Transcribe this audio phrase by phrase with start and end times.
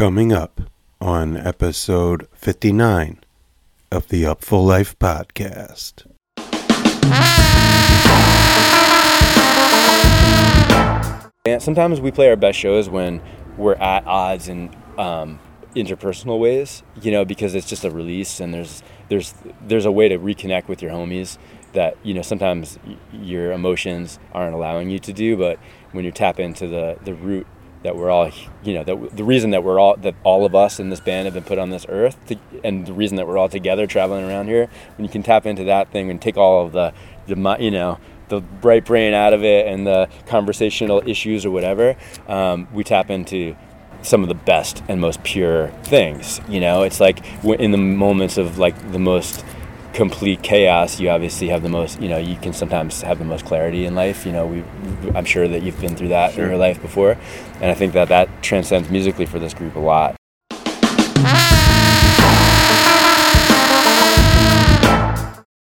[0.00, 0.62] Coming up
[0.98, 3.20] on episode 59
[3.92, 6.06] of the Upful Life podcast.
[11.44, 13.20] And sometimes we play our best shows when
[13.58, 15.38] we're at odds in um,
[15.76, 20.08] interpersonal ways, you know, because it's just a release and there's there's there's a way
[20.08, 21.36] to reconnect with your homies
[21.74, 22.78] that you know sometimes
[23.12, 25.58] your emotions aren't allowing you to do, but
[25.92, 27.46] when you tap into the the root
[27.82, 28.30] that we're all
[28.62, 31.26] you know that the reason that we're all that all of us in this band
[31.26, 34.24] have been put on this earth to, and the reason that we're all together traveling
[34.24, 36.92] around here when you can tap into that thing and take all of the
[37.26, 37.98] the you know
[38.28, 41.96] the bright brain out of it and the conversational issues or whatever
[42.28, 43.56] um, we tap into
[44.02, 46.82] some of the best and most pure things you know?
[46.82, 49.44] It's like in the moments of like the most
[49.92, 53.44] complete chaos you obviously have the most you know you can sometimes have the most
[53.44, 54.62] clarity in life you know we
[55.14, 57.16] i'm sure that you've been through that in your life before
[57.54, 60.14] and i think that that transcends musically for this group a lot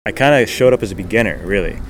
[0.06, 1.80] I kind of showed up as a beginner, really.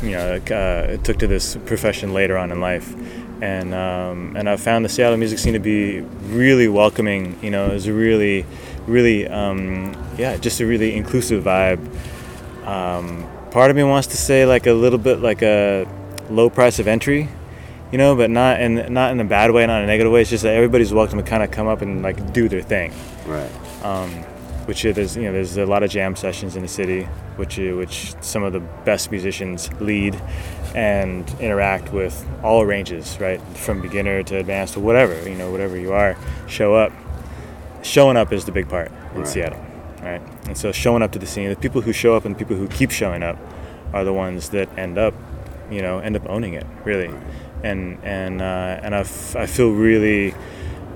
[0.00, 2.94] You know, uh, took to this profession later on in life,
[3.42, 7.36] and um, and I found the Seattle music scene to be really welcoming.
[7.42, 8.46] You know, it was really,
[8.88, 11.78] really, um, yeah, just a really inclusive vibe.
[12.66, 15.86] Um, part of me wants to say like a little bit like a
[16.30, 17.28] low price of entry,
[17.92, 20.22] you know, but not in not in a bad way, not in a negative way.
[20.22, 22.92] It's just that everybody's welcome to kind of come up and like do their thing
[23.26, 23.50] Right.
[23.84, 24.10] um,
[24.66, 27.04] which there's you know there's a lot of jam sessions in the city,
[27.36, 30.20] which uh, which some of the best musicians lead
[30.74, 35.78] and interact with all ranges, right, from beginner to advanced to whatever you know whatever
[35.78, 36.92] you are, show up.
[37.82, 39.28] Showing up is the big part in Right.
[39.28, 39.64] Seattle,
[40.02, 40.20] right?
[40.46, 42.56] And so showing up to the scene, the people who show up and the people
[42.56, 43.36] who keep showing up
[43.92, 45.14] are the ones that end up,
[45.70, 47.10] you know, end up owning it really,
[47.62, 50.34] and and uh, and I, f- I feel really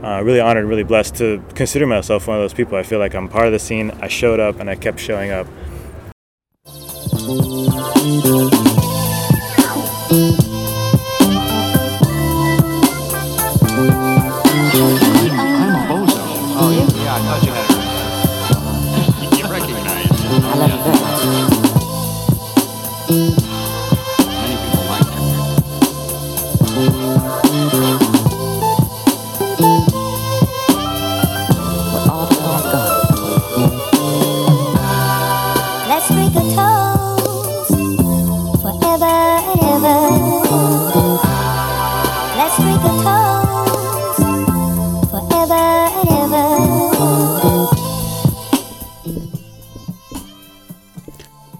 [0.02, 2.76] uh, really honored, really blessed to consider myself one of those people.
[2.76, 3.90] I feel like I'm part of the scene.
[4.02, 5.46] I showed up and I kept showing up.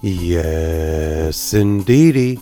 [0.05, 2.41] Yes, indeedy.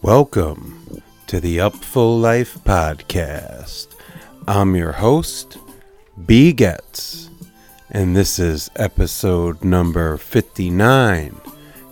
[0.00, 3.88] Welcome to the Up Upful Life podcast.
[4.48, 5.58] I'm your host,
[6.24, 7.28] B Getz,
[7.90, 11.38] and this is episode number 59,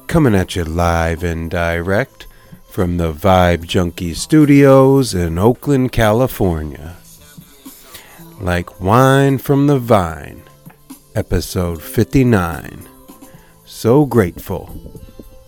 [0.07, 2.27] coming at you live and direct
[2.71, 6.97] from the Vibe Junkie Studios in Oakland, California.
[8.41, 10.43] Like wine from the vine,
[11.15, 12.90] episode 59.
[13.73, 15.01] So grateful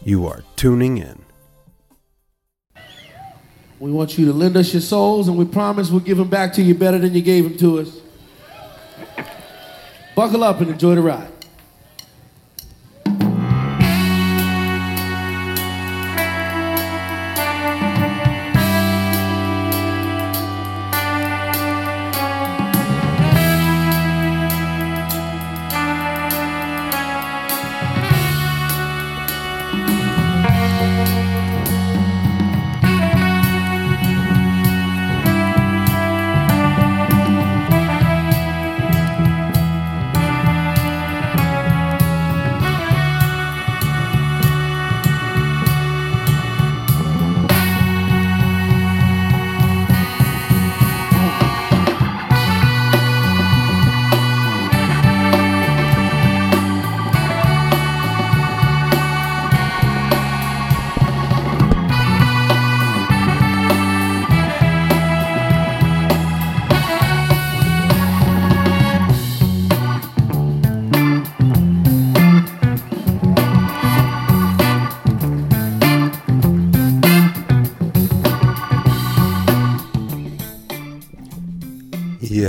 [0.05, 1.25] you are tuning in.
[3.81, 6.53] We want you to lend us your souls, and we promise we'll give them back
[6.55, 8.01] to you better than you gave them to us.
[10.15, 11.33] Buckle up and enjoy the ride.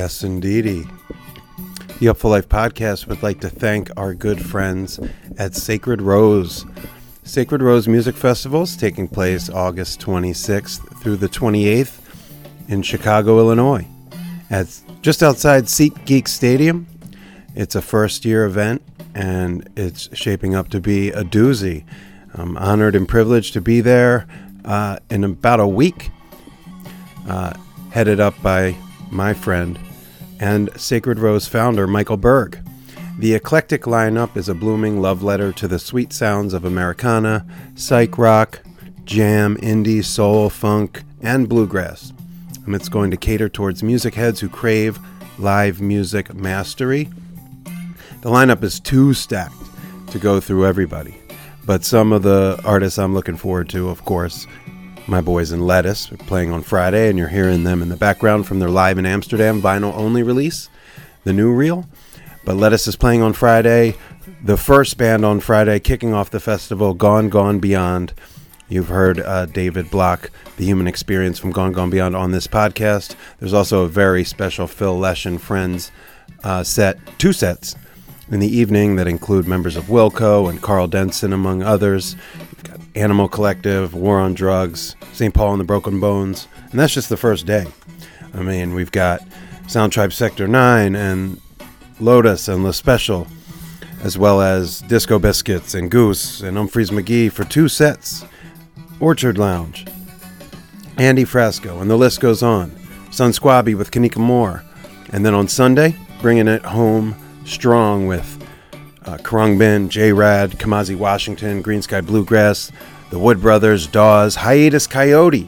[0.03, 0.85] Yes, indeedy.
[1.99, 4.99] The Upful Life podcast would like to thank our good friends
[5.37, 6.65] at Sacred Rose.
[7.23, 12.01] Sacred Rose Music Festival is taking place August 26th through the 28th
[12.67, 13.87] in Chicago, Illinois,
[14.49, 16.85] at just outside Seat Geek Stadium.
[17.55, 18.81] It's a first year event
[19.15, 21.85] and it's shaping up to be a doozy.
[22.33, 24.27] I'm honored and privileged to be there
[24.65, 26.11] uh, in about a week,
[27.25, 27.53] uh,
[27.91, 28.75] headed up by
[29.13, 29.79] my friend
[30.43, 32.59] and Sacred Rose founder Michael Berg.
[33.17, 37.45] The eclectic lineup is a blooming love letter to the sweet sounds of Americana,
[37.75, 38.61] psych rock,
[39.05, 42.11] jam, indie, soul, funk, and bluegrass.
[42.65, 44.99] And it's going to cater towards music heads who crave
[45.39, 47.09] live music mastery.
[48.19, 49.55] The lineup is too stacked
[50.07, 51.15] to go through everybody,
[51.65, 54.45] but some of the artists I'm looking forward to, of course,
[55.07, 58.47] my boys in Lettuce are playing on Friday, and you're hearing them in the background
[58.47, 60.69] from their Live in Amsterdam vinyl only release,
[61.23, 61.85] the new reel.
[62.45, 63.95] But Lettuce is playing on Friday.
[64.43, 68.13] The first band on Friday kicking off the festival, Gone Gone Beyond.
[68.69, 73.15] You've heard uh, David Block, the human experience from Gone Gone Beyond on this podcast.
[73.39, 75.91] There's also a very special Phil Lesh and Friends
[76.43, 77.75] uh, set, two sets
[78.29, 82.15] in the evening that include members of Wilco and Karl Denson, among others.
[82.35, 85.33] You've got Animal Collective, War on Drugs, St.
[85.33, 87.65] Paul and the Broken Bones, and that's just the first day.
[88.33, 89.21] I mean, we've got
[89.67, 91.39] Sound Tribe Sector 9 and
[91.99, 93.27] Lotus and Lespecial,
[94.03, 98.25] as well as Disco Biscuits and Goose and Umphrey's McGee for two sets.
[98.99, 99.85] Orchard Lounge,
[100.97, 102.71] Andy Frasco, and the list goes on.
[103.09, 104.63] Sunsquabi with Kanika Moore.
[105.11, 108.32] And then on Sunday, bringing it home strong with
[109.05, 109.17] uh,
[109.57, 112.71] Bin, J Rad, Kamasi Washington, Greensky Bluegrass,
[113.09, 115.47] the Wood Brothers, Dawes, Hiatus Kaiyote,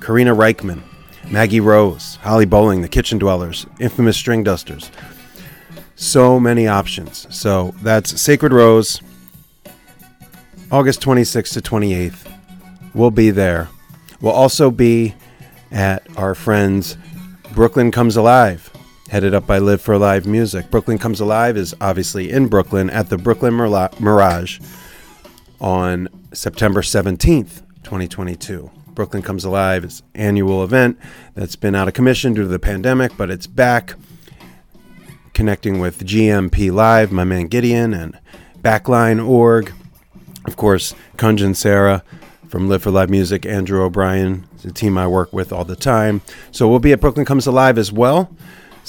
[0.00, 0.82] Karina Rykman,
[1.30, 4.90] Maggie Rose, Holly Bowling, The Kitchen Dwellers, Infamous Stringdusters.
[5.94, 7.26] So many options.
[7.34, 9.00] So that's Sacred Rose,
[10.70, 12.30] August 26th to 28th.
[12.94, 13.68] We'll be there.
[14.20, 15.14] We'll also be
[15.70, 16.96] at our friends
[17.52, 18.70] Brooklyn Comes Alive,
[19.10, 20.70] headed up by Live for Live Music.
[20.70, 24.60] Brooklyn Comes Alive is obviously in Brooklyn at the Brooklyn Mirage
[25.60, 28.70] on September 17th, 2022.
[28.94, 30.96] Brooklyn Comes Alive is annual event
[31.34, 33.94] that's been out of commission due to the pandemic, but it's back
[35.34, 38.16] connecting with GMP Live, my man Gideon, and
[38.62, 39.72] Backline Org.
[40.44, 42.04] Of course, Kunjan Sarah
[42.46, 46.20] from Live for Live Music, Andrew O'Brien, the team I work with all the time.
[46.52, 48.30] So we'll be at Brooklyn Comes Alive as well.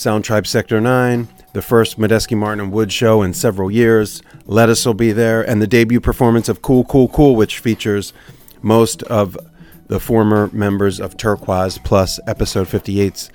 [0.01, 4.23] Sound Tribe Sector 9, the first Medeski Martin and Wood show in several years.
[4.47, 8.11] Lettuce will be there, and the debut performance of Cool Cool Cool, which features
[8.63, 9.37] most of
[9.89, 13.29] the former members of Turkuaz, plus episode 58's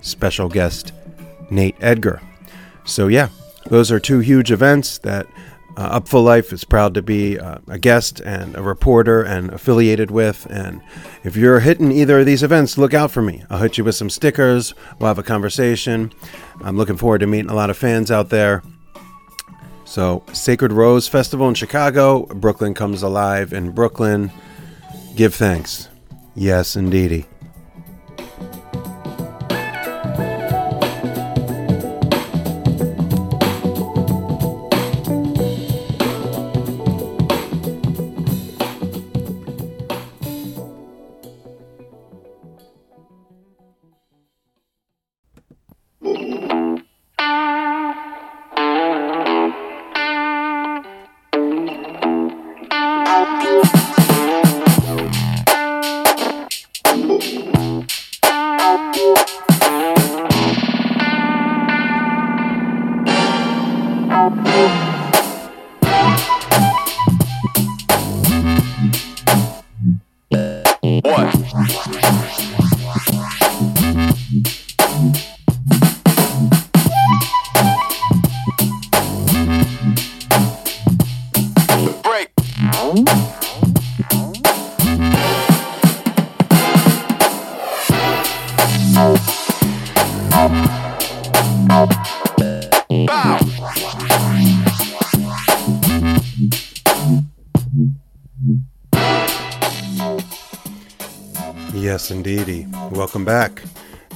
[0.00, 0.92] special guest,
[1.50, 2.20] Nate Edgar.
[2.84, 3.28] So, yeah,
[3.66, 5.28] those are two huge events that
[5.78, 10.10] uh, Upful Life is proud to be uh, a guest and a reporter and affiliated
[10.10, 10.44] with.
[10.50, 10.82] And
[11.22, 13.44] if you're hitting either of these events, look out for me.
[13.48, 14.74] I'll hit you with some stickers.
[14.98, 16.12] We'll have a conversation.
[16.64, 18.64] I'm looking forward to meeting a lot of fans out there.
[19.84, 24.32] So, Sacred Rose Festival in Chicago, Brooklyn Comes Alive in Brooklyn.
[25.14, 25.88] Give thanks.
[26.34, 27.26] Yes, indeedy.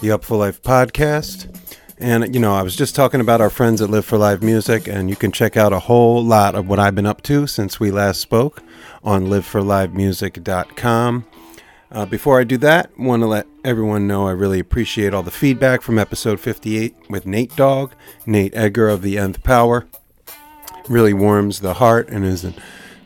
[0.03, 1.47] The Upful Life podcast.
[1.97, 4.89] And, you know, I was just talking about our friends at Live for Live Music,
[4.89, 7.79] and you can check out a whole lot of what I've been up to since
[7.79, 8.65] we last spoke
[9.05, 11.25] on liveforlivemusic.com.
[11.93, 15.31] Uh, before I do that, want to let everyone know I really appreciate all the
[15.31, 17.93] feedback from episode 58 with Nate Dogg,
[18.27, 19.87] Nate Edgar of the Nth Power.
[20.89, 22.55] Really warms the heart and is a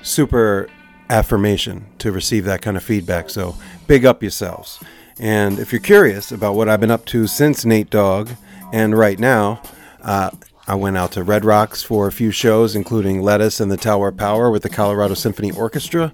[0.03, 0.71] super
[1.11, 3.29] affirmation to receive that kind of feedback.
[3.29, 3.55] So
[3.87, 4.81] big up yourselves.
[5.18, 8.30] And if you're curious about what I've been up to since Nate Dogg
[8.73, 9.62] And right now,
[10.02, 10.30] uh,
[10.68, 14.08] I went out to Red Rocks for a few shows, including Lettuce and the Tower
[14.08, 16.12] of Power with the Colorado Symphony Orchestra.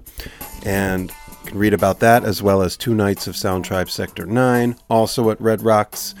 [0.63, 4.27] And you can read about that as well as two nights of Sound Tribe Sector
[4.27, 6.13] 9, also at Red Rocks.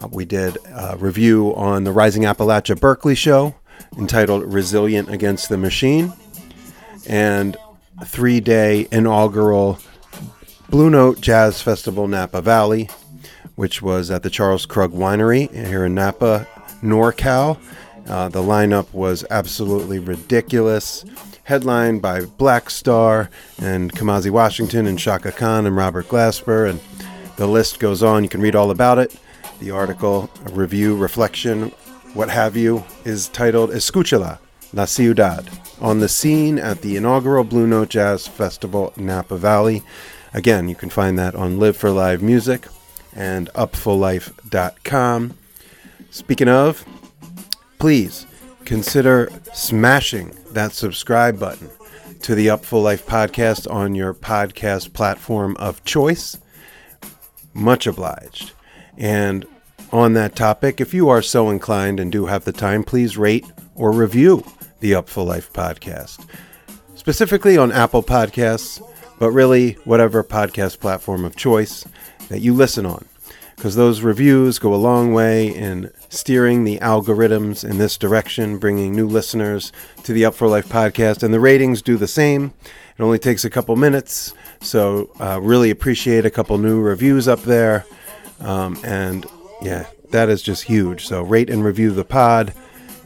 [0.00, 3.54] Uh, we did a review on the Rising Appalachia Berkeley show
[3.96, 6.12] entitled Resilient Against the Machine,
[7.08, 7.56] and
[8.04, 9.78] three day inaugural
[10.70, 12.88] Blue Note Jazz Festival Napa Valley,
[13.56, 16.46] which was at the Charles Krug Winery here in Napa,
[16.80, 17.58] NorCal.
[18.06, 21.04] Uh, the lineup was absolutely ridiculous.
[21.42, 26.80] Headlined by Black Star and Kamasi Washington and Chaka Khan and Robert Glasper, and
[27.34, 28.22] the list goes on.
[28.22, 29.16] You can read all about it.
[29.58, 31.70] The article, review, reflection,
[32.14, 34.38] what have you, is titled Escúchala,
[34.72, 35.50] La Ciudad,
[35.80, 39.82] on the scene at the inaugural Blue Note Jazz Festival, Napa Valley.
[40.32, 42.66] Again, you can find that on Live for Live Music
[43.14, 45.36] and upfullife.com.
[46.10, 46.84] Speaking of,
[47.78, 48.26] please
[48.64, 51.68] consider smashing that subscribe button
[52.22, 56.38] to the Upful Life podcast on your podcast platform of choice.
[57.54, 58.52] Much obliged.
[58.96, 59.46] And
[59.90, 63.46] on that topic, if you are so inclined and do have the time, please rate
[63.74, 64.44] or review
[64.80, 66.26] the Upful Life podcast,
[66.94, 68.80] specifically on Apple Podcasts,
[69.20, 71.84] but really whatever podcast platform of choice
[72.30, 73.04] that you listen on,
[73.54, 78.96] because those reviews go a long way in steering the algorithms in this direction, bringing
[78.96, 79.72] new listeners
[80.02, 82.54] to the Upful Life podcast, and the ratings do the same.
[82.98, 87.42] It only takes a couple minutes, so uh, really appreciate a couple new reviews up
[87.42, 87.84] there.
[88.40, 89.26] Um, and
[89.60, 91.06] yeah, that is just huge.
[91.06, 92.54] So rate and review the pod,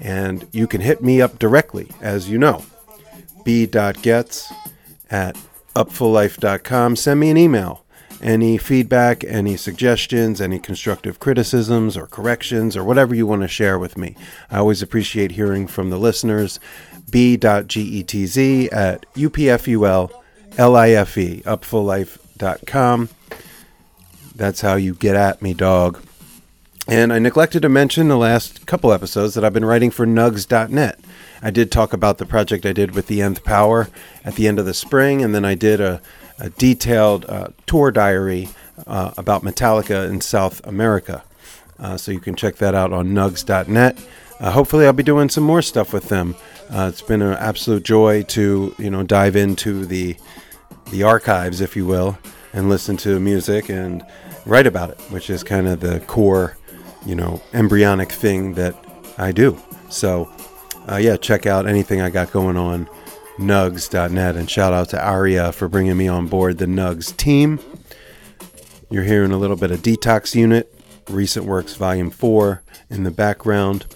[0.01, 2.65] and you can hit me up directly, as you know.
[3.45, 4.53] b.getz
[5.11, 5.37] at
[5.75, 6.97] upfullife.com.
[6.97, 7.85] Send me an email.
[8.21, 13.79] Any feedback, any suggestions, any constructive criticisms or corrections, or whatever you want to share
[13.79, 14.17] with me.
[14.51, 16.59] I always appreciate hearing from the listeners.
[17.11, 18.37] b.getz
[18.73, 19.81] at upful
[21.85, 23.09] life, upfullife.com.
[24.35, 26.01] That's how you get at me, dog.
[26.87, 31.01] And I neglected to mention the last couple episodes that I've been writing for nugs.net.
[31.45, 33.91] I did talk about the project I did with the Nth Power
[34.25, 36.01] at the end of the spring, and then I did a,
[36.39, 38.49] a detailed uh, tour diary
[38.87, 41.23] uh, about Metallica in South America.
[41.79, 43.99] Uh, so you can check that out on nugs.net.
[44.41, 46.35] Uh, hopefully, I'll be doing some more stuff with them.
[46.71, 50.17] Uh, it's been an absolute joy to you know dive into the
[50.91, 52.19] the archives, if you will,
[52.55, 54.03] and listen to music and
[54.47, 56.57] write about it, which is kind of the core,
[57.05, 58.75] you know, embryonic thing that
[59.19, 59.61] I do.
[59.91, 60.31] So,
[60.91, 62.89] uh, yeah, check out anything I got going on,
[63.39, 67.59] nugs.net, and shout out to Aria for bringing me on board the Nugs team.
[68.91, 70.73] You're hearing a little bit of Detox Unit,
[71.09, 73.87] Recent Works Volume 4 in the background.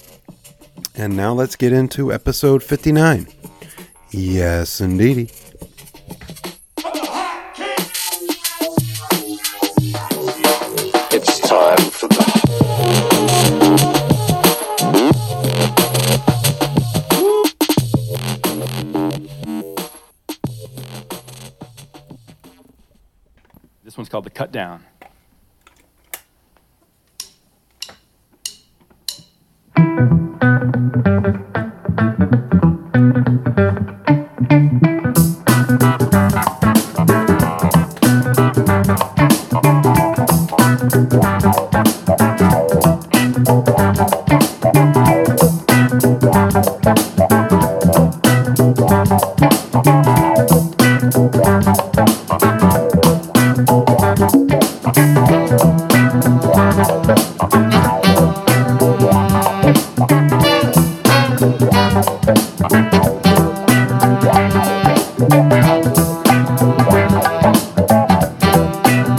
[0.94, 3.28] And now let's get into episode 59.
[4.10, 5.30] Yes, indeedy.
[23.98, 24.84] One's called the Cut Down.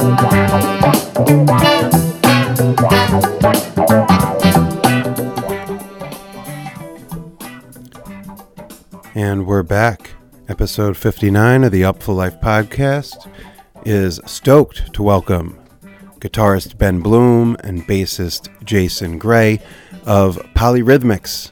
[0.10, 0.16] And
[9.46, 10.13] we're back.
[10.48, 13.30] Episode 59 of the Upful Life podcast
[13.86, 15.60] is stoked to welcome
[16.20, 19.62] guitarist Ben Bloom and bassist Jason Gray
[20.08, 21.51] of Polyrhythmics.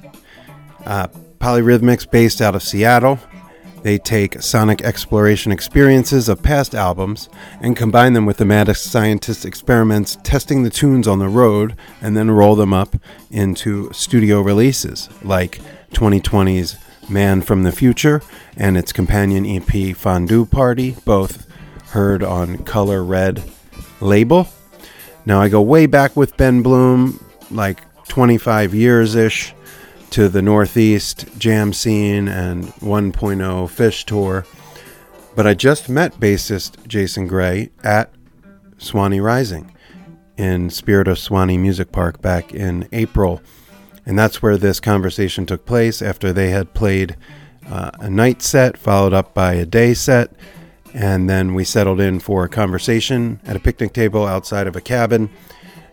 [0.84, 3.20] Uh, Polyrhythmics, based out of Seattle,
[3.88, 7.30] they take sonic exploration experiences of past albums
[7.62, 12.18] and combine them with the mad scientist experiments, testing the tunes on the road, and
[12.18, 12.98] then roll them up
[13.32, 16.76] into studio releases like 2020's
[17.10, 18.22] Man from the Future
[18.58, 21.50] and its companion EP Fondue Party, both
[21.92, 23.42] heard on Color Red
[24.02, 24.50] label.
[25.26, 27.80] Now, I go way back with Ben Bloom, like
[28.10, 29.54] 25 years ish
[30.12, 34.46] to the Northeast jam scene and 1.0 Phish tour.
[35.36, 38.12] But I just met bassist Jason Gray at
[38.78, 39.74] Suwannee Rising
[40.38, 43.42] in Spirit of Suwannee Music Park back in April.
[44.06, 47.18] And that's where this conversation took place after they had played
[47.70, 50.32] uh, a night set, followed up by a day set.
[50.94, 54.82] And then we settled in for a conversation at a picnic table outside of a
[54.82, 55.30] cabin.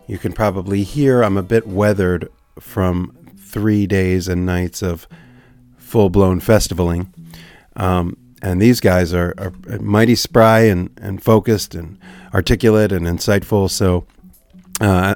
[0.07, 2.29] You can probably hear I'm a bit weathered
[2.59, 3.15] from
[3.55, 5.07] three days and nights of
[5.77, 7.07] full blown festivaling.
[7.77, 11.97] Um, and these guys are, are mighty spry and, and focused and
[12.33, 13.69] articulate and insightful.
[13.71, 14.05] So
[14.81, 15.15] uh,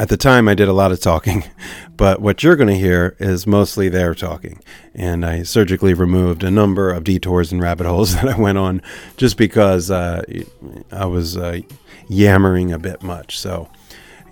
[0.00, 1.44] at the time, I did a lot of talking,
[1.96, 4.60] but what you're going to hear is mostly their talking.
[4.92, 8.82] And I surgically removed a number of detours and rabbit holes that I went on
[9.16, 10.24] just because uh,
[10.90, 11.60] I was uh,
[12.08, 13.38] yammering a bit much.
[13.38, 13.68] So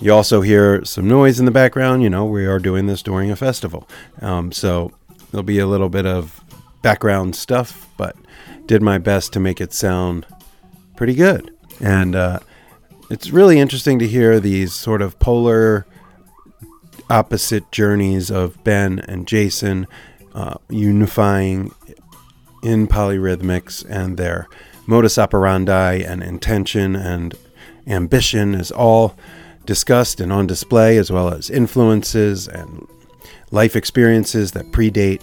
[0.00, 2.02] you also hear some noise in the background.
[2.02, 3.88] You know, we are doing this during a festival.
[4.20, 4.92] Um, so
[5.30, 6.42] there'll be a little bit of
[6.82, 8.16] background stuff, but
[8.66, 10.26] did my best to make it sound
[10.96, 11.52] pretty good.
[11.80, 12.40] And uh,
[13.10, 15.86] it's really interesting to hear these sort of polar
[17.10, 19.86] opposite journeys of Ben and Jason
[20.34, 21.74] uh, unifying
[22.62, 24.48] in polyrhythmics and their
[24.86, 27.34] modus operandi and intention and
[27.86, 29.16] ambition is all
[29.66, 32.87] discussed and on display as well as influences and
[33.50, 35.23] life experiences that predate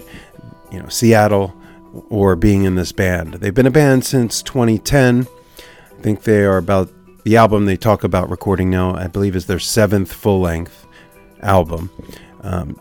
[0.71, 1.55] you know Seattle
[2.09, 3.35] or being in this band.
[3.35, 5.27] They've been a band since 2010.
[5.57, 6.89] I think they are about
[7.23, 10.87] the album they talk about recording now, I believe, is their seventh full length
[11.41, 11.91] album.
[12.41, 12.79] Um,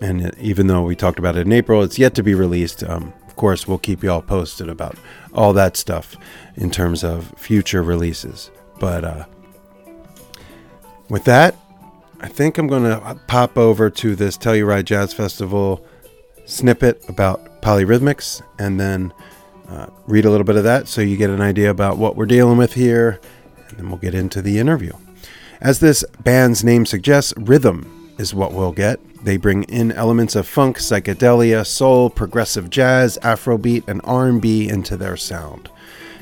[0.00, 2.82] and even though we talked about it in April, it's yet to be released.
[2.82, 4.96] Um, of course, we'll keep you all posted about
[5.32, 6.16] all that stuff
[6.56, 8.50] in terms of future releases.
[8.78, 9.26] But uh,
[11.08, 11.56] with that,
[12.20, 15.84] I think I'm going to pop over to this Telluride Jazz Festival
[16.46, 19.12] snippet about polyrhythmics and then
[19.68, 22.26] uh, read a little bit of that so you get an idea about what we're
[22.26, 23.20] dealing with here
[23.68, 24.92] and then we'll get into the interview.
[25.60, 29.00] As this band's name suggests, rhythm is what we'll get.
[29.24, 35.16] They bring in elements of funk, psychedelia, soul, progressive jazz, afrobeat, and R&B into their
[35.16, 35.70] sound.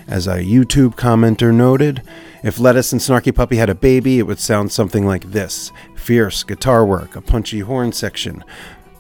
[0.06, 2.02] As a YouTube commenter noted,
[2.42, 6.42] if Lettuce and Snarky Puppy had a baby, it would sound something like this fierce
[6.42, 8.42] guitar work, a punchy horn section,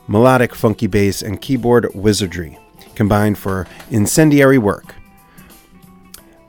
[0.06, 2.58] melodic funky bass, and keyboard wizardry
[2.94, 4.94] combined for incendiary work.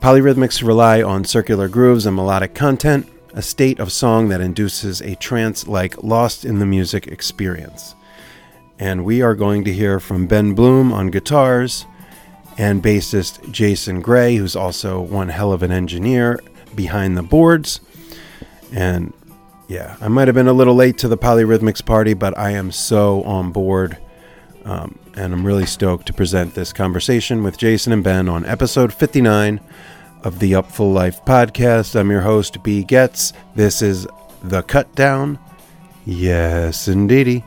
[0.00, 5.16] Polyrhythmics rely on circular grooves and melodic content, a state of song that induces a
[5.16, 7.94] trance like lost in the music experience.
[8.78, 11.86] And we are going to hear from Ben Bloom on guitars
[12.58, 16.38] and bassist Jason Gray, who's also one hell of an engineer
[16.76, 17.80] behind the boards.
[18.72, 19.12] And
[19.68, 22.70] yeah, I might have been a little late to the polyrhythmics party, but I am
[22.72, 23.98] so on board.
[24.64, 28.92] Um, and I'm really stoked to present this conversation with Jason and Ben on episode
[28.92, 29.60] 59
[30.22, 31.98] of the Upful Life podcast.
[31.98, 32.82] I'm your host, B.
[32.82, 33.32] Getz.
[33.54, 34.06] This is
[34.42, 35.38] The Cut Down.
[36.06, 37.44] Yes, indeedy.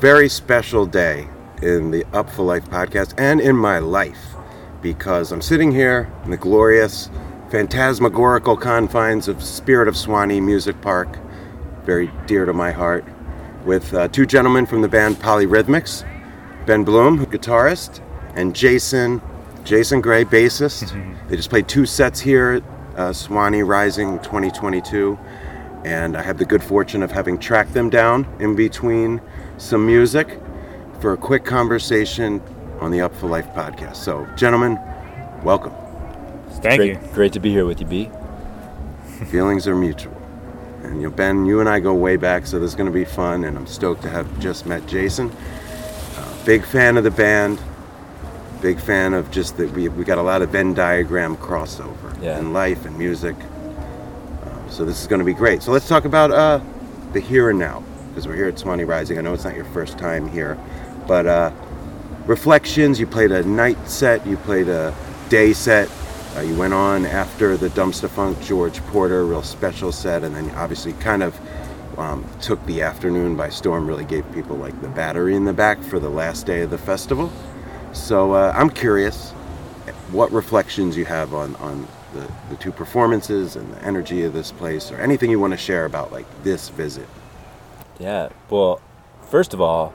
[0.00, 1.26] Very special day
[1.60, 4.36] in the Upful Life podcast and in my life
[4.80, 7.10] because I'm sitting here in the glorious,
[7.50, 11.18] phantasmagorical confines of Spirit of Suwannee Music Park,
[11.84, 13.04] very dear to my heart,
[13.64, 16.06] with uh, two gentlemen from the band Polyrhythmics,
[16.64, 18.00] Ben Bloom, guitarist,
[18.36, 19.20] and Jason,
[19.64, 20.94] Jason Gray, bassist.
[21.28, 22.62] They just played two sets here
[22.94, 25.18] at uh, Suwannee Rising 2022
[25.84, 29.20] and I have the good fortune of having tracked them down in between
[29.58, 30.38] some music
[31.00, 32.40] for a quick conversation
[32.80, 33.96] on the Upful Life podcast.
[33.96, 34.78] So, gentlemen,
[35.42, 35.72] welcome.
[36.62, 37.08] Thank great, you.
[37.12, 38.10] Great to be here with you, B.
[39.30, 40.14] Feelings are mutual.
[40.84, 42.92] And you know, Ben, you and I go way back, so this is going to
[42.92, 45.30] be fun, and I'm stoked to have just met Jason.
[46.16, 47.60] Uh, big fan of the band.
[48.60, 52.38] Big fan of just that we, we got a lot of Venn diagram crossover Yeah.
[52.38, 53.36] in life and music.
[53.36, 55.62] Um, so this is going to be great.
[55.62, 56.60] So let's talk about uh,
[57.12, 57.84] the here and now,
[58.18, 59.16] because we're here at Suwannee Rising.
[59.16, 60.58] I know it's not your first time here,
[61.06, 61.52] but uh,
[62.26, 62.98] reflections.
[62.98, 64.26] You played a night set.
[64.26, 64.92] You played a
[65.28, 65.88] day set.
[66.36, 70.94] Uh, you went on after the Dumpstaphunk George Porter real special set, and then obviously
[70.94, 71.38] kind of
[71.96, 73.86] um, took the afternoon by storm.
[73.86, 76.78] Really gave people like the battery in the back for the last day of the
[76.78, 77.30] festival.
[77.92, 79.30] So uh, I'm curious
[80.10, 84.50] what reflections you have on on the, the two performances and the energy of this
[84.50, 87.06] place, or anything you want to share about like this visit.
[87.98, 88.28] Yeah.
[88.48, 88.80] Well,
[89.28, 89.92] first of all,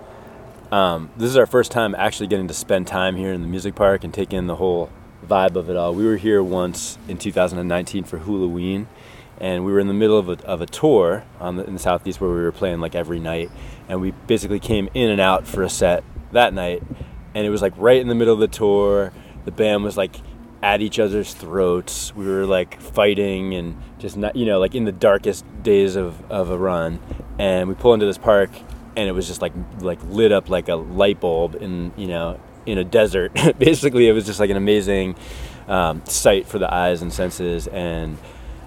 [0.72, 3.76] um, this is our first time actually getting to spend time here in the music
[3.76, 4.90] park and take in the whole
[5.26, 5.94] vibe of it all.
[5.94, 8.88] We were here once in 2019 for Halloween,
[9.40, 12.20] and we were in the middle of a, of a tour the, in the southeast
[12.20, 13.52] where we were playing like every night,
[13.88, 16.84] and we basically came in and out for a set that night,
[17.34, 19.14] and it was like right in the middle of the tour.
[19.46, 20.18] The band was like
[20.64, 22.16] at each other's throats.
[22.16, 26.32] We were like fighting and just not, you know, like in the darkest days of,
[26.32, 27.00] of a run.
[27.38, 28.50] And we pull into this park
[28.96, 32.40] and it was just like like lit up like a light bulb in you know
[32.66, 33.34] in a desert.
[33.60, 35.16] Basically, it was just like an amazing
[35.68, 37.68] um, sight for the eyes and senses.
[37.68, 38.18] And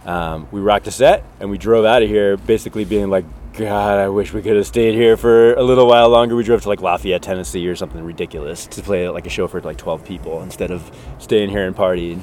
[0.04, 3.24] um, we rocked a set and we drove out of here, basically being like,
[3.56, 6.36] God, I wish we could have stayed here for a little while longer.
[6.36, 9.62] We drove to like Lafayette, Tennessee, or something ridiculous to play like a show for
[9.62, 12.20] like 12 people instead of staying here and partying.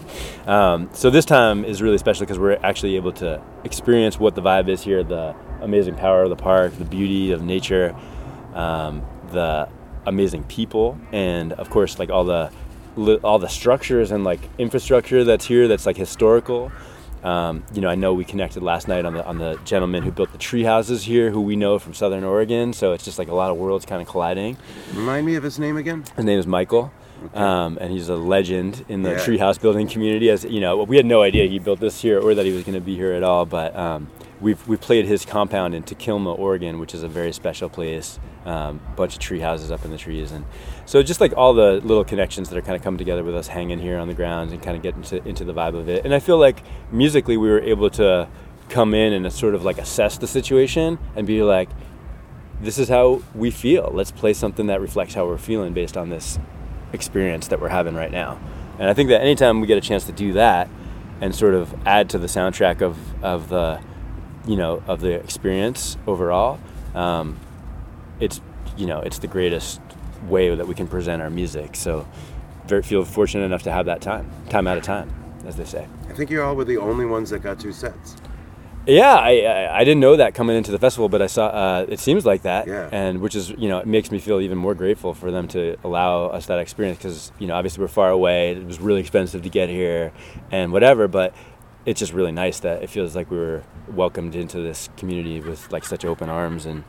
[0.48, 4.44] Um, so this time is really special because we're actually able to experience what the
[4.44, 7.96] vibe is here, the amazing power of the park, the beauty of nature,
[8.54, 9.68] um, the
[10.06, 12.52] amazing people, and of course like all the
[13.24, 16.72] all the structures and like infrastructure that's here that's like historical.
[17.24, 20.12] Um, you know, I know we connected last night on the on the gentleman who
[20.12, 22.74] built the tree houses here, who we know from Southern Oregon.
[22.74, 24.58] So it's just like a lot of worlds kind of colliding.
[24.94, 26.04] Remind me of his name again.
[26.18, 26.92] His name is Michael,
[27.34, 29.18] um, and he's a legend in the Yeah.
[29.20, 30.30] treehouse building community.
[30.30, 32.64] As you know, we had no idea he built this here or that he was
[32.64, 33.46] going to be here at all.
[33.46, 34.10] But um,
[34.44, 38.20] we've we played his compound in Takilma, Oregon, which is a very special place.
[38.46, 40.46] Um, bunch of tree houses up in the trees, and
[40.86, 43.48] so just like all the little connections that are kind of coming together with us
[43.48, 46.04] hanging here on the grounds and kind of getting into, into the vibe of it.
[46.04, 48.28] And I feel like musically we were able to
[48.68, 51.70] come in and sort of like assess the situation and be like,
[52.60, 53.92] this is how we feel.
[53.94, 56.38] Let's play something that reflects how we're feeling based on this
[56.92, 58.40] experience that we're having right now.
[58.78, 60.70] And I think that anytime we get a chance to do that
[61.22, 63.80] and sort of add to the soundtrack of, of the,
[64.46, 66.60] you know, of the experience overall,
[66.96, 67.40] um,
[68.20, 68.42] it's,
[68.78, 69.80] you know, it's the greatest
[70.28, 71.76] way that we can present our music.
[71.76, 72.08] So
[72.66, 75.14] very, feel fortunate enough to have that time, time out of time,
[75.46, 75.88] as they say.
[76.10, 78.16] I think you all were the only ones that got two sets.
[78.86, 81.86] Yeah, I, I I didn't know that coming into the festival, but I saw uh,
[81.88, 82.90] it seems like that, Yeah.
[82.92, 85.78] and which is you know it makes me feel even more grateful for them to
[85.86, 89.42] allow us that experience because you know obviously we're far away, it was really expensive
[89.44, 90.12] to get here,
[90.52, 91.34] and whatever, but
[91.86, 95.72] it's just really nice that it feels like we were welcomed into this community with
[95.72, 96.84] like such open arms, and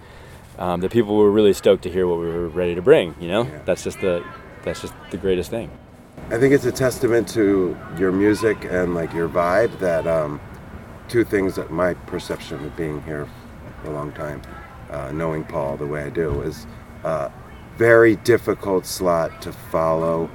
[0.58, 3.14] um, the people were really stoked to hear what we were ready to bring.
[3.20, 3.58] You know, Yeah.
[3.64, 4.24] that's just the
[4.62, 5.70] that's just the greatest thing.
[6.30, 10.40] I think it's a testament to your music and like your vibe that um,
[11.08, 13.28] two things that my perception of being here
[13.82, 14.40] for a long time,
[14.90, 16.66] uh, knowing Paul the way I do, is
[17.04, 17.28] uh,
[17.76, 20.30] very difficult slot to follow.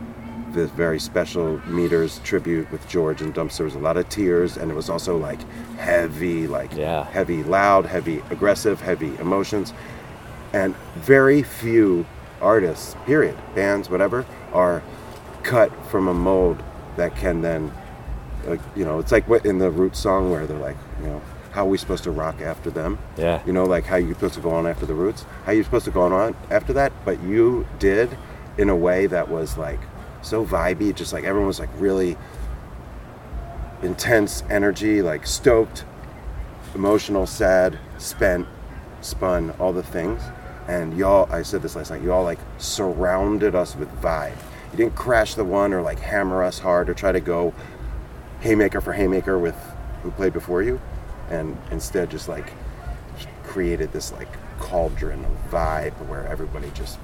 [0.53, 3.57] This very special meters tribute with George and Dumps.
[3.57, 5.39] There was a lot of tears, and it was also like
[5.77, 7.03] heavy, like Yeah.
[7.05, 9.73] heavy, loud, heavy, aggressive, heavy emotions
[10.53, 12.05] and very few
[12.41, 14.81] artists period bands whatever are
[15.43, 16.63] cut from a mold
[16.95, 17.71] that can then
[18.47, 21.21] like you know it's like what in the root song where they're like you know
[21.51, 23.41] how are we supposed to rock after them Yeah.
[23.45, 25.85] you know like how you supposed to go on after the roots how you supposed
[25.85, 28.09] to go on after that but you did
[28.57, 29.79] in a way that was like
[30.21, 32.17] so vibey just like everyone was like really
[33.81, 35.85] intense energy like stoked
[36.75, 38.47] emotional sad spent
[39.01, 40.21] spun all the things.
[40.67, 44.37] And y'all i said this last night y'all like surrounded us with vibe.
[44.71, 47.53] You didn't crash the one or like hammer us hard or try to go
[48.41, 49.55] haymaker for haymaker with
[50.03, 50.79] who played before you.
[51.29, 52.53] And instead just like
[53.43, 54.29] created this like
[54.59, 56.99] cauldron of vibe where everybody just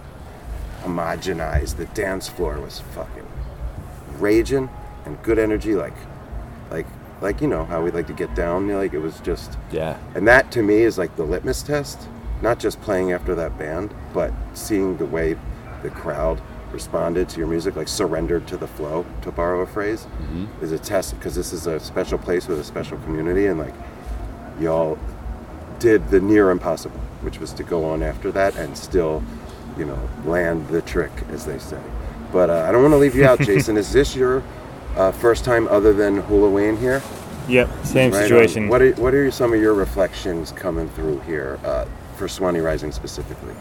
[0.86, 1.78] homogenized.
[1.78, 3.28] The dance floor was fucking
[4.20, 4.70] raging
[5.06, 5.94] and good energy like
[6.72, 6.86] like
[7.22, 8.68] like you know how we like to get down.
[8.68, 9.98] Like it was just Yeah.
[10.16, 12.08] and that to me is like the litmus test,
[12.42, 15.36] not just playing after that band, but seeing the way
[15.84, 20.04] the crowd responded to your music, like surrendered to the flow, to borrow a phrase,
[20.04, 20.46] mm-hmm.
[20.64, 23.74] is a test because this is a special place with a special community, and like
[24.60, 24.98] y'all
[25.80, 29.24] did the near impossible, which was to go on after that and still,
[29.78, 31.82] you know, land the trick, as they say.
[32.32, 33.78] But uh, I don't want to leave you out, Jason.
[33.78, 34.44] is this your
[34.96, 37.02] uh, first time other than Halloween here?
[37.48, 38.24] Yep, same Right on.
[38.24, 38.68] situation.
[38.70, 41.86] What are, what are some of your reflections coming through here uh,
[42.16, 43.54] for Suwannee Rising specifically?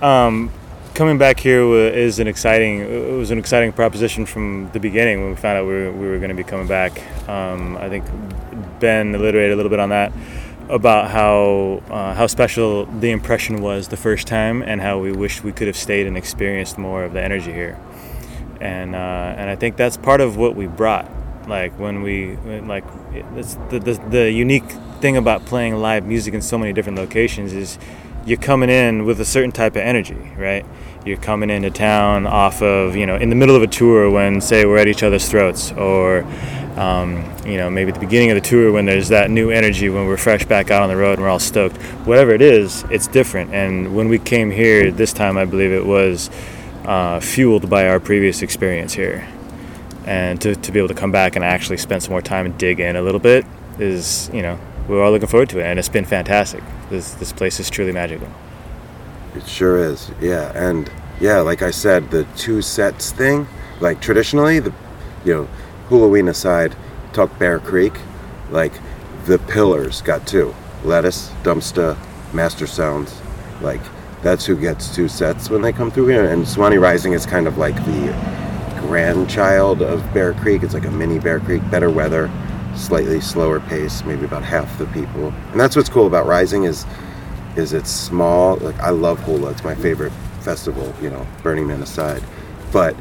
[0.00, 0.50] Um,
[0.94, 2.80] coming back here is an exciting.
[2.80, 6.06] It was an exciting proposition from the beginning when we found out we were, we
[6.08, 6.92] were going to be coming back.
[7.28, 8.04] Um, I think
[8.78, 10.12] Ben alliterated a little bit on that
[10.68, 15.44] about how uh, how special the impression was the first time, and how we wished
[15.44, 17.78] we could have stayed and experienced more of the energy here.
[18.60, 21.10] And uh, and I think that's part of what we brought.
[21.48, 22.84] Like when we like
[23.36, 24.70] it's the, the the unique
[25.00, 27.78] thing about playing live music in so many different locations is
[28.24, 30.64] you're coming in with a certain type of energy, right?
[31.04, 34.40] You're coming into town off of, you know, in the middle of a tour when,
[34.40, 36.24] say, we're at each other's throats, or,
[36.76, 39.88] um, you know, maybe at the beginning of the tour when there's that new energy
[39.90, 41.76] when we're fresh back out on the road and we're all stoked.
[42.06, 43.52] Whatever it is, it's different.
[43.52, 46.30] And when we came here this time, I believe it was
[46.84, 49.26] uh, fueled by our previous experience here.
[50.06, 52.58] And to, to be able to come back and actually spend some more time and
[52.58, 53.46] dig in a little bit
[53.78, 54.58] is, you know,
[54.88, 55.64] we're all looking forward to it.
[55.64, 56.62] And it's been fantastic.
[56.90, 58.28] This, this place is truly magical.
[59.34, 60.10] It sure is.
[60.20, 63.46] Yeah, and yeah, like I said, the two sets thing,
[63.80, 64.72] like traditionally, the
[65.24, 65.48] you know,
[65.92, 66.74] Halloween aside,
[67.12, 67.92] talk Bear Creek,
[68.50, 68.72] like
[69.26, 70.54] the pillars got two.
[70.84, 71.96] Lettuce, Dumpster,
[72.32, 73.12] Mastersounds,
[73.60, 73.82] like
[74.22, 76.24] that's who gets two sets when they come through here.
[76.24, 78.06] And Suwannee Rising is kind of like the
[78.80, 80.62] grandchild of Bear Creek.
[80.62, 82.30] It's like a mini Bear Creek, better weather,
[82.74, 85.28] slightly slower pace, maybe about half the people.
[85.50, 86.86] And that's what's cool about Rising is
[87.54, 88.56] is it's small.
[88.56, 89.50] Like I love Hula.
[89.50, 92.22] It's my favorite festival, you know, Burning Man aside.
[92.72, 92.96] But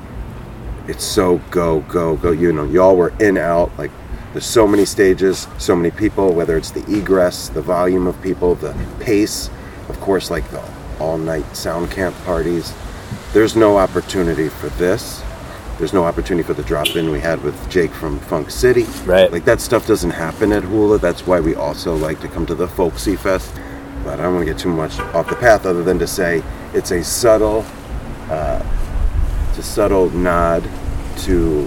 [0.88, 2.32] it's so go, go, go.
[2.32, 3.72] You know, y'all were in, out.
[3.78, 3.92] Like
[4.34, 8.56] there's so many stages, so many people, whether it's the egress, the volume of people,
[8.56, 9.50] the pace,
[9.90, 10.64] of course, like the
[11.00, 12.74] all night sound camp parties.
[13.34, 15.24] There's no opportunity for this.
[15.78, 18.84] There's no opportunity for the drop in we had with Jake from Funk City.
[19.04, 19.32] Right.
[19.32, 21.00] Like that stuff doesn't happen at Hula.
[21.00, 23.52] That's why we also like to come to the Folksy Fest.
[24.04, 26.44] But I don't want to get too much off the path other than to say
[26.74, 27.66] it's a subtle,
[28.30, 28.64] uh,
[29.52, 30.64] it's a subtle nod
[31.18, 31.66] to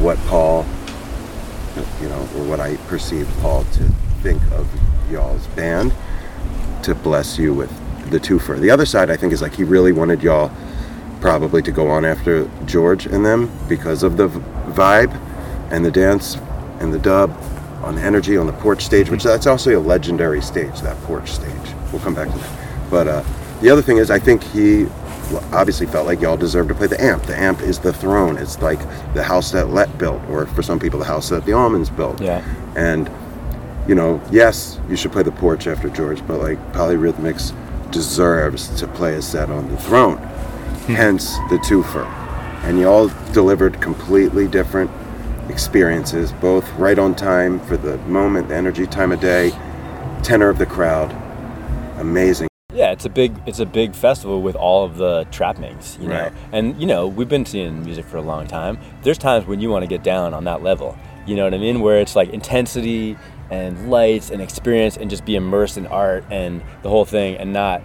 [0.00, 0.66] what Paul,
[2.00, 3.84] you know, or what I perceived Paul to
[4.20, 4.68] think of
[5.08, 5.94] y'all's band
[6.82, 7.70] to bless you with
[8.10, 8.58] the twofer.
[8.58, 10.50] The other side, I think, is like he really wanted y'all
[11.20, 15.14] probably to go on after George and them because of the vibe
[15.70, 16.34] and the dance
[16.80, 17.30] and the dub
[17.84, 21.30] on the energy on the porch stage, which that's also a legendary stage, that porch
[21.30, 21.74] stage.
[21.92, 22.90] We'll come back to that.
[22.90, 23.24] But uh,
[23.60, 24.86] the other thing is, I think he
[25.52, 27.24] obviously felt like y'all deserved to play the amp.
[27.24, 28.36] The amp is the throne.
[28.36, 28.80] It's like
[29.14, 32.20] the house that Let built, or for some people, the house that the Allmans built.
[32.20, 32.44] Yeah.
[32.76, 33.10] And
[33.88, 37.52] you know, yes, you should play the porch after George, but like Polyrhythmics
[37.90, 40.16] deserves to play a set on the throne.
[40.16, 40.94] Hmm.
[40.94, 42.06] Hence the twofer.
[42.64, 44.90] And you all delivered completely different
[45.48, 49.50] experiences, both right on time for the moment, the energy, time of day,
[50.22, 51.10] tenor of the crowd.
[51.98, 52.51] Amazing.
[52.74, 56.22] Yeah, it's a big it's a big festival with all of the trappings, you know.
[56.22, 56.32] Right.
[56.52, 58.78] And you know, we've been seeing music for a long time.
[59.02, 60.96] There's times when you want to get down on that level.
[61.26, 61.80] You know what I mean?
[61.80, 63.16] Where it's like intensity
[63.50, 67.52] and lights and experience and just be immersed in art and the whole thing and
[67.52, 67.82] not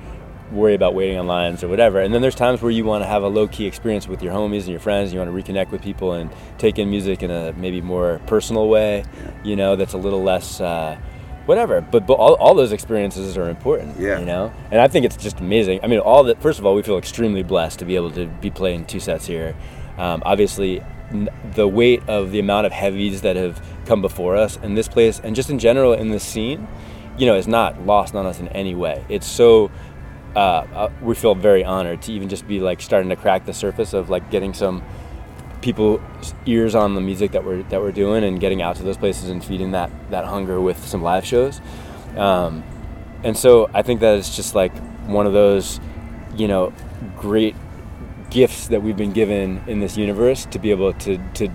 [0.52, 2.00] worry about waiting on lines or whatever.
[2.00, 4.34] And then there's times where you want to have a low key experience with your
[4.34, 5.12] homies and your friends.
[5.12, 8.70] You want to reconnect with people and take in music in a maybe more personal
[8.70, 9.04] way.
[9.44, 10.62] You know, that's a little less.
[10.62, 10.98] Uh,
[11.48, 11.82] whatever.
[11.82, 14.20] But, but all, all those experiences are important Yeah.
[14.20, 14.54] you know?
[14.72, 15.80] And i think it's just amazing.
[15.84, 18.28] I mean all that first of all we feel extremely blessed to be able to
[18.28, 19.56] be playing two sets here.
[19.98, 20.82] Um, obviously
[21.12, 24.88] n- the weight of the amount of heavies that have come before us in this
[24.88, 26.68] place and just in general in this scene
[27.18, 29.04] you know is not lost on us in any way.
[29.10, 29.72] It's so
[30.36, 33.54] uh, uh, we feel very honored to even just be like starting to crack the
[33.54, 34.84] surface of like getting some
[35.62, 36.02] people's
[36.46, 39.30] ears on the music that we're that we're doing and getting out to those places
[39.30, 41.62] and feeding that that hunger with some live shows.
[42.16, 42.64] Um,
[43.24, 44.76] and so I think that it's just like
[45.08, 45.80] one of those,
[46.36, 46.74] you know,
[47.18, 47.56] great
[48.30, 51.50] gifts that we've been given in this universe to be able to to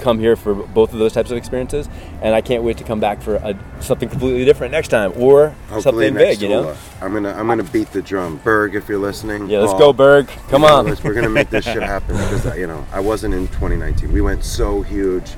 [0.00, 1.88] come here for both of those types of experiences
[2.22, 5.50] and I can't wait to come back for a, something completely different next time or
[5.68, 6.76] Hopefully something big, you know.
[7.00, 8.38] I'm gonna I'm gonna beat the drum.
[8.42, 9.48] Berg, if you're listening.
[9.48, 10.28] Yeah, let's Paul, go Berg.
[10.48, 10.96] Come you know, on.
[11.04, 14.12] we're gonna make this shit happen because uh, you know I wasn't in 2019.
[14.12, 15.36] We went so huge.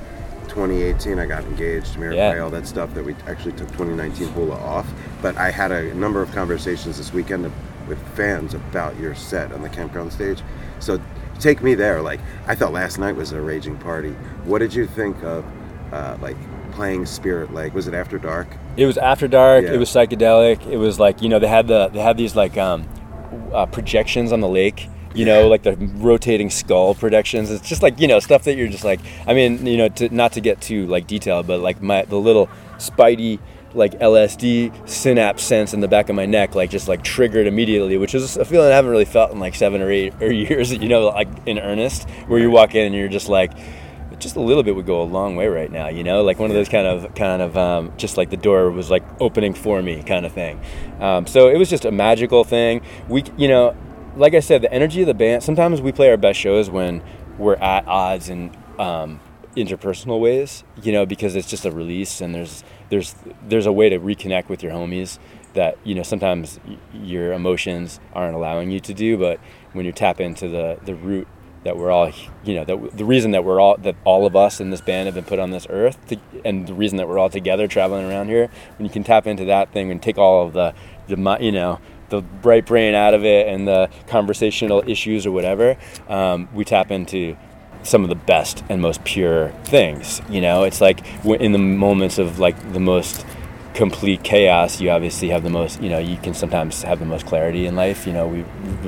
[0.49, 2.37] 2018, I got engaged, married, Yeah.
[2.37, 4.85] all that stuff that we actually took 2019 hula off.
[5.19, 7.51] But I had a number of conversations this weekend
[7.87, 10.41] with fans about your set on the campground stage.
[10.79, 11.01] So
[11.43, 12.01] take me there.
[12.01, 14.11] Like I thought last night was a raging party.
[14.45, 15.45] What did you think of
[15.91, 16.37] uh, like
[16.71, 17.73] playing Spirit Lake?
[17.73, 18.47] Was it after dark?
[18.77, 19.65] It was after dark.
[19.65, 19.73] Yeah.
[19.73, 20.65] It was psychedelic.
[20.65, 22.87] It was like you know they had the they had these like um,
[23.53, 24.89] uh, projections on the lake.
[25.15, 27.51] You know, like the rotating skull projections.
[27.51, 28.99] It's just like you know stuff that you're just like.
[29.27, 32.17] I mean, you know, to, not to get too like detailed, but like my the
[32.17, 33.37] little Spidey
[33.75, 37.97] like LSD synapse sense in the back of my neck, like just like triggered immediately,
[37.97, 40.71] which is a feeling I haven't really felt in like seven or eight or years,
[40.71, 43.51] you know, like in earnest, where you walk in and you're just like,
[44.19, 46.49] just a little bit would go a long way right now, you know, like one
[46.49, 49.81] of those kind of kind of um, just like the door was like opening for
[49.81, 50.59] me kind of thing.
[50.99, 52.81] Um, so it was just a magical thing.
[53.09, 53.75] We, you know,
[54.15, 55.43] like I said, the energy of the band.
[55.43, 57.03] Sometimes we play our best shows when
[57.37, 59.19] we're at odds in um,
[59.55, 63.15] interpersonal ways, you know, because it's just a release and there's there's
[63.47, 65.17] there's a way to reconnect with your homies
[65.53, 66.59] that you know sometimes
[66.93, 69.39] your emotions aren't allowing you to do, but
[69.73, 71.27] when you tap into the the root
[71.63, 72.11] that we're all
[72.43, 75.07] you know that the reason that we're all that all of us in this band
[75.07, 78.05] have been put on this earth to, and the reason that we're all together traveling
[78.05, 80.73] around here when you can tap into that thing and take all of the
[81.07, 81.79] the you know
[82.09, 85.77] the bright brain out of it and the conversational issues or whatever
[86.09, 87.35] um, we tap into
[87.83, 90.63] some of the best and most pure things you know?
[90.63, 93.25] It's like in the moments of like the most
[93.73, 97.25] complete chaos you obviously have the most you know you can sometimes have the most
[97.25, 98.27] clarity in life you know?
[98.27, 98.45] We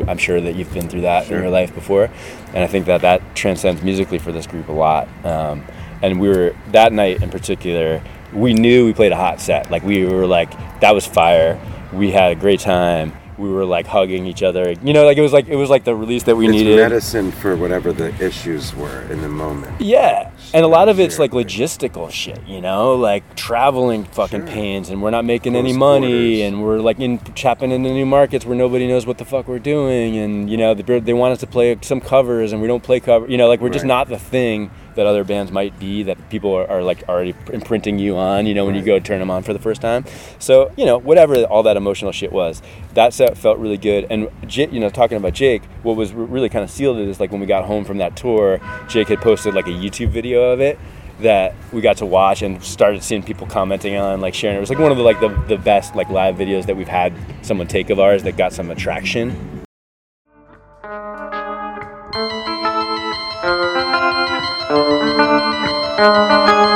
[0.08, 2.12] i'm sure that you've been through that in your life before
[2.54, 5.66] and i think that that transcends musically for this group a lot um,
[6.04, 8.00] and we were that night in particular
[8.36, 9.72] we knew we played a hot set.
[9.72, 11.60] Like we were like that was fire.
[11.94, 14.74] We had a great time we were like hugging each other.
[14.84, 16.78] You know like it was like it was like the release that we it's needed.
[16.78, 19.80] medicine for whatever the issues were in the moment.
[19.82, 24.48] yeah, and a lot of it's like logistical shit, you know, like traveling fucking Sure.
[24.56, 26.42] pains, and we're not making any money, quarters.
[26.42, 29.60] and we're like in chapping into new markets where nobody knows what the fuck we're
[29.60, 32.84] doing, and you know they they want us to play some covers, and we don't
[32.84, 36.04] play cover, you know, like we're just not the thing that other bands might be
[36.04, 39.20] that people are, are like already imprinting you on, you know, when you go turn
[39.20, 40.06] them on for the first time.
[40.40, 42.62] So you know, whatever all that emotional shit was,
[42.94, 46.50] that set felt really good, and J- you know, talking about Jake, what was really
[46.50, 49.22] kind of sealed it is like when we got home from that tour, Jake had
[49.22, 50.80] posted like a YouTube video of it
[51.20, 54.58] that we got to watch and started seeing people commenting on like sharing.
[54.58, 56.88] It was like one of the like the, the best like live videos that we've
[56.88, 59.56] had someone take of ours that got some attraction
[65.96, 66.75] Quick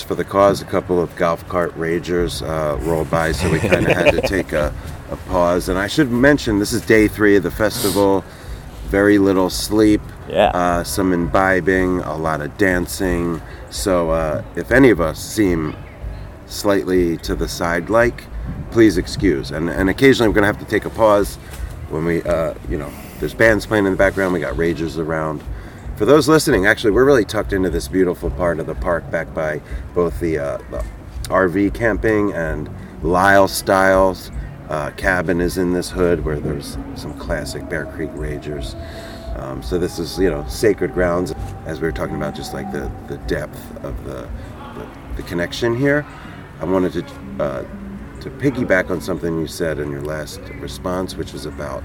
[0.00, 0.62] for the cause.
[0.62, 4.20] A couple of golf cart ragers uh, rolled by, so we kind of had to
[4.26, 4.74] take a,
[5.10, 5.68] a pause.
[5.68, 8.24] And I should mention this is day three of the festival.
[8.86, 10.00] Very little sleep.
[10.28, 10.48] Yeah.
[10.48, 13.40] Uh, some imbibing, a lot of dancing.
[13.70, 15.76] So uh, if any of us seem
[16.46, 18.24] slightly to the side like,
[18.70, 19.50] please excuse.
[19.50, 21.36] And, and occasionally we're going to have to take a pause
[21.90, 25.42] when we, uh, you know, there's bands playing in the background, we got ragers around.
[25.98, 29.34] For those listening, actually, we're really tucked into this beautiful part of the park back
[29.34, 29.60] by
[29.96, 30.84] both the, uh, the
[31.24, 32.70] RV camping and
[33.02, 34.30] Lyle Styles.
[34.68, 38.76] Uh, cabin is in this hood where there's some classic Bear Creek Ragers.
[39.40, 41.32] Um, so this is, you know, sacred grounds.
[41.66, 44.28] As we were talking about, just like the, the depth of the,
[44.76, 46.06] the, the connection here.
[46.60, 47.04] I wanted to
[47.42, 47.64] uh,
[48.20, 51.82] to piggyback on something you said in your last response, which was about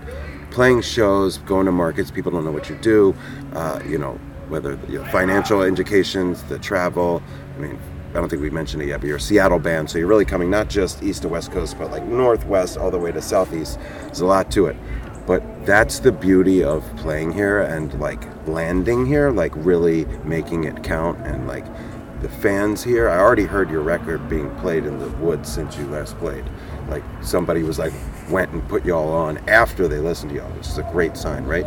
[0.53, 2.11] playing shows, going to markets.
[2.11, 3.13] People don't know what you do.
[3.53, 4.13] Uh, you know,
[4.47, 7.21] whether you know, financial indications, the travel.
[7.57, 7.79] I mean,
[8.11, 10.25] I don't think we mentioned it yet, but you're a Seattle band, so you're really
[10.25, 13.79] coming not just east to west coast, but like northwest all the way to southeast.
[14.01, 14.77] There's a lot to it.
[15.25, 20.83] But that's the beauty of playing here and like landing here, like really making it
[20.83, 21.65] count and like
[22.21, 23.09] the fans here.
[23.09, 26.43] I already heard your record being played in the woods since you last played.
[26.89, 27.93] Like somebody was like
[28.29, 31.43] went and put y'all on after they listened to y'all, which is a great sign,
[31.45, 31.65] right?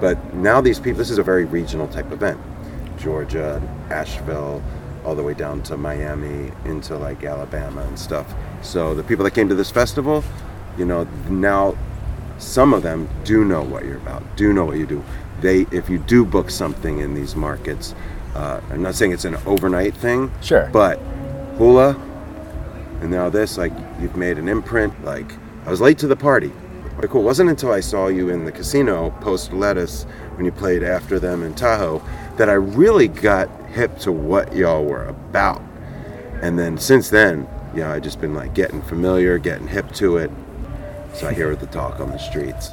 [0.00, 2.40] But now these people, this is a very regional type event.
[2.98, 4.62] Georgia, Asheville,
[5.04, 8.34] all the way down to Miami, into like Alabama and stuff.
[8.62, 10.24] So the people that came to this festival,
[10.76, 11.76] you know, now
[12.38, 15.02] some of them do know what you're about, do know what you do.
[15.40, 17.94] They, if you do book something in these markets,
[18.34, 20.68] uh, I'm not saying it's an overnight thing, Sure.
[20.72, 20.96] but
[21.58, 21.94] hula,
[23.00, 25.04] and now this, like you've made an imprint.
[25.04, 25.32] Like
[25.66, 26.52] I was late to the party.
[26.98, 27.20] Like, cool.
[27.20, 30.04] It wasn't until I saw you in the casino post Lettuce
[30.36, 32.02] when you played after them in Tahoe
[32.36, 35.62] that I really got hip to what y'all were about.
[36.42, 40.16] And then since then, you know, I just been like getting familiar, getting hip to
[40.16, 40.30] it.
[41.12, 42.72] So I hear the talk on the streets.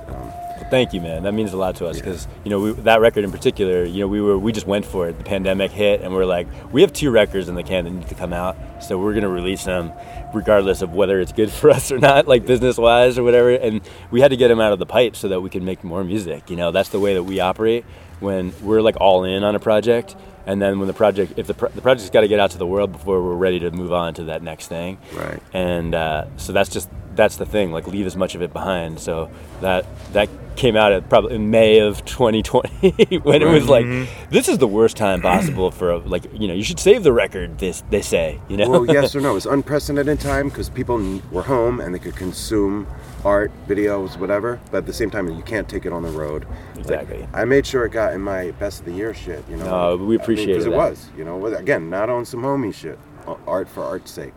[0.64, 1.24] Well, thank you, man.
[1.24, 3.84] That means a lot to us because you know we, that record in particular.
[3.84, 5.18] You know, we were we just went for it.
[5.18, 8.08] The pandemic hit, and we're like, we have two records in the can that need
[8.08, 9.92] to come out, so we're gonna release them,
[10.34, 13.52] regardless of whether it's good for us or not, like business wise or whatever.
[13.52, 15.84] And we had to get them out of the pipe so that we can make
[15.84, 16.50] more music.
[16.50, 17.84] You know, that's the way that we operate
[18.22, 20.16] when we're like all in on a project.
[20.46, 22.58] And then when the project, if the, pro- the project's got to get out to
[22.58, 24.98] the world before we're ready to move on to that next thing.
[25.14, 25.42] Right.
[25.54, 27.72] And uh, so that's just that's the thing.
[27.72, 29.00] Like leave as much of it behind.
[29.00, 29.30] So
[29.62, 34.30] that that came out at probably in May of 2020 when it was like mm-hmm.
[34.30, 37.14] this is the worst time possible for a, like you know you should save the
[37.14, 37.60] record.
[37.60, 38.70] This they say you know.
[38.70, 39.32] well, yes or no?
[39.32, 42.88] It was unprecedented time because people were home and they could consume
[43.24, 44.60] art, videos, whatever.
[44.72, 46.46] But at the same time, you can't take it on the road.
[46.76, 47.28] Like, Exactly.
[47.34, 49.44] I made sure it got in my best of the year shit.
[49.50, 49.98] You know.
[49.98, 51.10] No, we appreciated because it was.
[51.18, 53.00] You know, again, not on some homie shit.
[53.48, 54.36] Art for art's sake.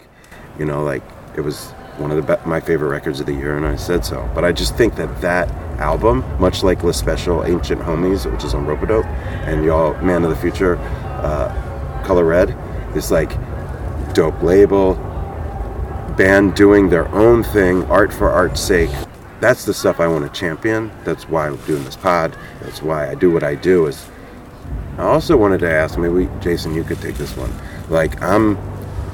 [0.59, 1.03] You know, like
[1.37, 4.05] it was one of the be- my favorite records of the year, and I said
[4.05, 4.29] so.
[4.35, 8.67] But I just think that that album, much like Lespecial Ancient Homies, which is on
[8.67, 9.07] Robodope,
[9.47, 12.57] and y'all Man of the Future, uh, Color Red,
[12.97, 13.31] is like
[14.15, 14.95] dope label,
[16.17, 18.91] band doing their own thing, art for art's sake.
[19.41, 20.91] That's the stuff I want to champion.
[21.05, 22.37] That's why I'm doing this pod.
[22.63, 23.87] That's why I do what I do.
[23.87, 24.09] Is
[24.97, 27.53] I also wanted to ask, maybe Jason, you could take this one.
[27.91, 28.57] Like I'm,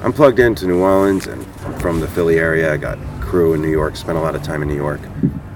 [0.02, 2.72] I'm plugged into New Orleans, and I'm from the Philly area.
[2.72, 3.94] I got crew in New York.
[3.94, 5.00] Spent a lot of time in New York,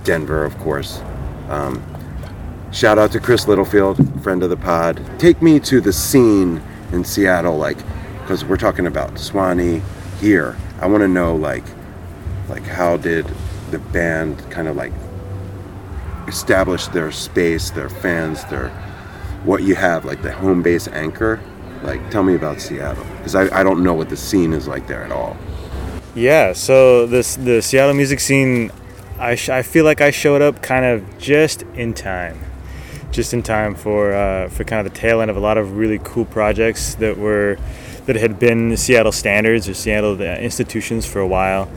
[0.04, 1.02] Denver, of course.
[1.48, 1.82] Um,
[2.70, 5.02] shout out to Chris Littlefield, friend of the pod.
[5.18, 7.76] Take me to the scene in Seattle, like,
[8.20, 9.82] because we're talking about Suwannee
[10.20, 10.56] here.
[10.80, 11.64] I want to know, like,
[12.48, 13.26] like how did
[13.72, 14.92] the band kind of like
[16.28, 18.68] establish their space, their fans, their
[19.44, 21.40] what you have, like the home base anchor.
[21.86, 24.88] Like, tell me about Seattle, because I, I don't know what the scene is like
[24.88, 25.36] there at all.
[26.16, 28.72] Yeah, so this the Seattle music scene,
[29.20, 32.40] I, sh- I feel like I showed up kind of just in time,
[33.12, 35.76] just in time for uh, for kind of the tail end of a lot of
[35.76, 37.56] really cool projects that were
[38.06, 41.70] that had been Seattle standards or Seattle uh, institutions for a while.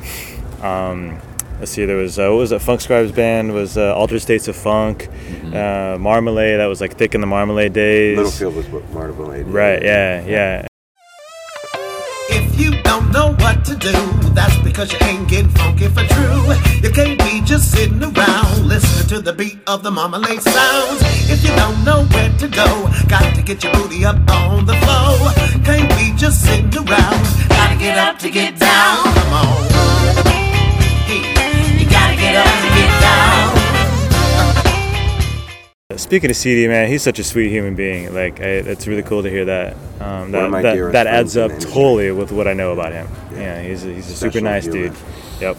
[0.61, 1.19] Um,
[1.59, 2.61] let's see, there was uh, what was it?
[2.61, 5.09] Funk Scribes band was uh, Altered States of Funk,
[5.53, 6.59] uh, Marmalade.
[6.59, 8.17] That was like thick in the Marmalade days.
[8.17, 9.45] Littlefield was what Marmalade.
[9.45, 9.53] did.
[9.53, 9.81] Right.
[9.83, 10.25] Yeah.
[10.25, 10.65] Yeah.
[12.31, 13.91] If you don't know what to do,
[14.33, 16.53] that's because you ain't getting funky for true.
[16.83, 21.01] You can't be just sitting around listening to the beat of the marmalade sounds.
[21.29, 24.75] If you don't know where to go, got to get your booty up on the
[24.75, 25.31] floor.
[25.65, 29.03] Can't be just sitting around, gotta get up to get down.
[29.03, 29.67] Come on.
[31.09, 31.33] Hey,
[35.95, 38.13] Speaking of CD, man, he's such a sweet human being.
[38.13, 39.73] Like, I, it's really cool to hear that.
[39.99, 43.07] Um, that that, that adds up totally with what I know about him.
[43.33, 43.39] Yeah.
[43.39, 44.93] Yeah, he's a, he's a super nice human.
[44.93, 44.97] dude.
[45.41, 45.57] Yep.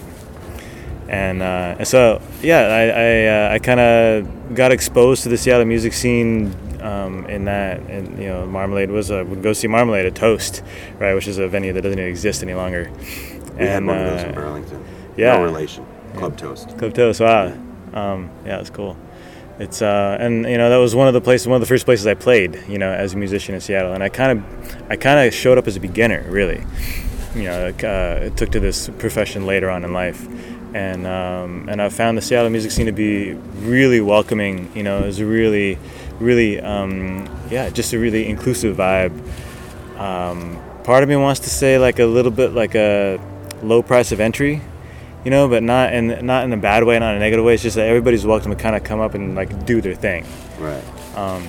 [1.09, 5.37] And, uh, and so, yeah, I I, uh, I kind of got exposed to the
[5.37, 9.67] Seattle music scene um, in that, and you know, Marmalade was a would go see
[9.67, 10.63] Marmalade at Toast,
[10.99, 12.89] right, which is a venue that doesn't exist any longer.
[13.57, 14.85] We had And, one of those in uh, Burlington.
[15.17, 15.37] yeah.
[15.37, 15.85] No relation.
[16.15, 16.77] Club Toast.
[16.77, 17.19] Club Toast.
[17.19, 17.47] Wow.
[17.93, 18.97] Um, yeah, it's cool.
[19.59, 21.85] It's uh, and you know that was one of the places, one of the first
[21.85, 24.95] places I played, you know, as a musician in Seattle, and I kind of, I
[24.95, 26.63] kind of showed up as a beginner, really.
[27.35, 30.27] You know, uh, took to this profession later on in life,
[30.73, 34.71] and um, and I found the Seattle music scene to be really welcoming.
[34.75, 35.77] You know, it was a really,
[36.19, 39.13] really, um, yeah, just a really inclusive vibe.
[39.99, 43.19] Um, part of me wants to say like a little bit like a
[43.61, 44.61] low price of entry,
[45.23, 47.53] you know, but not in not in a bad way, not in a negative way.
[47.53, 50.25] It's just that everybody's welcome to kind of come up and like do their thing.
[50.59, 50.83] Right.
[51.15, 51.43] Um,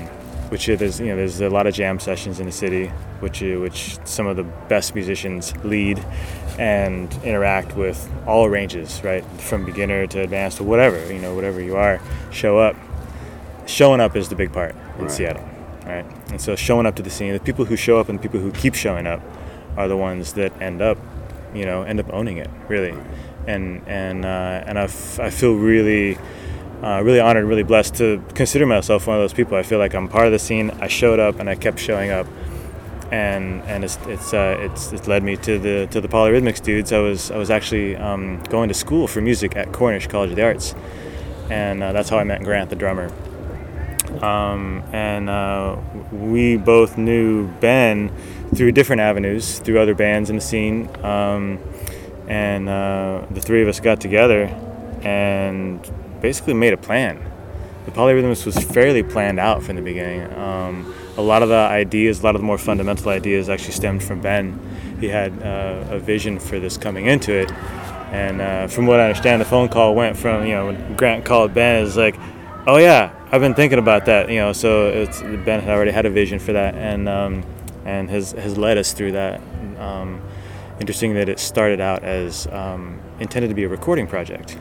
[0.51, 2.89] which uh, there's you know there's a lot of jam sessions in the city,
[3.21, 6.05] which uh, which some of the best musicians lead
[6.59, 11.61] and interact with all ranges, right, from beginner to advanced to whatever you know whatever
[11.61, 12.01] you are,
[12.31, 12.77] show up.
[13.65, 15.11] Showing up is the big part in Right.
[15.11, 15.49] Seattle,
[15.87, 16.05] right?
[16.31, 18.41] And so showing up to the scene, the people who show up and the people
[18.41, 19.21] who keep showing up
[19.77, 20.99] are the ones that end up,
[21.55, 22.93] you know, end up owning it really,
[23.47, 26.19] and and uh, and I, f- I feel really
[26.83, 29.57] uh, really honored, really blessed to consider myself one of those people.
[29.57, 30.71] I feel like I'm part of the scene.
[30.81, 32.27] I showed up and I kept showing up,
[33.11, 36.93] and and it's it's uh, it's, it's led me to the to the polyrhythmics dudes.
[36.93, 40.37] I was I was actually um, going to school for music at Cornish College of
[40.37, 40.75] the Arts,
[41.51, 43.13] and uh, that's how I met Grant, the drummer.
[44.21, 45.77] Um, and uh,
[46.13, 48.13] we both knew Ben
[48.55, 50.89] through different avenues, through other bands in the scene.
[51.05, 51.59] Um,
[52.33, 54.45] and uh, the three of us got together
[55.03, 55.79] and
[56.23, 57.23] basically made a plan.
[57.85, 60.33] The Polyrhythmics was fairly planned out from the beginning.
[60.33, 64.03] Um, a lot of the ideas, a lot of the more fundamental ideas, actually stemmed
[64.03, 64.59] from Ben.
[64.99, 67.53] He had uh, a vision for this coming into it,
[68.13, 71.27] and uh, from what I understand, the phone call went from you know when Grant
[71.27, 72.17] called Ben, is like,
[72.67, 74.55] oh yeah, I've been thinking about that, you know.
[74.55, 77.45] So it's Ben had already had a vision for that, and um,
[77.85, 79.43] and has has led us through that.
[79.79, 80.23] Um,
[80.81, 84.59] interesting that it started out as um, intended to be a recording project.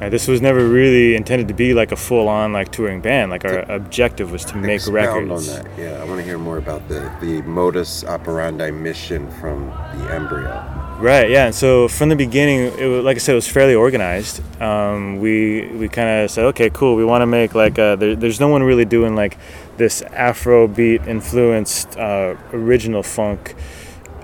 [0.00, 3.30] Uh, this was never really intended to be like a full-on like touring band.
[3.30, 4.94] Like our objective was to make Expound
[5.30, 5.48] records.
[5.48, 5.78] on that.
[5.78, 10.62] Yeah, I want to hear more about the the modus operandi mission from the embryo.
[10.98, 11.30] Right.
[11.30, 11.46] Yeah.
[11.46, 14.40] And so from the beginning, it was, like I said, it was fairly organized.
[14.62, 16.94] Um, we we kind of said, okay, cool.
[16.96, 19.38] We want to make like a, there, there's no one really doing like
[19.78, 23.54] this Afrobeat influenced uh, original funk,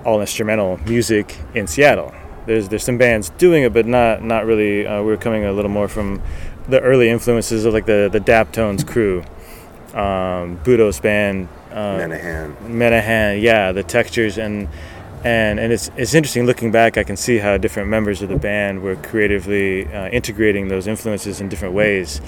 [0.05, 2.13] all instrumental music in Seattle.
[2.45, 4.85] There's there's some bands doing it, but not not really.
[4.85, 6.21] Uh, we were coming a little more from
[6.67, 9.23] the early influences of like the the Daptones crew,
[9.93, 12.55] um, Budos band, uh, Menahan.
[12.67, 14.67] Menahan, yeah, the textures and
[15.23, 16.97] and and it's it's interesting looking back.
[16.97, 21.39] I can see how different members of the band were creatively uh, integrating those influences
[21.39, 22.21] in different ways.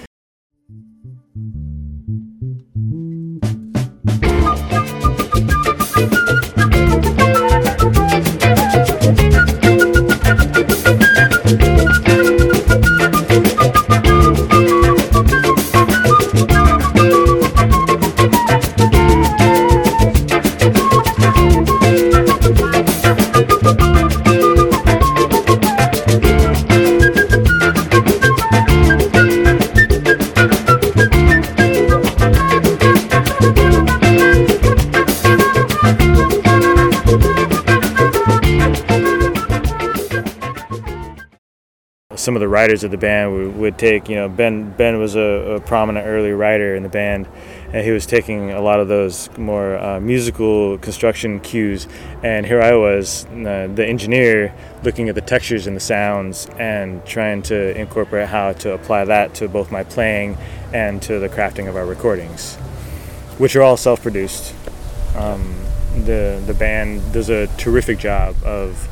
[42.25, 45.15] Some of the writers of the band would, would take you know ben ben was
[45.15, 47.27] a, a prominent early writer in the band
[47.71, 51.87] and he was taking a lot of those more uh, musical construction cues.
[52.23, 57.05] And here i was uh, the engineer looking at the textures and the sounds and
[57.05, 60.35] trying to incorporate how to apply that to both my playing
[60.73, 62.55] and to the crafting of our recordings
[63.37, 64.55] which are all self-produced.
[65.15, 65.55] Um,
[66.05, 68.89] the the band does a terrific job of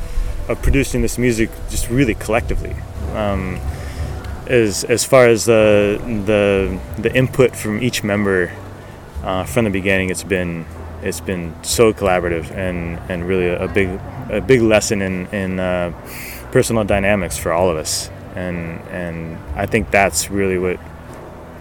[0.48, 2.76] of producing this music just really collectively
[3.14, 3.58] um,
[4.46, 8.52] as as far as the the the input from each member
[9.22, 10.66] uh, from the beginning, it's been
[11.02, 13.88] it's been so collaborative and and really a, big
[14.30, 15.92] a big lesson in in uh,
[16.52, 18.10] personal dynamics for all of us.
[18.34, 20.78] And and I think that's really what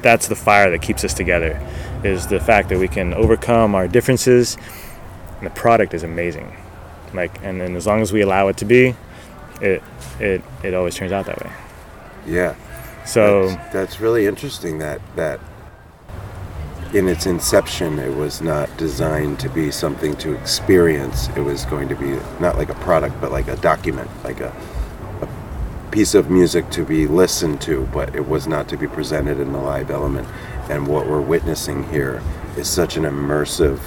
[0.02, 1.60] that's the fire that keeps us together
[2.04, 4.58] is the fact that we can overcome our differences
[5.38, 6.56] and the product is amazing
[7.14, 8.94] like and then as long as we allow it to be
[9.64, 9.84] it
[10.20, 11.52] it it always turns out that way
[12.28, 12.56] Yeah.
[13.06, 15.40] so That's, that's really interesting that that
[16.94, 21.30] in its inception it was not designed to be something to experience.
[21.38, 24.54] It was going to be not like a product but like a document, like a,
[25.22, 25.28] a
[25.92, 29.54] piece of music to be listened to, but it was not to be presented in
[29.54, 30.28] the live element.
[30.70, 32.22] And what we're witnessing here
[32.58, 33.80] is such an immersive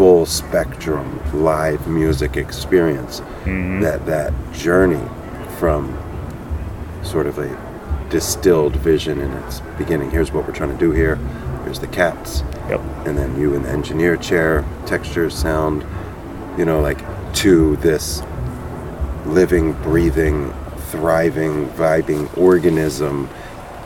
[0.00, 3.82] full spectrum live music experience mm-hmm.
[3.82, 5.06] that that journey
[5.58, 5.92] from
[7.02, 10.10] sort of a distilled vision in its beginning.
[10.10, 11.16] Here's what we're trying to do here.
[11.64, 12.42] Here's the cats.
[12.70, 12.80] Yep.
[13.04, 15.84] And then you in the engineer chair, texture, sound,
[16.56, 18.22] you know, like to this
[19.26, 20.50] living, breathing,
[20.92, 23.26] thriving, vibing organism.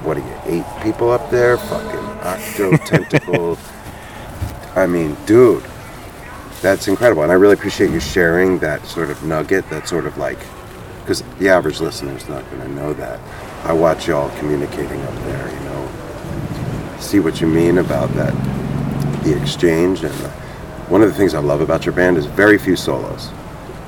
[0.04, 1.56] What are you, eight people up there?
[1.56, 3.58] Fucking octo tentacle.
[4.76, 5.64] I mean, dude,
[6.64, 7.22] that's incredible.
[7.22, 10.38] And I really appreciate you sharing that sort of nugget, that sort of like,
[11.00, 13.20] because the average listener's not going to know that.
[13.66, 18.32] I watch y'all communicating up there, you know, see what you mean about that,
[19.24, 20.04] the exchange.
[20.04, 20.30] And uh,
[20.88, 23.28] one of the things I love about your band is very few solos.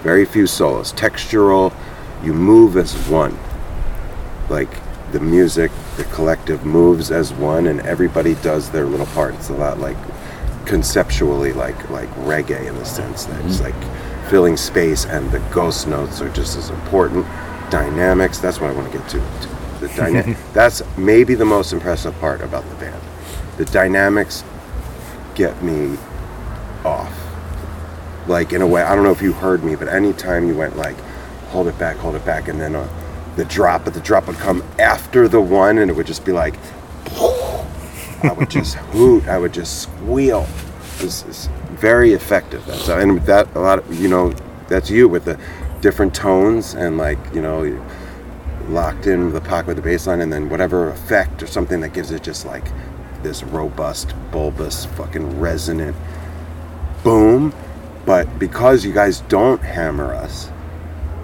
[0.03, 0.93] Very few solos.
[0.93, 1.73] Textural,
[2.23, 3.39] you move as one.
[4.51, 4.69] Like
[5.13, 9.35] the music, the collective moves as one, and everybody does their little part.
[9.37, 9.97] It's a lot like
[10.67, 13.75] conceptually like like reggae in the sense that it's like
[14.29, 17.25] filling space and the ghost notes are just as important.
[17.71, 19.19] Dynamics that's what i want to get to.
[19.81, 23.03] The dyna- that's maybe the most impressive part about the band.
[23.57, 24.45] The dynamics
[25.35, 25.97] get me
[26.85, 27.13] off.
[28.27, 30.77] Like in a way i don't know if you heard me but anytime you went
[30.77, 30.97] like
[31.51, 32.89] hold it back hold it back and then uh,
[33.37, 36.33] the drop but the drop would come after the one and it would just be
[36.33, 36.55] like
[38.23, 39.27] I would just hoot.
[39.29, 40.47] I would just squeal.
[40.99, 42.65] This is very effective.
[42.67, 44.33] That's and that a lot of you know
[44.69, 45.39] that's you with the
[45.81, 47.85] different tones and like you know
[48.69, 51.93] locked in the pocket with the bass line and then whatever effect or something that
[51.93, 52.65] gives it just like
[53.23, 55.97] this robust, bulbous, fucking resonant
[57.03, 57.55] boom.
[58.05, 60.51] But because you guys don't hammer us,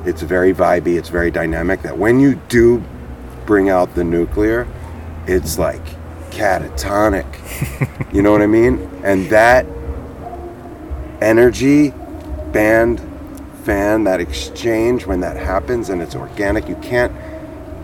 [0.05, 1.83] it's very vibey, it's very dynamic.
[1.83, 2.83] That when you do
[3.47, 4.67] bring out the nuclear,
[5.27, 5.83] it's like
[6.33, 7.27] catatonic.
[8.13, 8.89] you know what I mean?
[9.05, 9.67] And that
[11.21, 11.91] energy,
[12.53, 13.01] band,
[13.65, 17.13] fan, that exchange, when that happens and it's organic, you can't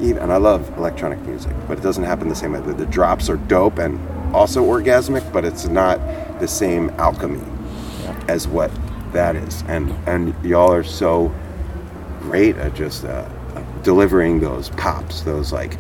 [0.01, 2.61] even, and I love electronic music, but it doesn't happen the same way.
[2.61, 3.99] The, the drops are dope and
[4.35, 5.99] also orgasmic, but it's not
[6.41, 7.45] the same alchemy
[8.29, 8.71] as what
[9.13, 9.63] that is.
[9.69, 11.35] And, and y'all are so
[12.21, 13.29] great at just uh,
[13.83, 15.77] delivering those pops, those like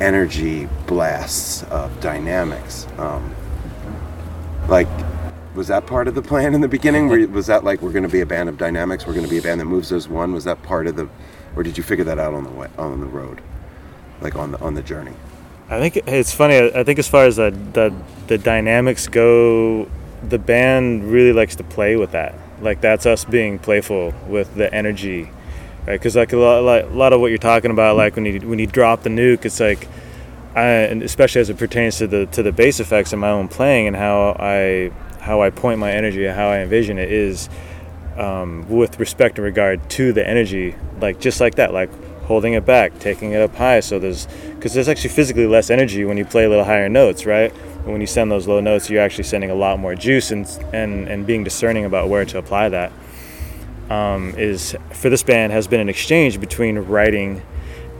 [0.00, 2.86] energy blasts of dynamics.
[2.98, 3.34] Um,
[4.68, 4.88] like,
[5.54, 7.08] was that part of the plan in the beginning?
[7.08, 9.06] Were, was that like we're going to be a band of dynamics?
[9.06, 10.32] We're going to be a band that moves as one.
[10.32, 11.08] Was that part of the,
[11.54, 13.40] or did you figure that out on the way, on the road,
[14.20, 15.12] like on the on the journey?
[15.68, 16.56] I think it's funny.
[16.56, 17.94] I think as far as the, the
[18.26, 19.88] the dynamics go,
[20.28, 22.34] the band really likes to play with that.
[22.60, 25.30] Like that's us being playful with the energy,
[25.86, 25.98] right?
[25.98, 28.40] Because like a lot, like, a lot of what you're talking about, like when you
[28.40, 29.88] when you drop the nuke, it's like,
[30.54, 33.48] I, and especially as it pertains to the to the bass effects in my own
[33.48, 37.48] playing and how I how I point my energy how I envision it is
[38.16, 41.90] um, with respect and regard to the energy, like just like that, like
[42.24, 43.80] holding it back, taking it up high.
[43.80, 47.26] So there's because there's actually physically less energy when you play a little higher notes,
[47.26, 47.52] right?
[47.84, 51.08] When you send those low notes, you're actually sending a lot more juice and and
[51.08, 52.92] and being discerning about where to apply that
[53.90, 57.42] um, is for this band has been an exchange between writing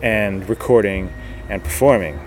[0.03, 1.13] and recording
[1.49, 2.19] and performing.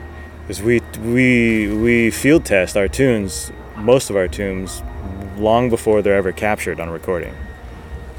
[0.42, 4.82] Because we we we field test our tunes most of our tunes
[5.38, 7.36] long before they're ever captured on recording.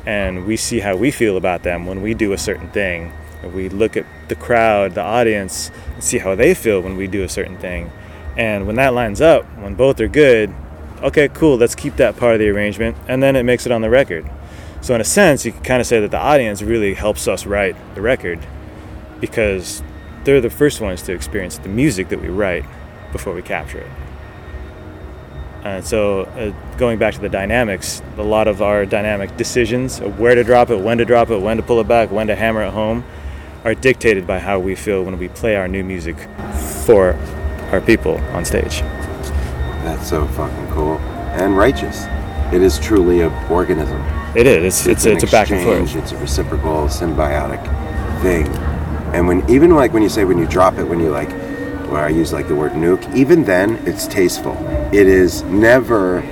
[0.07, 3.13] And we see how we feel about them when we do a certain thing.
[3.55, 7.23] We look at the crowd the audience and see how they feel when we do
[7.23, 7.91] a certain thing.
[8.37, 10.55] And when that lines up when both are good
[11.01, 12.97] okay cool let's keep that part of the arrangement.
[13.07, 14.29] And then it makes it on the record
[14.81, 17.47] so in a sense you can kind of say that the audience really helps us
[17.47, 18.39] write the record
[19.21, 19.83] because
[20.25, 22.65] they're the first ones to experience the music that we write
[23.13, 23.91] before we capture it
[25.65, 30.19] and so, uh, going back to the dynamics, a lot of our dynamic decisions of
[30.21, 32.37] where to drop it, when to drop it, when to pull it back, when to
[32.37, 33.05] hammer it home,
[33.65, 36.17] are dictated by how we feel when we play our new music
[36.85, 37.15] for
[37.73, 38.81] our people on stage.
[39.83, 40.99] That's so fucking cool
[41.37, 42.05] and righteous.
[42.53, 44.18] It is truly a organism.
[44.35, 44.65] It is.
[44.65, 45.97] It's it's, an it's, a back and forth.
[45.97, 47.63] It's a reciprocal, symbiotic
[48.21, 48.47] thing.
[49.15, 51.31] And when even like when you say when you drop it, when you like,
[51.91, 54.55] where I use like the word nuke, even then it's tasteful.
[54.93, 56.23] It is never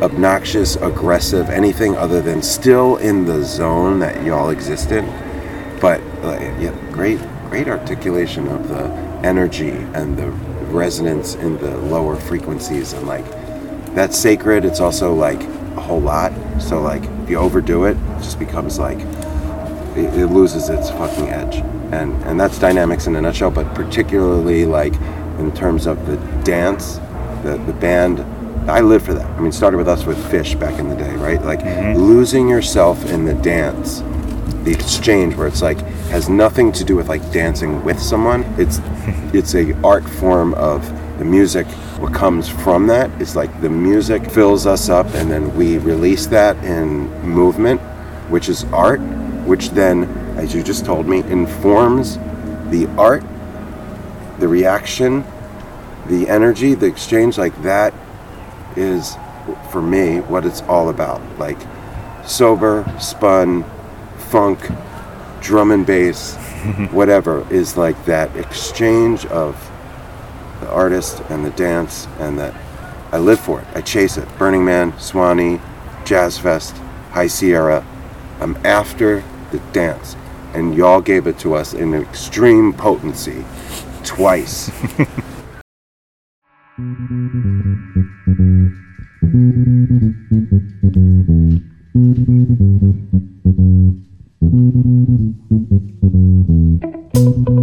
[0.00, 5.04] obnoxious, aggressive, anything other than still in the zone that y'all exist in.
[5.80, 7.20] But uh, yeah, great,
[7.50, 8.84] great articulation of the
[9.22, 10.30] energy and the
[10.72, 13.24] resonance in the lower frequencies and like
[13.94, 14.64] that's sacred.
[14.64, 15.42] It's also like
[15.76, 16.32] a whole lot.
[16.58, 18.98] So like if you overdo it, it just becomes like
[19.96, 21.56] it, it loses its fucking edge.
[21.92, 23.50] And and that's dynamics in a nutshell.
[23.50, 24.94] But particularly like
[25.38, 26.96] in terms of the dance,
[27.42, 28.20] the the band.
[28.68, 29.26] I live for that.
[29.26, 31.42] I mean, started with us with Phish back in the day, right?
[31.42, 31.98] Like mm-hmm.
[31.98, 34.00] losing yourself in the dance,
[34.64, 38.42] the exchange where it's like has nothing to do with like dancing with someone.
[38.58, 38.80] It's
[39.34, 40.82] it's a art form of
[41.18, 41.66] the music.
[41.98, 46.26] What comes from that is like the music fills us up, and then we release
[46.26, 47.80] that in movement,
[48.30, 49.00] which is art,
[49.46, 50.04] which then,
[50.36, 52.18] as you just told me, informs
[52.70, 53.22] the art,
[54.38, 55.24] the reaction,
[56.08, 57.38] the energy, the exchange.
[57.38, 57.94] Like that
[58.76, 59.16] is
[59.70, 61.20] for me what it's all about.
[61.38, 61.58] Like
[62.26, 63.64] sober, spun,
[64.30, 64.58] funk,
[65.40, 66.34] drum and bass,
[66.90, 69.63] whatever is like that exchange of
[70.64, 72.54] the artist and the dance and that
[73.12, 73.66] I live for it.
[73.74, 74.26] I chase it.
[74.38, 75.60] Burning Man, Suwannee,
[76.04, 76.74] Jazz Fest,
[77.10, 77.86] High Sierra.
[78.40, 80.16] I'm after the dance.
[80.54, 83.44] And y'all gave it to us in extreme potency
[84.04, 84.70] twice.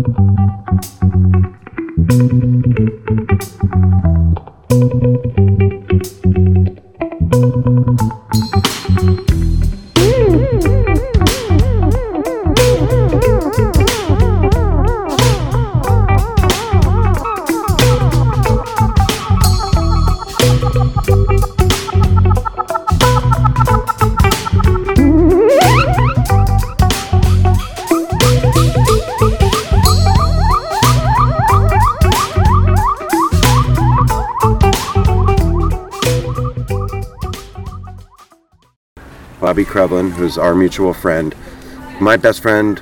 [39.51, 41.35] Robbie Krevlin, who's our mutual friend.
[41.99, 42.81] My best friend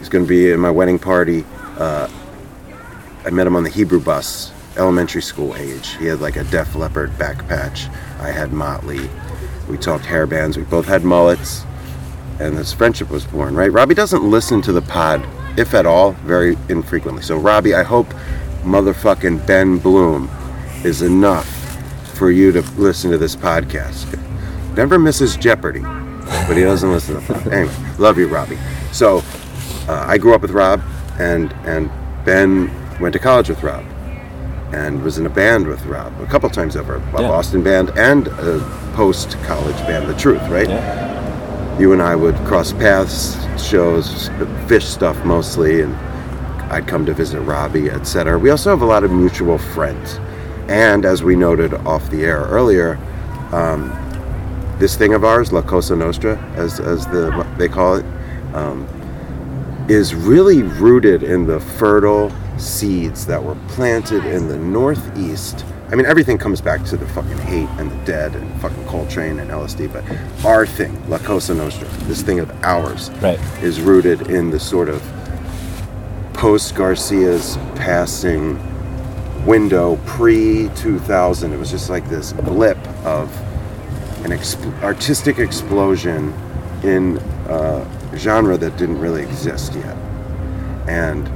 [0.00, 1.44] is going to be in my wedding party.
[1.76, 2.08] Uh,
[3.26, 5.90] I met him on the Hebrew bus, elementary school age.
[5.96, 7.88] He had like a Def Leppard back patch.
[8.18, 9.10] I had Motley.
[9.68, 10.56] We talked hair bands.
[10.56, 11.66] We both had mullets.
[12.40, 13.70] And this friendship was born, right?
[13.70, 15.22] Robbie doesn't listen to the pod,
[15.58, 17.24] if at all, very infrequently.
[17.24, 18.06] So, Robbie, I hope
[18.62, 20.30] motherfucking Ben Bloom
[20.82, 21.46] is enough
[22.16, 24.18] for you to listen to this podcast.
[24.74, 25.82] Never misses Jeopardy,
[26.48, 27.54] but he doesn't listen to the.
[27.56, 28.58] Anyway, love you, Robbie.
[28.92, 29.22] So,
[29.88, 30.82] uh, I grew up with Rob,
[31.18, 31.90] and and
[32.24, 32.70] Ben
[33.00, 33.84] went to college with Rob,
[34.72, 37.28] and was in a band with Rob a couple times over, a Yeah.
[37.28, 38.60] Boston band and a
[38.94, 40.68] post-college band, The Truth, right?
[40.68, 41.78] Yeah.
[41.78, 44.30] You and I would cross paths, shows,
[44.66, 45.94] Phish stuff mostly, and
[46.72, 48.38] I'd come to visit Robbie, etc.
[48.38, 50.18] We also have a lot of mutual friends,
[50.68, 52.98] and as we noted off the air earlier,
[53.52, 53.92] um,
[54.78, 58.04] this thing of ours, La Cosa Nostra, as as the they call it,
[58.54, 58.86] um,
[59.88, 65.64] is really rooted in the fertile seeds that were planted in the Northeast.
[65.90, 69.38] I mean, everything comes back to the fucking hate and the dead and fucking Coltrane
[69.38, 70.02] and LSD, but
[70.44, 73.38] our thing, La Cosa Nostra, this thing of ours, Right.
[73.62, 75.00] is rooted in the sort of
[76.32, 78.58] post Garcia's passing
[79.46, 81.52] window pre 2000.
[81.52, 83.30] It was just like this blip of
[84.26, 86.34] an exp- artistic explosion
[86.82, 87.16] in
[87.48, 89.96] a genre that didn't really exist yet.
[90.88, 91.30] And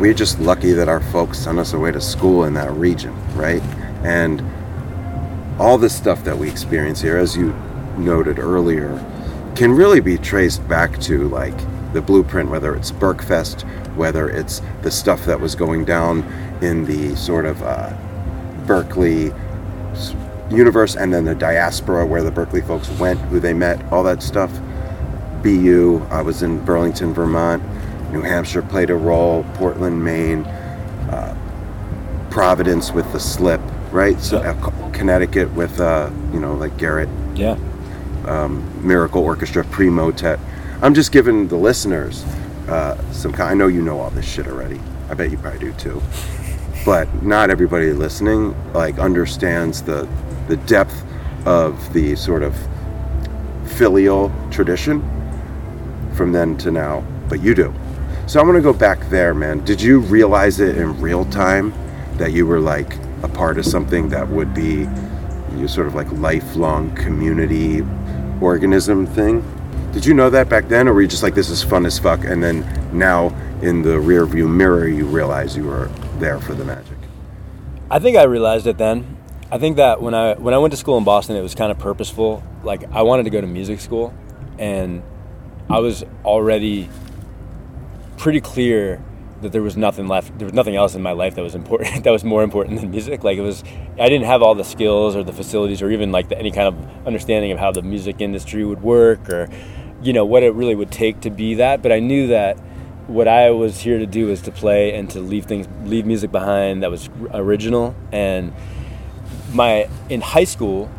[0.00, 3.62] we're just lucky that our folks sent us away to school in that region, right?
[4.04, 4.40] And
[5.60, 7.52] all this stuff that we experience here, as you
[7.96, 9.04] noted earlier,
[9.56, 11.56] can really be traced back to like
[11.92, 13.62] the blueprint, whether it's Berkfest,
[13.96, 16.22] whether it's the stuff that was going down
[16.62, 17.92] in the sort of uh,
[18.66, 19.34] Berklee
[20.50, 24.22] universe, and then the diaspora where the Berklee folks went, who they met, all that
[24.22, 24.50] stuff.
[25.42, 27.62] BU, I was in Burlington, Vermont.
[28.12, 29.44] New Hampshire played a role.
[29.54, 30.44] Portland, Maine.
[30.44, 31.34] Uh,
[32.30, 34.18] Providence with the slip, right?
[34.20, 37.56] So uh, Connecticut with, uh, you know, like Garrett Yeah.
[38.26, 40.38] um, Miracle Orchestra pre motet.
[40.82, 42.24] I'm just giving the listeners
[42.68, 43.50] uh, some kind.
[43.50, 44.78] I know you know all this shit already.
[45.10, 46.02] I bet you probably do too.
[46.84, 50.06] But not everybody listening like understands the
[50.48, 51.04] the depth
[51.46, 52.56] of the sort of
[53.66, 55.00] filial tradition
[56.14, 57.04] from then to now.
[57.28, 57.72] But you do.
[58.26, 59.64] So I'm gonna go back there, man.
[59.64, 61.72] Did you realize it in real time
[62.16, 64.88] that you were like a part of something that would be
[65.56, 67.84] your sort of like lifelong community
[68.40, 69.44] organism thing?
[69.92, 71.98] Did you know that back then, or were you just like, this is fun as
[71.98, 72.24] fuck?
[72.24, 76.64] And then now in the rear view mirror, you realize you were there for the
[76.64, 76.96] magic?
[77.90, 79.17] I think I realized it then.
[79.50, 81.70] I think that when I when I went to school in Boston, it was kind
[81.70, 82.42] of purposeful.
[82.62, 84.12] Like I wanted to go to music school,
[84.58, 85.02] and
[85.70, 86.90] I was already
[88.18, 89.02] pretty clear
[89.40, 90.36] that there was nothing left.
[90.38, 92.04] There was nothing else in my life that was important.
[92.04, 93.24] that was more important than music.
[93.24, 93.62] Like it was,
[93.98, 96.68] I didn't have all the skills or the facilities or even like the, any kind
[96.68, 99.48] of understanding of how the music industry would work or,
[100.02, 101.82] you know, what it really would take to be that.
[101.82, 102.58] But I knew that
[103.06, 106.32] what I was here to do was to play and to leave things, leave music
[106.32, 107.94] behind that was original.
[108.12, 108.52] And
[109.52, 110.90] my in high school,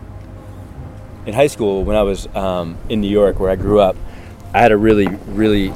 [1.26, 3.96] in high school when I was um, in New York where I grew up,
[4.54, 5.74] I had a really really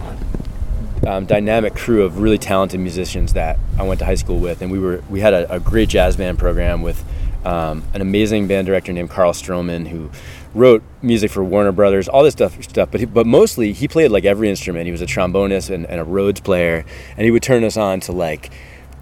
[1.07, 4.71] um, dynamic crew of really talented musicians that I went to high school with, and
[4.71, 7.03] we were we had a, a great jazz band program with
[7.45, 10.09] um, an amazing band director named Carl Stroman who
[10.53, 12.89] wrote music for Warner Brothers, all this stuff stuff.
[12.91, 14.85] But he, but mostly he played like every instrument.
[14.85, 16.85] He was a trombonist and, and a Rhodes player,
[17.17, 18.51] and he would turn us on to like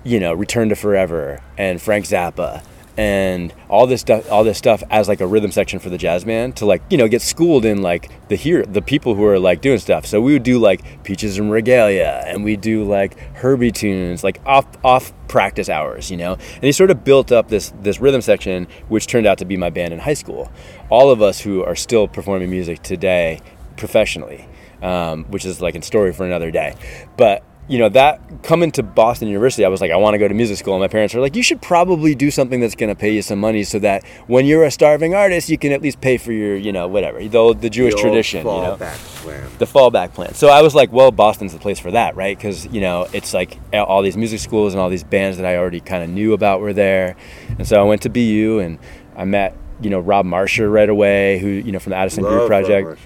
[0.03, 2.63] you know Return to Forever and Frank Zappa
[3.01, 6.23] and all this stuff all this stuff as like a rhythm section for the jazz
[6.23, 9.39] band to like you know get schooled in like the here the people who are
[9.39, 10.05] like doing stuff.
[10.05, 14.39] So we would do like Peaches en Regalia and we do like herbie tunes like
[14.45, 16.33] off off practice hours you know?
[16.33, 19.57] And he sort of built up this this rhythm section which turned out to be
[19.57, 20.51] my band in high school.
[20.91, 23.41] All of us who are still performing music today
[23.77, 24.47] professionally
[24.83, 26.75] um, which is like a story for another day.
[27.17, 30.27] But you know that coming to Boston University, I was like, I want to go
[30.27, 30.73] to music school.
[30.73, 33.21] And my parents were like, you should probably do something that's going to pay you
[33.21, 36.33] some money, so that when you're a starving artist, you can at least pay for
[36.33, 39.49] your, you know, whatever the the Jewish old tradition, you know, plan.
[39.57, 40.33] the fallback plan.
[40.33, 42.37] So I was like, well, Boston's the place for that, right?
[42.37, 45.55] Because you know, it's like all these music schools and all these bands that I
[45.55, 47.15] already kind of knew about were there,
[47.57, 48.79] and so I went to BU and
[49.15, 52.47] I met, you know, Rob Marscher right away, who you know from the Addison Groove
[52.47, 52.99] Project.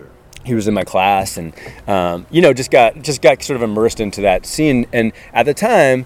[0.46, 1.54] He was in my class and
[1.88, 5.44] um, you know just got just got sort of immersed into that scene and at
[5.44, 6.06] the time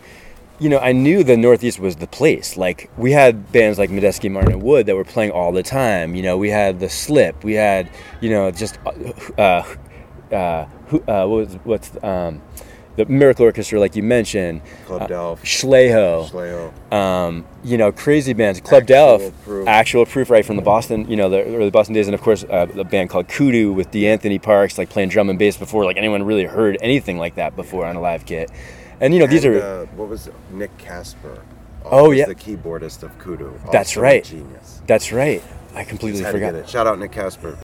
[0.61, 2.57] you know, I knew the Northeast was the place.
[2.57, 6.15] Like we had bands like Medeski, Martin, and Wood that were playing all the time.
[6.15, 7.45] You know, we had the Slip.
[7.45, 12.41] We had, you know, just uh, uh, uh, who- uh, what was what's um,
[12.95, 15.43] the Miracle Orchestra, like you mentioned, Club uh, d'Elf.
[15.43, 16.93] Schleho, Schleho.
[16.93, 18.59] um, you know, crazy bands.
[18.59, 19.67] Club Actual d'Elf, Proof.
[19.67, 22.43] actual proof, right from the Boston, you know, the early Boston days, and of course,
[22.43, 25.97] uh, a band called Kudu with Deantoni Parks, like playing drum and bass before like
[25.97, 28.51] anyone really heard anything like that before on a live kit.
[28.99, 30.33] And you know, these are uh, what was it?
[30.51, 31.41] Nick Casper.
[31.85, 32.25] Oh, yeah.
[32.25, 33.57] the keyboardist of Kudu.
[33.71, 34.23] That's right.
[34.23, 34.81] Genius.
[34.85, 35.41] That's right.
[35.73, 36.51] I completely Just had to forgot.
[36.53, 36.69] get it.
[36.69, 37.57] Shout out Nick Casper.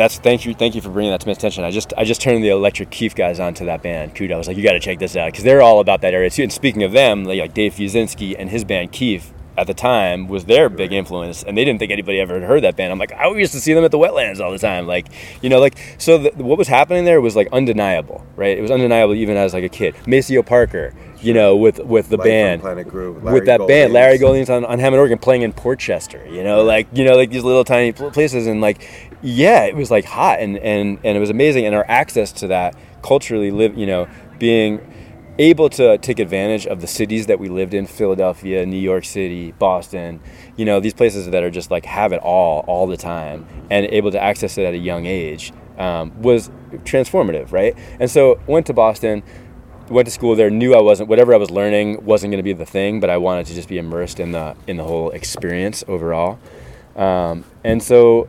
[0.00, 1.62] That's thank you, thank you for bringing that to my attention.
[1.62, 4.14] I just I just turned the Electric Kif guys onto that band.
[4.14, 4.32] Kudu.
[4.32, 6.30] I was like, you got to check this out because they're all about that area
[6.30, 6.42] too.
[6.42, 10.26] And speaking of them, like, like Dave Fiuczynski and his band Kif at the time
[10.26, 12.90] was their big influence, and they didn't think anybody ever heard that band.
[12.90, 15.06] I'm like, I used to see them at the wetlands all the time, like
[15.42, 16.16] you know, like so.
[16.16, 18.56] The, what was happening there was like undeniable, right?
[18.56, 19.94] It was undeniable even as like a kid.
[20.06, 24.16] Maceo Parker, you know, with with the Life band, Planet Groove, with that band, Larry
[24.16, 26.26] Goldings on, on Hammond, organ playing in Portchester.
[26.26, 28.88] You know, like you know, like these little tiny places, and like,
[29.22, 32.46] yeah, it was like hot, and and and it was amazing, and our access to
[32.48, 34.08] that culturally, live, you know,
[34.38, 34.80] being
[35.38, 39.52] able to take advantage of the cities that we lived in Philadelphia, New York City,
[39.52, 40.20] Boston,
[40.56, 43.86] you know, these places that are just like have it all all the time and
[43.86, 46.50] able to access it at a young age um, was
[46.84, 47.74] transformative, right?
[47.98, 49.22] And so went to Boston,
[49.88, 52.52] went to school there, knew I wasn't whatever I was learning wasn't going to be
[52.52, 55.82] the thing, but I wanted to just be immersed in the in the whole experience
[55.88, 56.38] overall.
[56.96, 58.28] Um, and so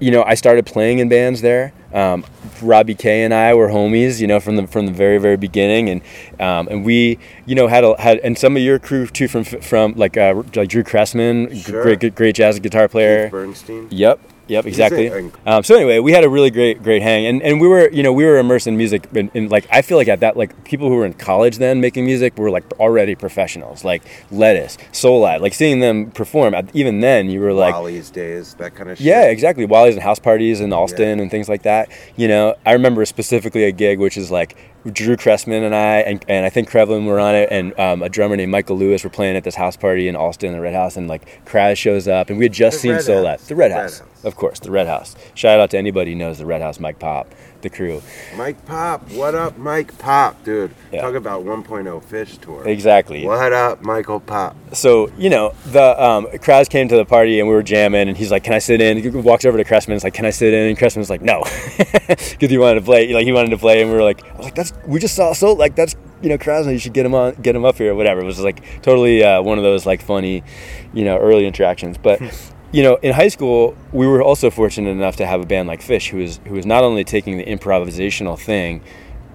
[0.00, 1.72] you know, I started playing in bands there.
[1.92, 2.24] Um,
[2.62, 5.88] Robbie K and I were homies, you know, from the from the very very beginning,
[5.88, 6.00] and
[6.40, 9.44] um, and we, you know, had a, had and some of your crew too from
[9.44, 11.82] from like uh, like Drew Cressman, Sure.
[11.82, 13.24] great great jazz guitar player.
[13.24, 13.88] Keith Bernstein.
[13.90, 14.20] Yep.
[14.50, 15.30] Yep, exactly.
[15.46, 18.02] Um, so anyway, we had a really great, great hang, and, and we were, you
[18.02, 20.64] know, we were immersed in music, and, and like I feel like at that, like
[20.64, 25.20] people who were in college then making music were like already professionals, like Lettuce, Soul
[25.20, 26.54] Lab, like seeing them perform.
[26.74, 29.06] Even then, you were like, Wally's days, that kind of shit.
[29.06, 29.64] yeah, exactly.
[29.66, 31.88] Wally's and house parties in Allston and things like that.
[32.16, 34.56] You know, I remember specifically a gig which is like
[34.86, 38.08] Drew Cressman and I, and, and I think Krevlin were on it, and um, a
[38.08, 40.96] drummer named Michael Lewis were playing at this house party in Allston, the Red House,
[40.96, 43.04] and like Kraz shows up, and we had just The seen House.
[43.46, 44.24] The Red Red House, House.
[44.24, 45.16] of course, the Red House.
[45.34, 48.02] Shout out to anybody who knows the Red House, Mike Pop, the crew.
[48.36, 50.74] Mike Pop, what up, Mike Pop, dude?
[50.92, 51.02] Yeah.
[51.02, 52.66] Talk about 1.0 Phish Tour.
[52.66, 53.24] Exactly.
[53.24, 54.56] What up, Michael Pop?
[54.72, 58.16] so you know the um, Kraz came to the party and we were jamming and
[58.16, 60.30] he's like can I sit in he walks over to Cressman and like can I
[60.30, 61.42] sit in and Cressman's like no
[62.08, 64.36] because he wanted to play like he wanted to play and we were like I
[64.36, 67.04] was like that's we just saw so like that's you know Krasno you should get
[67.04, 69.64] him on get him up here or whatever it was like totally uh, one of
[69.64, 70.44] those like funny
[70.92, 72.20] you know early interactions but
[72.72, 75.80] you know in high school we were also fortunate enough to have a band like
[75.80, 78.82] Phish who was who was not only taking the improvisational thing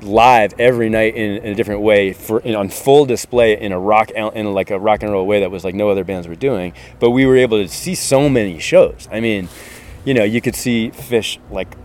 [0.02, 3.80] live every night in, in a different way for in, on full display in a
[3.80, 6.36] rock in like a rock and roll way that was like no other bands were
[6.36, 9.08] doing but we were able to see so many shows.
[9.12, 9.50] I mean
[10.06, 11.76] you know you could see Phish like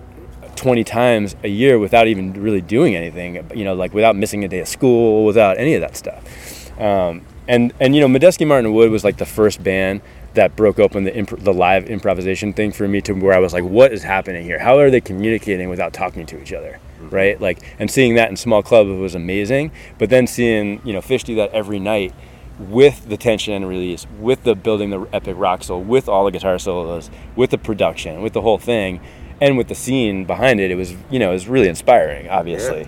[0.56, 4.48] 20 times a year without even really doing anything you know like without missing a
[4.48, 6.78] day of school without any of that stuff.
[6.80, 10.02] Um, and and you know Medeski Martin Wood was like the first band
[10.34, 13.52] that broke open the imp- the live improvisation thing for me to where I was
[13.52, 14.58] like what is happening here?
[14.58, 16.78] How are they communicating without talking to each other?
[17.00, 17.14] Mm-hmm.
[17.14, 17.40] Right?
[17.40, 19.72] Like and seeing that in small club was amazing.
[19.98, 22.14] But then seeing you know Phish do that every night
[22.60, 26.30] with the tension and release with the building the epic rock soul with all the
[26.30, 29.00] guitar solos with the production with the whole thing
[29.40, 32.86] and with the scene behind it it was you know it was really inspiring obviously.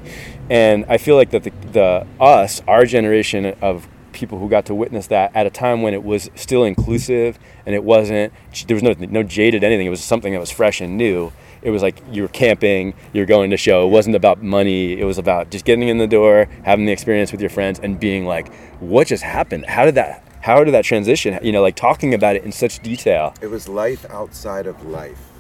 [0.50, 4.74] And i feel like that the, the us our generation of people who got to
[4.74, 8.32] witness that at a time when it was still inclusive and it wasn't
[8.66, 9.86] there was no no jaded anything.
[9.86, 11.32] It was something that was fresh and new.
[11.62, 13.86] It was like you were camping you're going to show.
[13.86, 14.98] It wasn't about money.
[14.98, 17.98] It was about just getting in the door having the experience with your friends and
[17.98, 19.66] being like what just happened?
[19.66, 22.80] How did that how did that transition you know like talking about it in such
[22.80, 23.34] detail?
[23.40, 25.32] It was life outside of life.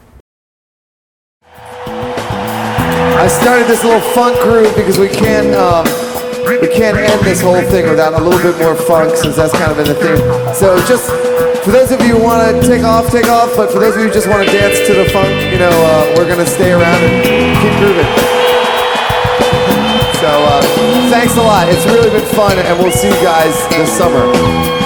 [3.14, 5.86] I started this little funk groove because we can't um,
[6.46, 9.70] we can't end this whole thing without a little bit more funk, since that's kind
[9.70, 10.18] of been the theme.
[10.54, 11.06] So just
[11.64, 13.54] for those of you who want to take off, take off.
[13.56, 15.70] But for those of you who just want to dance to the funk, you know,
[15.70, 17.22] uh, we're gonna stay around and
[17.62, 18.10] keep grooving.
[20.18, 20.62] So uh,
[21.10, 21.68] thanks a lot.
[21.68, 24.81] It's really been fun, and we'll see you guys this summer.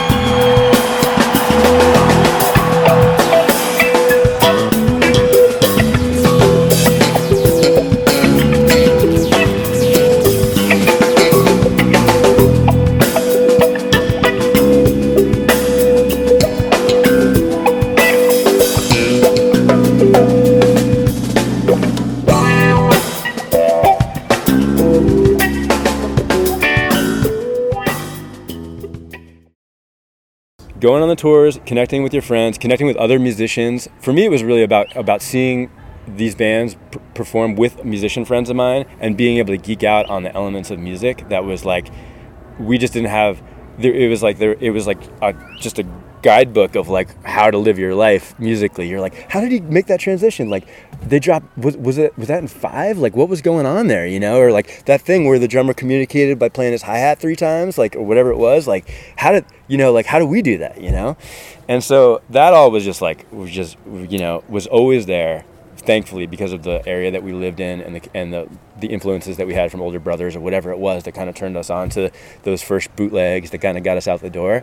[30.87, 33.89] Going on the tours, connecting with your friends, connecting with other musicians.
[34.01, 35.69] For me, it was really about about seeing
[36.07, 40.09] these bands p- perform with musician friends of mine and being able to geek out
[40.09, 41.89] on the elements of music that was like
[42.61, 43.43] we just didn't have
[43.79, 45.85] there, it was like there it was like a, just a
[46.23, 48.89] guidebook of like how to live your life musically.
[48.89, 50.49] You're like how did he make that transition?
[50.49, 50.69] Like
[51.03, 52.97] they dropped was, was it was that in five?
[52.97, 54.39] Like what was going on there you know?
[54.39, 57.97] Or like that thing where the drummer communicated by playing his hi-hat three times like
[57.97, 60.81] or whatever it was like how did you know like how do we do that
[60.81, 61.17] you know?
[61.69, 65.45] And so that all was just like was just you know was always there
[65.77, 68.49] thankfully because of the area that we lived in and the and the,
[68.81, 71.35] the influences that we had from older brothers or whatever it was that kind of
[71.35, 72.11] turned us on to
[72.43, 74.63] those first bootlegs that kind of got us out the door.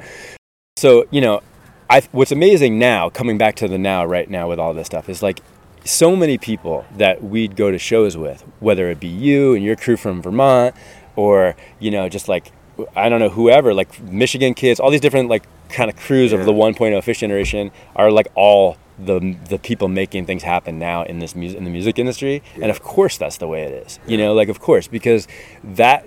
[0.77, 1.41] So you know
[1.89, 5.09] I, what's amazing now coming back to the now right now with all this stuff
[5.09, 5.41] is like
[5.85, 9.75] so many people that we'd go to shows with whether it be you and your
[9.75, 10.75] crew from vermont
[11.15, 12.51] or you know just like
[12.95, 16.45] i don't know whoever like michigan kids all these different like kind of crews of
[16.45, 21.19] the 1.0 Phish generation are like all the the people making things happen now in
[21.19, 22.43] this music in the music industry.
[22.61, 25.27] And of course that's the way it is you know like of course because
[25.63, 26.05] that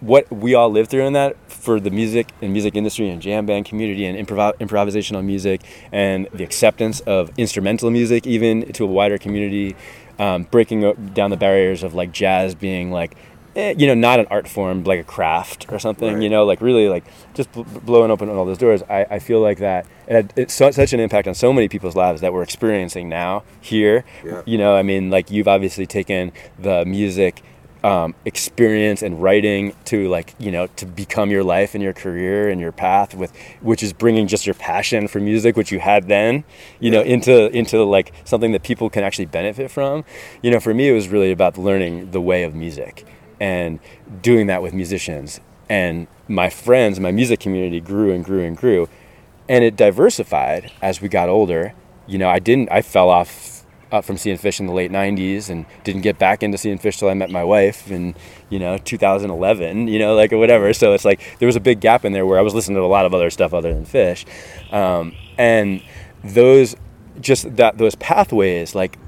[0.00, 3.46] what we all live through in that for the music and music industry and jam
[3.46, 8.86] band community and improv- improvisational music and the acceptance of instrumental music even to a
[8.86, 9.76] wider community
[10.18, 13.16] um, breaking down the barriers of like jazz being like
[13.56, 16.60] eh, you know not an art form like a craft or something you know like
[16.60, 18.82] really like just bl- blowing open all those doors.
[18.88, 21.68] I, I feel like that it had it's so, such an impact on so many
[21.68, 24.04] people's lives that we're experiencing now here.
[24.24, 24.42] Yeah.
[24.46, 27.42] you know i mean like you've obviously taken the music
[27.84, 32.48] um, experience and writing to like you know to become your life and your career
[32.48, 36.06] and your path with which is bringing just your passion for music which you had
[36.06, 36.44] then
[36.78, 40.04] you know into into like something that people can actually benefit from.
[40.42, 43.04] You know for me it was really about learning the way of music
[43.42, 43.80] and
[44.22, 45.40] doing that with musicians.
[45.68, 48.88] And my friends my music community grew and grew and grew.
[49.48, 51.74] And it diversified as we got older.
[52.06, 55.50] You know i didn't i fell off uh, from seeing Phish in the late 90s
[55.50, 58.14] and didn't get back into seeing Phish till i met my wife in
[58.48, 60.72] you know 2011 you know like or whatever.
[60.72, 62.82] So it's like there was a big gap in there where i was listening to
[62.82, 64.24] a lot of other stuff other than Phish.
[64.72, 65.82] Um, and
[66.22, 66.76] those
[67.20, 68.98] just that those pathways like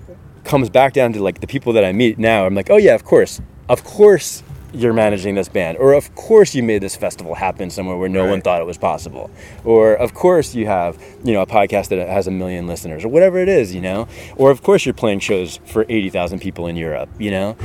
[0.43, 2.47] comes back down to like the people that i meet now.
[2.47, 4.43] I'm like oh yeah of course of course
[4.73, 8.27] you're managing this band or of course you made this festival happen somewhere where no
[8.27, 9.31] one thought it was possible.
[9.65, 13.09] Or of course you have you know a podcast that has a million listeners or
[13.09, 14.09] whatever it is you know?
[14.37, 17.57] Or of course you're playing shows for 80,000 people in Europe you know?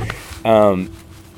[0.44, 0.92] Um,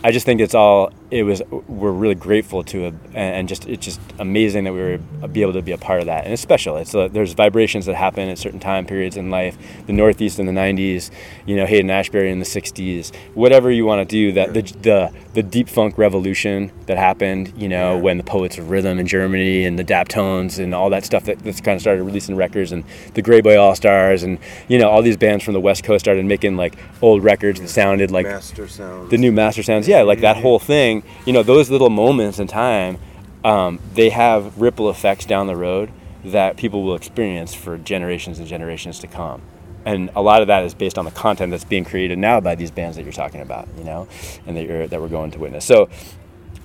[0.04, 4.00] I just think it's all it was we're really grateful to and just it's just
[4.18, 4.98] amazing that we were
[5.28, 6.24] be able to be a part of that.
[6.24, 6.78] And it's special.
[6.78, 10.46] It's uh, there's vibrations that happen at certain time periods in life the northeast in
[10.46, 11.10] the 90s
[11.44, 15.42] you know Haight-Ashbury in the 60s whatever you want to do that the the the
[15.42, 19.78] deep funk revolution that happened you know when the poets of rhythm in Germany and
[19.78, 23.22] the Daptones and all that stuff that that's kind of started releasing records and the
[23.22, 24.38] Greyboy Allstars and
[24.68, 27.68] you know all these bands from the west coast started making like old records that
[27.68, 29.10] sounded like Mastersounds.
[29.10, 29.86] the New Mastersounds.
[29.86, 32.98] Yeah like that whole thing you know those little moments in time
[33.44, 35.90] um, they have ripple effects down the road
[36.24, 39.42] that people will experience for generations and generations to come.
[39.84, 42.54] And a lot of that is based on the content that's being created now by
[42.54, 44.06] these bands that you're talking about you know
[44.46, 45.64] and that that we're going to witness.
[45.64, 45.88] So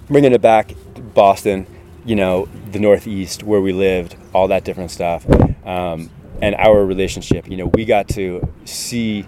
[0.10, 1.68] bringing it back to boston
[2.06, 5.30] you know the northeast where we lived all that different stuff
[5.66, 6.10] um,
[6.42, 9.26] and our relationship you know we got to see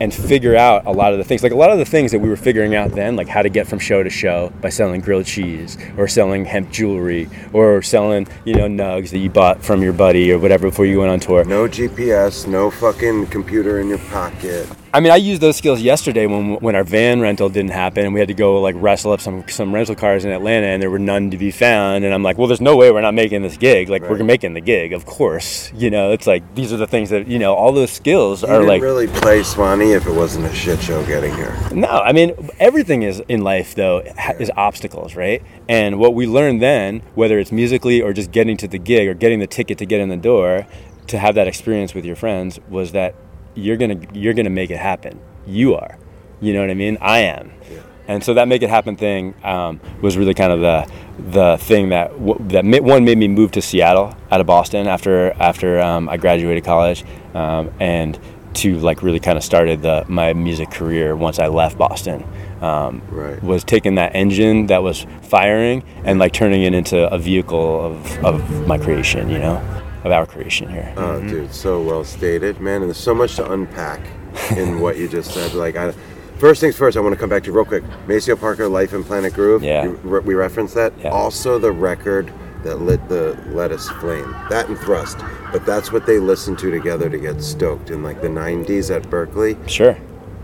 [0.00, 2.18] and figure out a lot of the things like a lot of the things that
[2.18, 5.00] we were figuring out then like how to get from show to show by selling
[5.00, 9.82] grilled cheese or selling hemp jewelry or selling you know nugs that you bought from
[9.82, 13.88] your buddy or whatever before you went on tour No GPS, no fucking computer in
[13.88, 14.66] your pocket.
[14.92, 18.12] I mean, I used those skills yesterday when when our van rental didn't happen and
[18.12, 20.90] we had to go like wrestle up some some rental cars in Atlanta and there
[20.90, 22.04] were none to be found.
[22.04, 23.88] And I'm like, well, there's no way we're not making this gig.
[23.88, 25.72] Like we're making the gig, of course.
[25.76, 27.54] You know, it's like these are the things that you know.
[27.54, 31.04] All those skills You are like really play Suwannee if it wasn't a shit show
[31.06, 31.56] getting here.
[31.72, 35.40] no, I mean everything is in life though ha- is obstacles, right?
[35.68, 39.14] And what we learned then, whether it's musically or just getting to the gig or
[39.14, 40.66] getting the ticket to get in the door,
[41.06, 43.14] to have that experience with your friends was that
[43.54, 45.20] you're gonna you're gonna make it happen.
[45.46, 45.98] You are,
[46.40, 46.98] you know what I mean?
[47.00, 47.52] I am.
[48.08, 50.90] And so that make it happen thing um, was really kind of the
[51.30, 55.32] the thing that w- that one made me move to Seattle out of Boston after
[55.40, 58.18] after um, I graduated college, um, and
[58.54, 62.24] to like really kind of started the my music career once I left Boston.
[62.60, 63.42] Um, Right.
[63.42, 68.24] Was taking that engine that was firing and like turning it into a vehicle of,
[68.24, 69.62] of my creation, you know,
[70.04, 70.92] of our creation here.
[70.96, 72.82] Oh, dude, so well stated, man.
[72.82, 74.00] And there's so much to unpack
[74.56, 75.54] in what you just said.
[75.54, 75.92] Like, I,
[76.38, 77.84] first things first, I want to come back to real quick.
[78.06, 79.62] Maceo Parker, Life on Planet Groove.
[79.62, 79.84] Yeah.
[79.84, 80.92] You, re- we referenced that.
[81.06, 82.32] Also, the record
[82.64, 84.30] that lit the Lettuce flame.
[84.50, 85.18] That and Thrust.
[85.52, 89.02] But that's what they listened to together to get stoked in like the 90s at
[89.04, 89.56] Berklee.
[89.68, 89.96] Sure.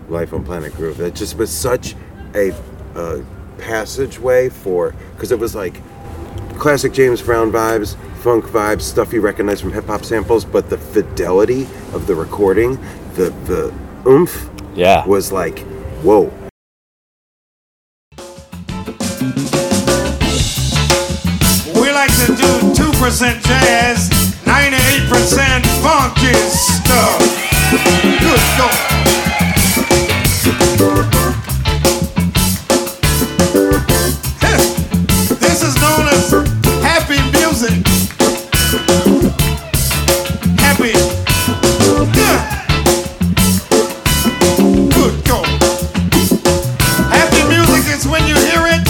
[0.08, 0.96] Life on Planet Groove.
[0.96, 1.94] That just was such
[2.34, 2.52] a,
[2.94, 3.20] uh
[3.58, 5.80] passageway for, because it was like
[6.58, 10.78] classic James Brown vibes, funk vibes, stuff you recognize from hip hop samples, but the
[10.78, 11.62] fidelity
[11.92, 12.78] of the recording,
[13.14, 13.72] the the
[14.06, 15.60] oomph, yeah, was like,
[16.02, 16.32] whoa.
[21.80, 24.10] We like to do 2% jazz,
[24.44, 27.20] 98% funky stuff.
[28.20, 28.86] Good God.
[40.58, 40.92] Happy.
[42.14, 42.38] Yeah.
[44.90, 45.46] Good God.
[47.10, 48.82] Happy music is when you hear it,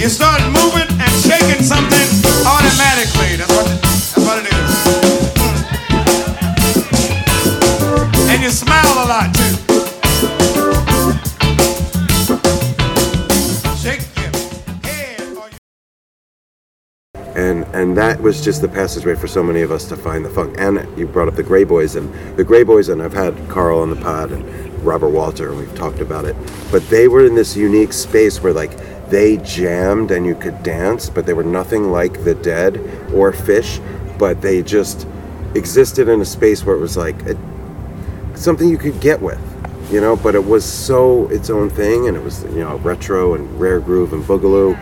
[0.00, 2.08] you start moving and shaking something
[2.46, 3.36] automatically.
[3.36, 4.72] That's what, that's what it is.
[8.30, 9.41] And you smile a lot
[17.42, 20.30] And and that was just the passageway for so many of us to find the
[20.30, 20.54] funk.
[20.58, 23.80] And you brought up the Grey Boys and the Grey Boys, and I've had Karl
[23.80, 24.44] on the pod and
[24.84, 26.36] Robert Walter, and we've talked about it.
[26.70, 28.76] But they were in this unique space where like
[29.08, 32.76] they jammed and you could dance, but they were nothing like the Dead
[33.12, 33.80] or Phish,
[34.18, 35.08] but they just
[35.56, 37.36] existed in a space where it was like a,
[38.36, 39.40] something you could get with,
[39.90, 40.14] you know.
[40.14, 43.80] But it was so its own thing, and it was you know retro and rare
[43.80, 44.78] groove and boogaloo.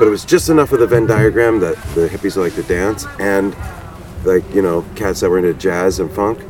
[0.00, 3.04] But it was just enough of the Venn diagram that the hippies like to dance,
[3.18, 3.54] and
[4.24, 6.40] like you know cats that were into jazz and funk,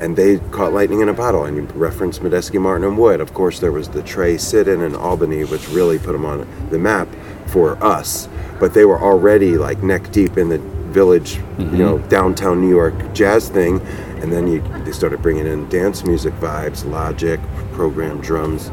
[0.00, 1.44] and they caught lightning in a bottle.
[1.44, 3.20] And you referenced Medeski, Martin, and Wood.
[3.20, 6.78] Of course, there was the Trey sit-in in Albany, which really put them on the
[6.78, 7.06] map
[7.48, 8.26] for us.
[8.58, 10.56] But they were already like neck deep in the
[10.94, 12.08] village, you know, mm-hmm.
[12.08, 13.82] downtown New York jazz thing,
[14.22, 17.38] and then you they started bringing in dance music vibes, Logic,
[17.72, 18.70] programmed drums,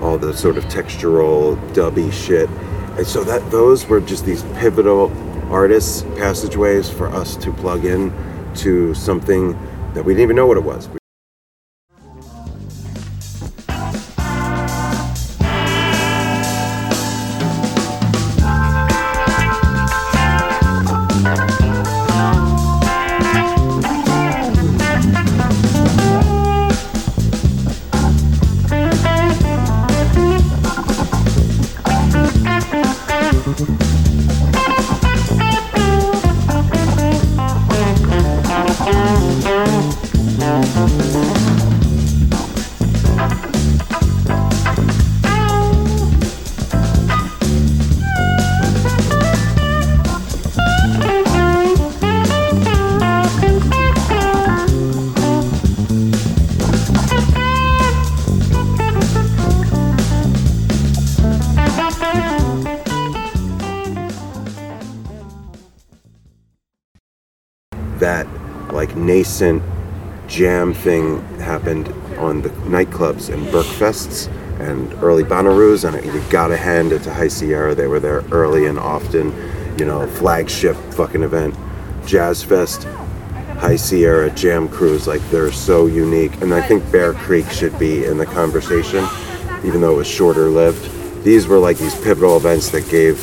[0.00, 2.50] all the sort of textural dubby shit.
[2.96, 5.12] And so that those were just these pivotal
[5.50, 8.12] artists passageways for us to plug in
[8.56, 9.52] to something
[9.94, 10.88] that we didn't even know what it was.
[70.40, 74.26] Jam thing happened on the nightclubs and Berkfests
[74.58, 77.74] and early Bonnaroos, and you gotta hand it to High Sierra.
[77.74, 79.34] They were there early and often,
[79.78, 81.54] you know, flagship fucking event.
[82.06, 82.84] Jazz Fest,
[83.58, 86.40] High Sierra, Jam Cruise, like they're so unique.
[86.40, 89.06] And I think Bear Creek should be in the conversation,
[89.62, 91.22] even though it was shorter lived.
[91.22, 93.18] These were like these pivotal events that gave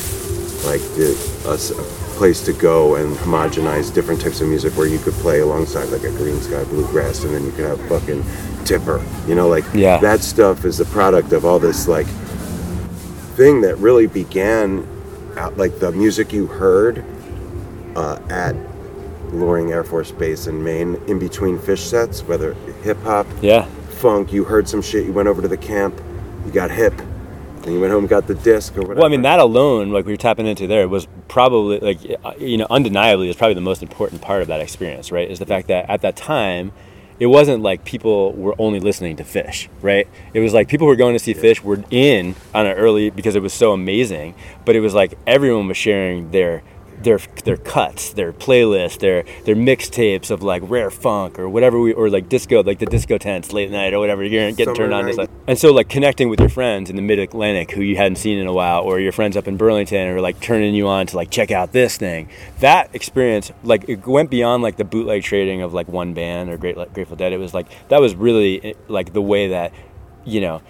[0.66, 1.18] like the,
[1.48, 1.72] us
[2.18, 6.02] place to go and homogenize different types of music where you could play alongside like
[6.04, 8.24] a Greensky Bluegrass and then you could have fucking
[8.66, 9.98] tipper you know like Yeah.
[10.00, 12.08] that stuff is the product of all this like
[13.38, 14.86] thing that really began
[15.38, 17.06] out like the music you heard
[17.96, 18.56] uh, at
[19.32, 22.54] Loring Air Force Base in Maine in between Phish sets whether
[22.84, 23.66] hip hop Yeah.
[23.90, 25.94] funk you heard some shit you went over to the camp
[26.46, 26.94] you got hip
[27.64, 29.92] and you went home and got the disc or whatever Well, I mean, that alone,
[29.92, 32.04] like we were tapping into there, was probably like
[32.40, 35.30] you know, undeniably, is probably the most important part of that experience, right?
[35.30, 36.72] Is the fact that at that time,
[37.20, 40.08] it wasn't like people were only listening to Phish, right?
[40.34, 43.36] It was like people were going to see Phish were in on an early because
[43.36, 44.36] it was so amazing,
[44.66, 46.64] but it was like everyone was sharing their
[47.02, 51.94] their their cuts, their playlists, their their mixtapes of like rare funk or whatever we
[51.94, 54.94] or like disco, like the disco tents late night or whatever you're getting Summer turned
[54.94, 55.16] on.
[55.16, 55.30] night.
[55.48, 58.38] And so like connecting with your friends in the mid Atlantic who you hadn't seen
[58.38, 61.16] in a while, or your friends up in Burlington, or like turning you on to
[61.16, 62.30] like check out this thing.
[62.60, 66.58] That experience, like it went beyond like the bootleg trading of like one band or
[66.58, 67.34] Great Grateful Dead.
[67.34, 69.74] It was like that was really eh, like the way that
[70.26, 70.62] you know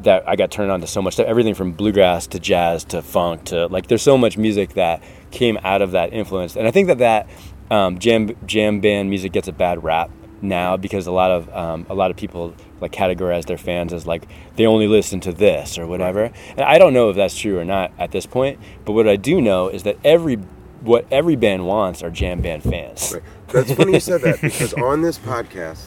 [0.00, 1.26] that I got turned on to so much stuff.
[1.26, 5.58] Everything from bluegrass to jazz to funk to like there's so much music that came
[5.62, 6.56] out of that influence.
[6.56, 7.28] And I think that that
[7.70, 10.10] um, jam jam band music gets a bad rap
[10.42, 14.06] now because a lot of um, a lot of people like categorize their fans as
[14.06, 14.26] like
[14.56, 16.30] they only listen to this or whatever.
[16.50, 18.58] And I don't know if that's true or not at this point.
[18.84, 20.36] But what I do know is that every
[20.80, 23.12] what every band wants are jam band fans.
[23.12, 23.22] Right.
[23.48, 25.84] That's funny you said that because on this podcast,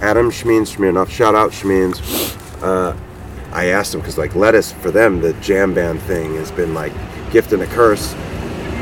[0.00, 2.96] Adam Shmeeans Smirnoff, shout out Shmeeans, uh,
[3.52, 6.92] I asked him because like Lettuce for them, the jam band thing has been like
[7.32, 8.14] gift and a curse,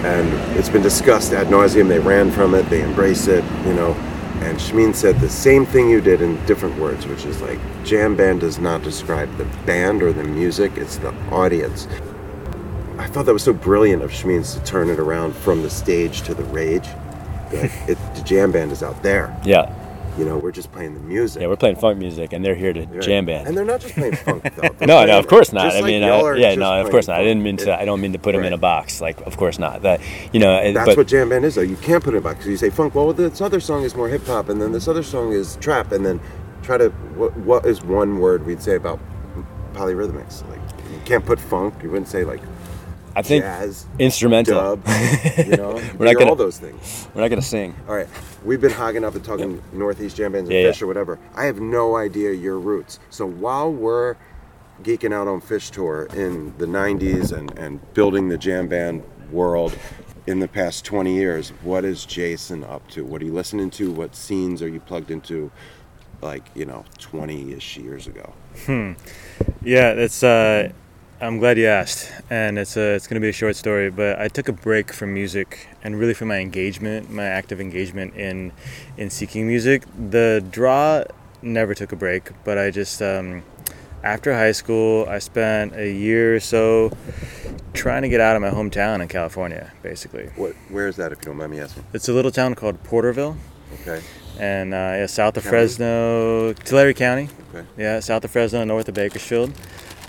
[0.05, 0.28] and
[0.59, 1.89] it's been discussed ad nauseum.
[1.89, 3.95] They ran from it, they embrace it, you know.
[4.40, 8.15] And Shmeean said the same thing you did in different words, which is like jam
[8.15, 11.89] band does not describe the band or the music; it's the audience.
[12.99, 16.23] I thought that was so brilliant of Shmeeans to turn it around from the stage
[16.23, 16.86] to the rage.
[17.53, 19.35] Like it, the jam band is out there.
[19.45, 19.74] Yeah.
[20.19, 21.40] You know, we're just playing the music.
[21.40, 23.01] Yeah, we're playing funk music and they're here to Right.
[23.01, 23.47] jam band.
[23.47, 24.85] And they're not just playing funk though.
[24.85, 25.66] No, no, of course not.
[25.66, 27.20] just I like mean, I, yeah, no, of course not.
[27.20, 27.78] I didn't mean to.
[27.81, 29.01] I don't mean to put them in a box.
[29.01, 29.82] Like, of course not.
[29.82, 30.01] That
[30.32, 31.61] you know, That's but what jam band is though.
[31.62, 32.95] You can't put it back because you say funk.
[32.97, 35.93] Well, this other song is more hip hop, and then this other song is trap,
[35.93, 36.20] and then
[36.62, 38.99] try to what, what is one word we'd say about
[39.74, 40.49] Polyrhythmics?
[40.49, 40.61] Like
[40.93, 41.74] you can't put funk.
[41.82, 42.40] You wouldn't say like
[43.16, 44.76] I think jazz, instrumental.
[44.76, 44.82] dub.
[45.39, 47.09] You know, We're not gonna- all those things.
[47.14, 47.74] We're not gonna sing.
[47.89, 48.09] All right,
[48.44, 50.70] we've been hogging up and talking Northeast jam bands and Yeah, yeah.
[50.72, 51.18] Phish or whatever.
[51.35, 52.98] I have no idea your roots.
[53.10, 54.16] So while we're
[54.82, 59.02] geeking out on Phish Tour in the '90s and and building the jam band
[59.32, 59.76] world
[60.26, 63.02] in the past 20 years, what is Jason up to?
[63.05, 63.90] What are you listening to?
[63.90, 65.51] What scenes are you plugged into?
[66.20, 68.32] Like you know, 20-ish years ago.
[68.66, 68.93] Hmm.
[69.62, 70.22] Yeah, it's.
[70.22, 70.72] Uh,
[71.20, 73.90] I'm glad you asked, and it's a, it's going to be a short story.
[73.90, 78.15] But I took a break from music, and really from my engagement, my active engagement
[78.15, 78.53] in
[78.97, 79.82] in seeking music.
[80.11, 81.03] The draw
[81.43, 83.43] never took a break, but I just um,
[84.05, 86.97] after high school, I spent a year or so
[87.73, 90.27] trying to get out of my hometown in California, basically.
[90.36, 90.55] What?
[90.69, 91.11] Where is that?
[91.11, 91.85] If you don't mind me asking.
[91.93, 93.36] It's a little town called Porterville.
[93.81, 94.01] Okay.
[94.39, 95.51] And uh, yeah, south of County?
[95.51, 97.28] Fresno, Tulare County.
[97.53, 97.66] Okay.
[97.77, 99.53] Yeah, south of Fresno, north of Bakersfield.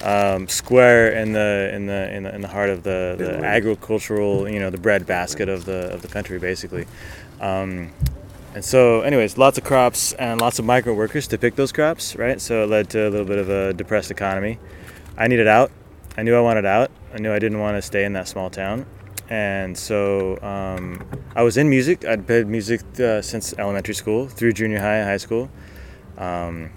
[0.01, 4.47] Um, square in the in the in the, in the heart of the, the agricultural,
[4.47, 6.85] you know, the bread basket of the of the country, basically.
[7.41, 7.91] Um,
[8.55, 12.15] and so, anyways, lots of crops and lots of migrant workers to pick those crops,
[12.15, 12.41] right?
[12.41, 14.57] So it led to a little bit of a depressed economy.
[15.17, 15.71] I needed out.
[16.17, 16.89] I knew I wanted out.
[17.13, 18.85] I knew I didn't want to stay in that small town.
[19.30, 22.03] And so um, I was in music.
[22.05, 25.51] I'd played music uh, since elementary school, through junior high and high school.
[26.17, 26.71] Um,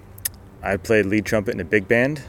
[0.63, 2.23] I played lead trumpet in a big band,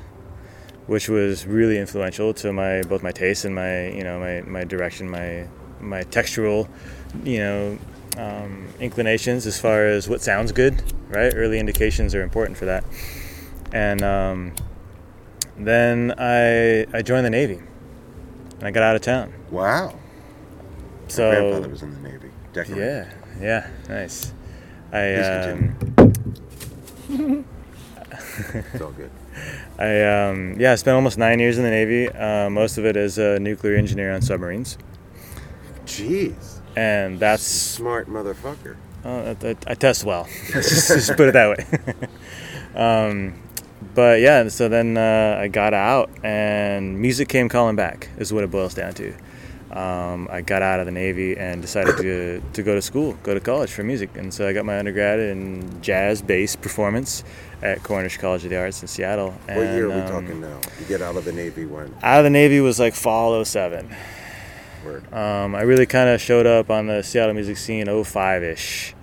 [0.88, 4.64] which was really influential to my both my taste and my you know my, my
[4.64, 5.48] direction, my
[5.80, 6.68] my textural,
[7.24, 7.78] you know,
[8.18, 10.82] um, inclinations as far as what sounds good.
[11.10, 12.84] Right, early indications are important for that.
[13.72, 14.54] And um,
[15.58, 17.60] then I I joined the Navy,
[18.58, 19.34] and I got out of town.
[19.52, 20.00] Wow.
[21.08, 22.32] So My grandfather was in the Navy.
[22.54, 23.08] Decorated.
[23.40, 24.34] yeah, yeah, nice.
[24.92, 25.76] I um,
[28.74, 29.12] It's all good.
[29.84, 32.08] I um, yeah, I spent almost nine years in the Navy.
[32.10, 34.78] Uh, most of it as a nuclear engineer on submarines.
[35.86, 36.60] Jeez.
[36.76, 38.78] And that's smart motherfucker.
[39.04, 40.28] Uh, I, I test well.
[40.56, 42.76] Let's just, just put it that way.
[42.76, 43.42] um,
[43.94, 48.10] but yeah, so then uh, I got out, and music came calling back.
[48.18, 49.14] Is what it boils down to.
[49.74, 53.34] Um, I got out of the Navy and decided to, to go to school, go
[53.34, 54.12] to college for music.
[54.16, 57.24] And so I got my undergrad in jazz bass performance
[57.64, 59.32] at Cornish College of the Arts in Seattle.
[59.48, 60.60] What year are we um, talking now?
[60.80, 61.96] You get out of the Navy when?
[62.04, 63.90] Out of the Navy was like fall 07.
[65.12, 68.94] Um, I really kind of showed up on the Seattle music scene 05 ish.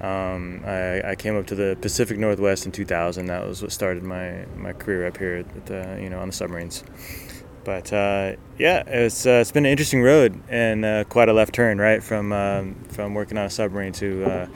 [0.00, 3.26] Um, I, I came up to the Pacific Northwest in 2000.
[3.26, 6.34] That was what started my, my career up here at the, you know on the
[6.34, 6.84] submarines.
[7.66, 11.52] But uh, yeah, it's uh, it's been an interesting road and uh, quite a left
[11.52, 12.00] turn, right?
[12.00, 14.46] From um, from working on a submarine to uh,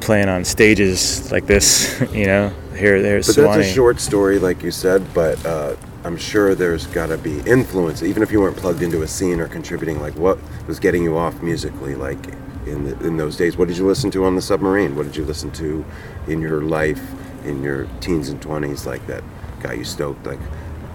[0.00, 3.18] playing on stages like this, you know, here there.
[3.18, 5.12] But that's a short story, like you said.
[5.12, 5.74] But uh,
[6.04, 9.40] I'm sure there's got to be influence, even if you weren't plugged into a scene
[9.40, 10.00] or contributing.
[10.00, 10.38] Like, what
[10.68, 11.96] was getting you off musically?
[11.96, 12.24] Like
[12.66, 14.94] in the, in those days, what did you listen to on the submarine?
[14.94, 15.84] What did you listen to
[16.28, 17.02] in your life,
[17.44, 19.24] in your teens and twenties, like that
[19.60, 20.24] got you stoked?
[20.24, 20.38] Like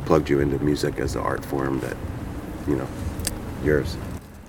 [0.07, 1.97] plugged you into music as the art form that
[2.67, 2.87] you know
[3.63, 3.97] yours.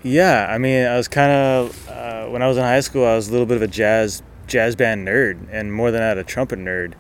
[0.05, 3.17] Yeah, I mean, I was kind of uh, when I was in high school, I
[3.17, 6.25] was a little bit of a jazz jazz band nerd, and more than that, a
[6.25, 6.95] trumpet nerd.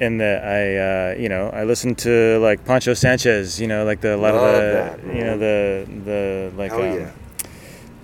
[0.00, 4.00] In that I, uh, you know, I listened to like Poncho Sanchez, you know, like
[4.00, 7.10] the a lot Love of the, that, you know, the the like, um, yeah.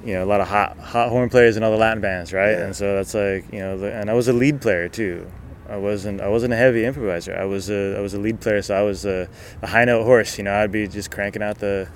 [0.05, 2.59] you know, a lot of hot hot horn players and all the Latin bands, right?
[2.59, 5.31] And so that's like, you know, the, and I was a lead player too.
[5.69, 7.35] I wasn't I wasn't a heavy improviser.
[7.35, 9.29] I was a I was a lead player, so I was a,
[9.63, 10.37] a high note horse.
[10.37, 11.89] You know, I'd be just cranking out the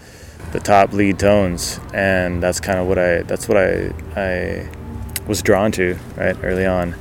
[0.53, 4.69] the top lead tones, and that's kind of what I that's what I I
[5.27, 6.95] was drawn to right early on,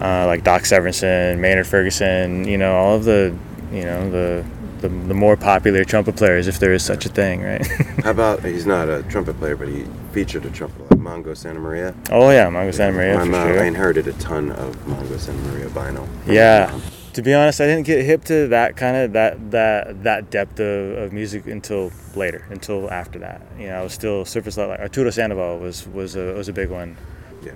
[0.00, 2.48] uh, like Doc Severinsen, Maynard Ferguson.
[2.48, 3.36] You know, all of the
[3.70, 4.44] you know the
[4.82, 7.66] the, the more popular trumpet players, if there is such a thing, right?
[8.04, 11.60] How about he's not a trumpet player, but he featured a trumpet like Mongo Santa
[11.60, 11.94] Maria.
[12.10, 13.60] oh yeah, Mongo Santa Maria I'm, uh, sure.
[13.60, 16.06] I inherited a ton of Mongo Santa Maria vinyl.
[16.26, 16.78] Yeah.
[17.14, 20.58] To be honest, I didn't get hip to that kind of that that that depth
[20.58, 23.42] of, of music until later, until after that.
[23.58, 24.72] You know, I was still surface level.
[24.72, 26.96] Like Arturo Sandoval was was a was a big one.
[27.42, 27.52] Yeah.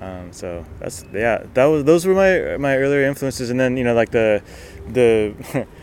[0.00, 3.84] Um, so that's yeah, that was those were my my earlier influences, and then you
[3.84, 4.42] know like the
[4.88, 5.66] the.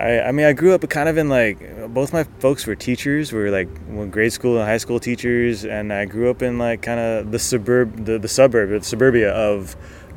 [0.00, 3.32] I, I mean, I grew up kind of in like both my folks were teachers,
[3.32, 3.68] were like
[4.10, 7.38] grade school and high school teachers, and I grew up in like kind of the
[7.38, 9.76] suburb, the, the suburb, the suburbia of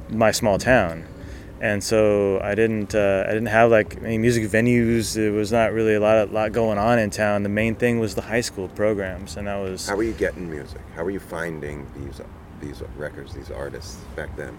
[0.10, 1.06] my small town,
[1.60, 5.16] and so I didn't uh, I didn't have like any music venues.
[5.16, 7.44] There was not really a lot of, lot going on in town.
[7.44, 10.50] The main thing was the high school programs, and that was How were you getting
[10.50, 10.80] music?
[10.96, 12.22] How were you finding these
[12.62, 14.58] these records, these artists back then?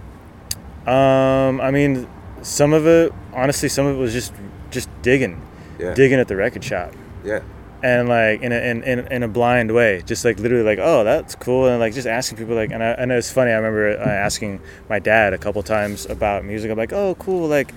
[0.86, 2.06] Um, I mean,
[2.42, 4.34] some of it, honestly, some of it was just
[4.74, 5.40] just digging,
[5.78, 5.94] Yeah.
[5.94, 6.92] digging at the record shop,
[7.24, 7.40] Yeah.
[7.82, 11.04] and like in a, in, in, in a blind way, just like literally like, oh,
[11.04, 13.50] that's cool, and like just asking people like, and I, and it's funny.
[13.52, 14.60] I remember uh, asking
[14.90, 16.70] my dad a couple times about music.
[16.70, 17.72] I'm like, oh, cool, like.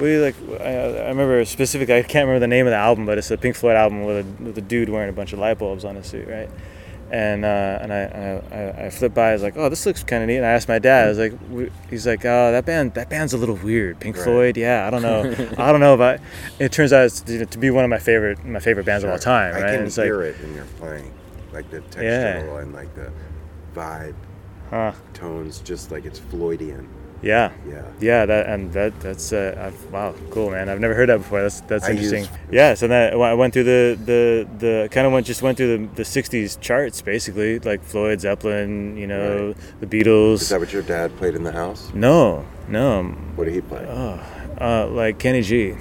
[0.00, 1.94] We like I, I remember specifically.
[1.94, 4.26] I can't remember the name of the album, but it's a Pink Floyd album with
[4.26, 6.48] a, with a dude wearing a bunch of light bulbs on his suit, right?
[7.12, 9.30] And uh, and I, I, I- I flipped by.
[9.30, 11.04] I was like, "Oh, this looks kind of neat." And I asked my dad.
[11.04, 14.00] I was like, w- "He's like, oh, that band, that band's a little weird.
[14.00, 14.24] Pink Right.
[14.24, 15.20] Floyd, yeah, I don't know,
[15.58, 16.18] I don't know if I."
[16.58, 19.10] It turns out it's to to be one of my favorite my favorite bands of
[19.10, 19.66] all time, I right?
[19.66, 21.12] can And it's like, hear it in your playing,
[21.52, 22.58] like the textural Yeah.
[22.60, 23.12] and like the
[23.74, 24.14] vibe,
[24.70, 24.92] Huh.
[25.12, 26.86] tones, just like it's Floydian.
[27.22, 27.82] Yeah, Yeah.
[28.00, 30.68] yeah, that and that that's uh, I've, wow, cool, man.
[30.68, 31.40] I've never heard that before.
[31.42, 32.20] That's that's I interesting.
[32.24, 35.56] use- yeah, so then I went through the the the kind of went just went
[35.56, 40.42] through the, the '60s charts basically, like Floyd, Zeppelin, you know, the Beatles.
[40.42, 41.90] Is that what your dad played in the house?
[41.94, 43.04] No, no.
[43.36, 43.86] What did he play?
[43.88, 44.20] Oh,
[44.60, 45.74] uh, like Kenny G.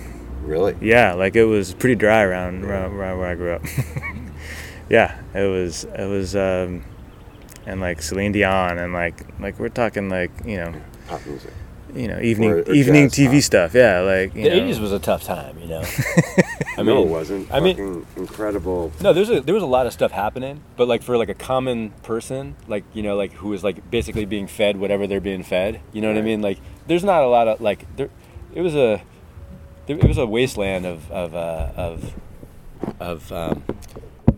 [0.44, 0.76] Really?
[0.82, 3.62] Yeah, like it was pretty dry around around, around where I grew up.
[4.90, 6.84] yeah, it was it was um,
[7.66, 10.74] and like Celine Dion and like like we're talking like you know
[11.12, 11.52] Pop music.
[11.94, 13.44] you know evening Or- or evening TV pop.
[13.44, 13.74] stuff.
[13.76, 14.56] Yeah, like you The know.
[14.68, 15.84] '80s was a tough time, you know.
[16.78, 17.54] I no, mean, it wasn't.
[17.54, 18.92] I mean, incredible.
[19.02, 21.34] No, there's a there was a lot of stuff happening, but like for like a
[21.34, 25.44] common person, like you know, like who is like basically being fed whatever they're being
[25.44, 25.82] fed.
[25.92, 26.42] You know what I mean?
[26.42, 28.10] Like there's not a lot of like there.
[28.56, 29.02] It was a
[29.88, 32.14] it was a wasteland of of uh, of
[33.02, 33.64] of um,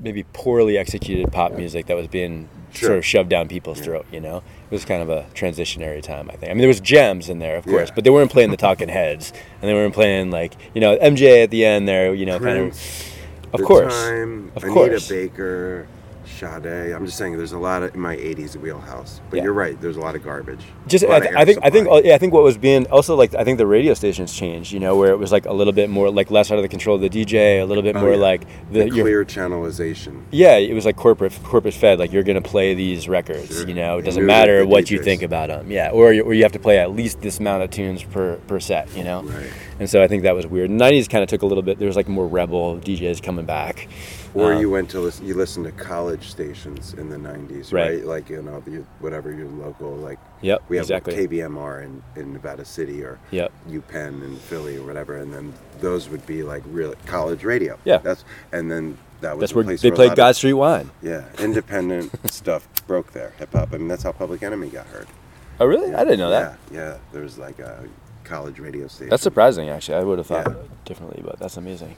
[0.01, 2.87] maybe poorly executed pop music that was being Sure.
[2.87, 4.05] sort of shoved down people's throat.
[4.11, 6.29] You know, it was kind of a transitionary time.
[6.29, 6.49] I think.
[6.49, 7.95] I mean, there was gems in there, of course, Yeah.
[7.95, 9.31] but they weren't playing the Talking Heads,
[9.61, 12.13] and they weren't playing like you know MJ at the end there.
[12.13, 13.09] You know, kind of.
[13.53, 13.93] Of course.
[13.93, 15.07] Time, Of Anita course.
[15.09, 15.85] Baker,
[16.25, 16.93] Sade.
[16.93, 19.21] I'm just saying, there's a lot of in my '80s wheelhouse.
[19.29, 19.43] But Yeah.
[19.43, 19.79] you're right.
[19.79, 20.61] There's a lot of garbage.
[20.87, 23.33] just I, th- I think I think yeah I think what was being also like
[23.35, 25.89] I think the radio stations changed you know where it was like a little bit
[25.89, 28.11] more like less out of the control of the DJ a little bit Oh, more
[28.11, 28.17] yeah.
[28.17, 28.41] like
[28.71, 30.21] the, the, your- clear channelization.
[30.31, 33.67] yeah it was like corporate corporate fed like you're gonna play these records Sure.
[33.67, 36.43] you know it doesn't matter what you think about them yeah or you, or you
[36.43, 39.51] have to play at least this amount of tunes per per set you know Right.
[39.79, 41.87] and so I think that was weird 90s kind of took a little bit there
[41.87, 43.87] was like more rebel DJs coming back
[44.35, 47.97] Or Um, you went to listen, you listened to college stations in the '90s, Right.
[47.97, 48.05] right?
[48.05, 50.17] Like you know, the, whatever your local like.
[50.41, 51.15] Yep, We have exactly.
[51.15, 53.51] KVMR in, in Nevada City or Yep.
[53.69, 57.77] UPenn in Philly or whatever, and then those would be like real college radio.
[57.85, 57.97] Yeah.
[57.99, 60.89] That's and then that was That's where they where played God of- Street Wine.
[61.01, 63.33] Yeah, independent stuff broke there.
[63.37, 63.69] Hip hop.
[63.73, 65.07] I mean, that's how Public Enemy got heard.
[65.59, 65.93] Oh, really?
[65.93, 66.57] I didn't know that.
[66.71, 66.97] Yeah, yeah.
[67.13, 67.85] There was like a
[68.23, 69.09] college radio station.
[69.11, 69.95] That's surprising, actually.
[69.97, 70.51] I would have thought
[70.85, 71.95] differently, but that's amazing.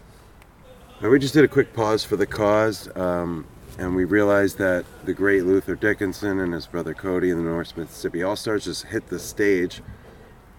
[1.02, 3.46] Now, we just did a quick pause for the cause, um,
[3.78, 7.76] and we realized that the great Luther Dickinson and his brother Cody and the North
[7.76, 9.82] Mississippi All Stars just hit the stage.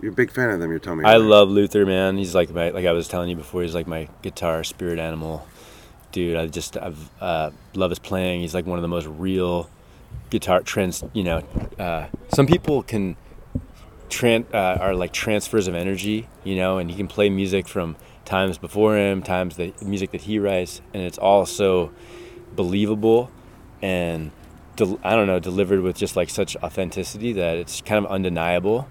[0.03, 0.71] You're a big fan of them.
[0.71, 1.05] You're telling me.
[1.07, 1.17] I right?
[1.17, 2.19] love Luther, man.
[2.19, 3.63] He's like my, like I was telling you before.
[3.63, 5.49] He's like my guitar spirit animal,
[6.13, 6.37] dude.
[6.37, 8.43] I just I've, uh, love his playing.
[8.43, 9.71] He's like one of the most real
[10.29, 11.03] guitar trends.
[11.15, 11.39] You know,
[11.79, 13.17] uh, some people can
[14.11, 16.29] tran- uh, are like transfers of energy.
[16.45, 17.97] You know, and he can play music from
[18.27, 21.93] times before him, times the music that he writes, and it's all so
[22.55, 23.31] believable
[23.81, 24.31] and
[24.77, 28.89] del- I don't know, delivered with just like such authenticity that it's kind of undeniable.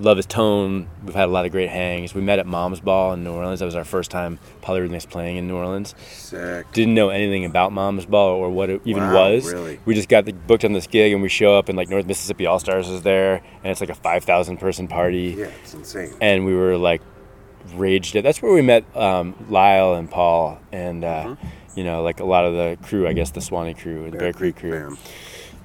[0.00, 0.88] Love his tone.
[1.04, 2.14] We've had a lot of great hangs.
[2.14, 3.58] We met at Mom's Ball in New Orleans.
[3.60, 5.94] That was our first time Polyrhythmics playing in New Orleans.
[6.10, 6.70] Sick.
[6.72, 9.52] Didn't know anything about Mom's Ball or what it even Wow, was.
[9.52, 9.78] really?
[9.84, 12.06] We just got the, booked on this gig and we show up and like North
[12.06, 15.34] Mississippi All Stars is there and it's like a 5,000 person party.
[15.36, 16.14] Yeah, it's insane.
[16.20, 17.02] And we were like
[17.74, 18.24] raged at.
[18.24, 21.78] That's where we met um, Lyle and Paul and uh, Mm-hmm.
[21.78, 23.06] you know like a lot of the crew.
[23.06, 24.96] I guess the Suwannee crew, the Bear Creek crew.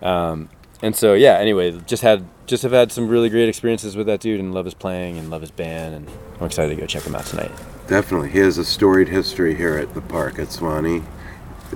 [0.02, 0.50] Um,
[0.86, 1.34] and so yeah.
[1.34, 4.66] Anyway, just had just have had some really great experiences with that dude and love
[4.66, 6.08] his playing and love his band and
[6.40, 7.52] I'm excited to go check him out tonight.
[7.88, 11.02] Definitely, he has a storied history here at the park at Suwannee.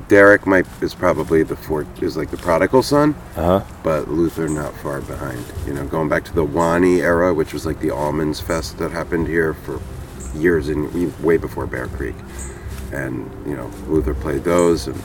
[0.07, 3.63] Derek might is probably the fourth is like the prodigal son, uh-huh.
[3.83, 5.43] but Luther not far behind.
[5.65, 8.91] You know, going back to the Wanee era, which was like the Allmans Fest that
[8.91, 9.81] happened here for
[10.35, 12.15] years and way before Bear Creek,
[12.93, 15.01] and you know Luther played those, and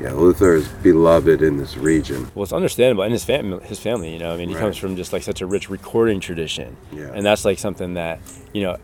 [0.00, 2.28] yeah, Luther is beloved in this region.
[2.34, 4.60] Well, it's understandable, and his family, his family, you know, I mean, he Right.
[4.60, 7.10] comes from just like such a rich recording tradition, Yeah.
[7.14, 8.20] and that's like something that,
[8.52, 8.76] you know,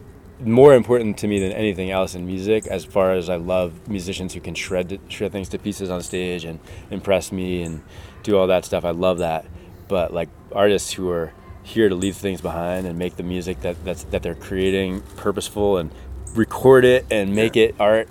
[0.45, 2.67] more important to me than anything else in music.
[2.67, 6.45] As far as I love musicians who can shred shred things to pieces on stage
[6.45, 6.59] and
[6.91, 7.83] impress me and
[8.25, 9.45] do all that stuff, I love that.
[9.89, 11.33] But like artists who are
[11.63, 15.77] here to leave things behind and make the music that that's, that they're creating purposeful
[15.77, 15.91] and
[16.35, 18.09] record it and make it art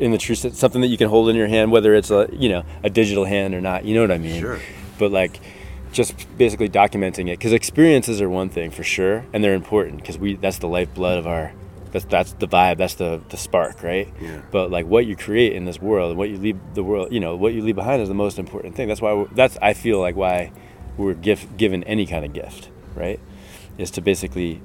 [0.00, 2.28] in the true sense, something that you can hold in your hand, whether it's a
[2.32, 3.84] you know a digital hand or not.
[3.84, 4.40] You know what I mean?
[4.40, 4.60] Sure.
[4.98, 5.40] But like,
[5.92, 10.18] just basically documenting it because experiences are one thing for sure, and they're important because
[10.18, 11.52] we that's the lifeblood of our.
[11.92, 12.78] That's, that's the vibe.
[12.78, 14.12] That's the, the spark, right?
[14.20, 14.42] Yeah.
[14.50, 17.20] But like what you create in this world and what you leave the world, you
[17.20, 18.88] know, what you leave behind is the most important thing.
[18.88, 20.50] That's why that's I feel like why
[20.96, 23.20] we're gift given any kind of gift, right?
[23.78, 24.60] Is to basically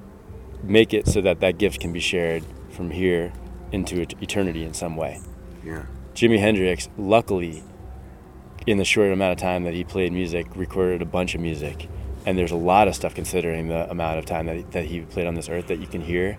[0.63, 3.31] make it so that that gift can be shared from here
[3.71, 5.19] into eternity in some way.
[5.63, 5.85] Yeah.
[6.13, 7.63] Jimi Hendrix, luckily,
[8.67, 11.87] in the short amount of time that he played music, recorded a bunch of music.
[12.25, 15.01] And there's a lot of stuff considering the amount of time that he, that he
[15.01, 16.37] played on this earth that you can hear.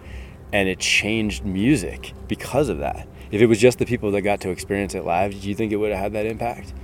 [0.52, 3.08] And it changed music because of that.
[3.30, 5.72] If it was just the people that got to experience it live, do you think
[5.72, 6.74] it would have had that impact?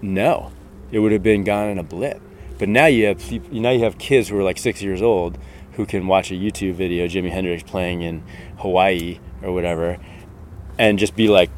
[0.00, 0.52] No,
[0.90, 2.22] it would have been gone in a blip.
[2.58, 5.38] But now you have now you have kids who are like six years old
[5.72, 8.22] who can watch a YouTube video, Jimi Hendrix playing in
[8.58, 9.98] Hawaii or whatever,
[10.78, 11.50] and just be like,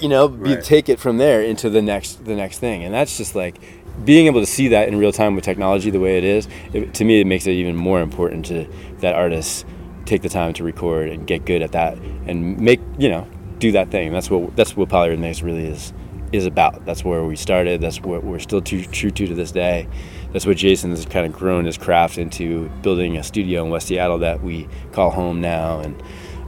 [0.00, 0.64] you know, be, Right.
[0.64, 3.56] take it from there into the next the next thing, and that's just like
[4.04, 6.48] being able to see that in real time with technology the way it is.
[6.72, 8.66] It, to me, it makes it even more important to
[9.00, 9.64] that artists
[10.06, 13.26] take the time to record and get good at that and make you know
[13.58, 14.12] do that thing.
[14.12, 15.92] That's what that's what Polyrhythmics really is
[16.32, 16.86] is about.
[16.86, 17.80] That's where we started.
[17.80, 19.88] That's what we're still too, true to to this day.
[20.32, 23.88] That's what Jason has kind of grown his craft into building a studio in West
[23.88, 25.80] Seattle that we call home now.
[25.80, 26.00] And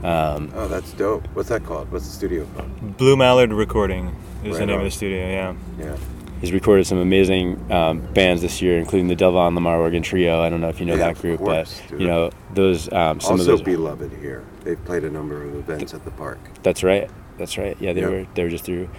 [0.03, 1.25] um, Oh, that's dope.
[1.33, 1.91] What's that called?
[1.91, 2.97] What's the studio called?
[2.97, 4.81] Blue Mallard Recording is the name on.
[4.81, 5.27] of the studio.
[5.27, 5.53] Yeah.
[5.79, 5.95] Yeah.
[6.41, 10.41] He's recorded some amazing um, bands this year, including the Delvon Lamarr Organ Trio.
[10.41, 12.01] I don't know if you know Yeah, that group, course, but dude.
[12.01, 13.61] you know those um, some also of those.
[13.61, 14.43] beloved here.
[14.65, 16.39] They've played a number of events at the park.
[16.61, 17.09] That's right.
[17.37, 17.77] That's right.
[17.79, 18.09] Yeah, they Yep.
[18.09, 18.89] were they were just through.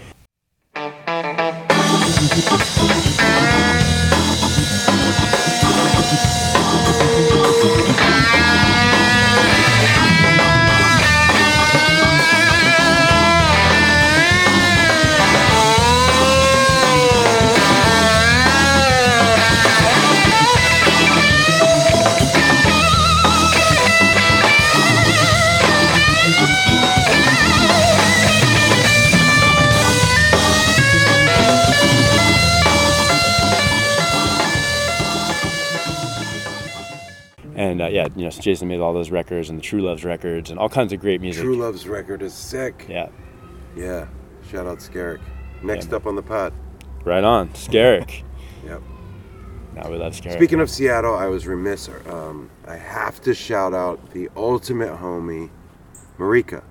[37.74, 40.50] And uh, yeah, you know, Jason made all those records and the True Loves records
[40.50, 41.42] and all kinds of great music.
[41.42, 42.86] True Love's record is sick.
[42.88, 43.08] Yeah.
[43.74, 44.06] Yeah.
[44.48, 45.18] Shout out Skerik.
[45.60, 46.52] Next up on the pot.
[47.04, 48.22] Right on, Skerik.
[48.64, 48.80] Yep.
[49.74, 50.34] Now we love Skerik.
[50.34, 51.90] Speaking of Seattle, I was remiss.
[52.08, 55.50] Um, I have to shout out the ultimate homie,
[56.16, 56.62] Marika.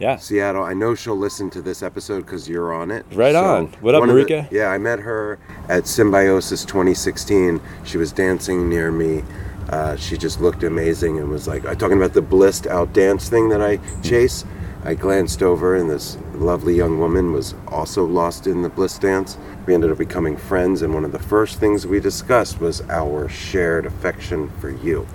[0.00, 0.16] Yeah.
[0.16, 0.64] Seattle.
[0.64, 3.04] I know she'll listen to this episode because you're on it.
[3.12, 3.66] Right on.
[3.80, 4.50] What up, of the- Marika?
[4.50, 5.38] yeah, I met her
[5.68, 7.60] at Symbiosis 2016.
[7.84, 9.22] She was dancing near me.
[9.70, 13.28] Uh, she just looked amazing and was like, I'm talking about the blissed out dance
[13.28, 14.44] thing that I chase.
[14.84, 19.38] I glanced over and this lovely young woman was also lost in the bliss dance.
[19.66, 23.30] We ended up becoming friends, and one of the first things we discussed was our
[23.30, 25.06] shared affection for you.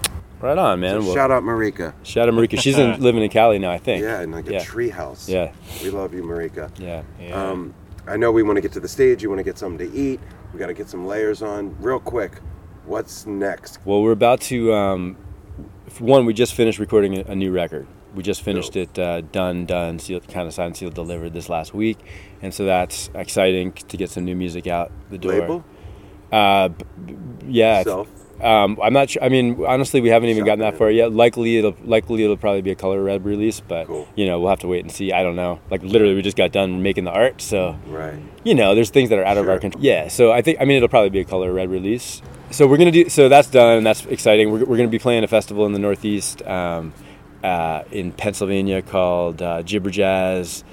[0.41, 0.99] Right on, man.
[1.01, 1.93] So Well, shout out Marika.
[2.01, 2.59] Shout out Marika.
[2.59, 4.01] She's in, living in Cali now, I think.
[4.01, 4.63] Yeah, in like a Yeah.
[4.63, 5.29] tree house.
[5.29, 5.51] Yeah.
[5.83, 6.71] We love you, Marika.
[6.79, 7.03] Yeah.
[7.31, 7.75] Um,
[8.07, 9.21] I know we want to get to the stage.
[9.21, 10.19] You want to get something to eat.
[10.51, 11.75] We got to get some layers on.
[11.79, 12.39] Real quick,
[12.89, 13.79] what's next?
[13.85, 14.73] Well, we're about to.
[14.73, 15.15] Um,
[15.99, 17.87] one, we just finished recording a, new record.
[18.15, 21.73] We just finished it, uh, done, done, sealed, kind of signed, sealed, delivered this last
[21.73, 21.99] week,
[22.41, 25.33] and so that's exciting to get some new music out the door.
[25.33, 25.65] Label?
[26.31, 26.69] Uh,
[27.47, 27.83] yeah.
[27.83, 28.07] Self?
[28.41, 29.23] Um, I'm not sure.
[29.23, 31.11] I mean, honestly, we haven't even gotten that far yet.
[31.11, 34.61] Likely, it'll likely it'll probably be a Color Red release, but you know, we'll have
[34.61, 35.11] to wait and see.
[35.11, 35.59] I don't know.
[35.69, 38.19] Like literally, we just got done making the art, so Right.
[38.43, 39.83] you know, there's things that are out of our control.
[39.83, 42.21] Yeah, so I think I mean it'll probably be a Color Red release.
[42.51, 43.09] So we're gonna do.
[43.09, 44.51] So that's done, and that's exciting.
[44.51, 46.93] We're, we're gonna be playing a festival in the Northeast, um,
[47.43, 50.63] uh, in Pennsylvania called uh, Jibberjazz.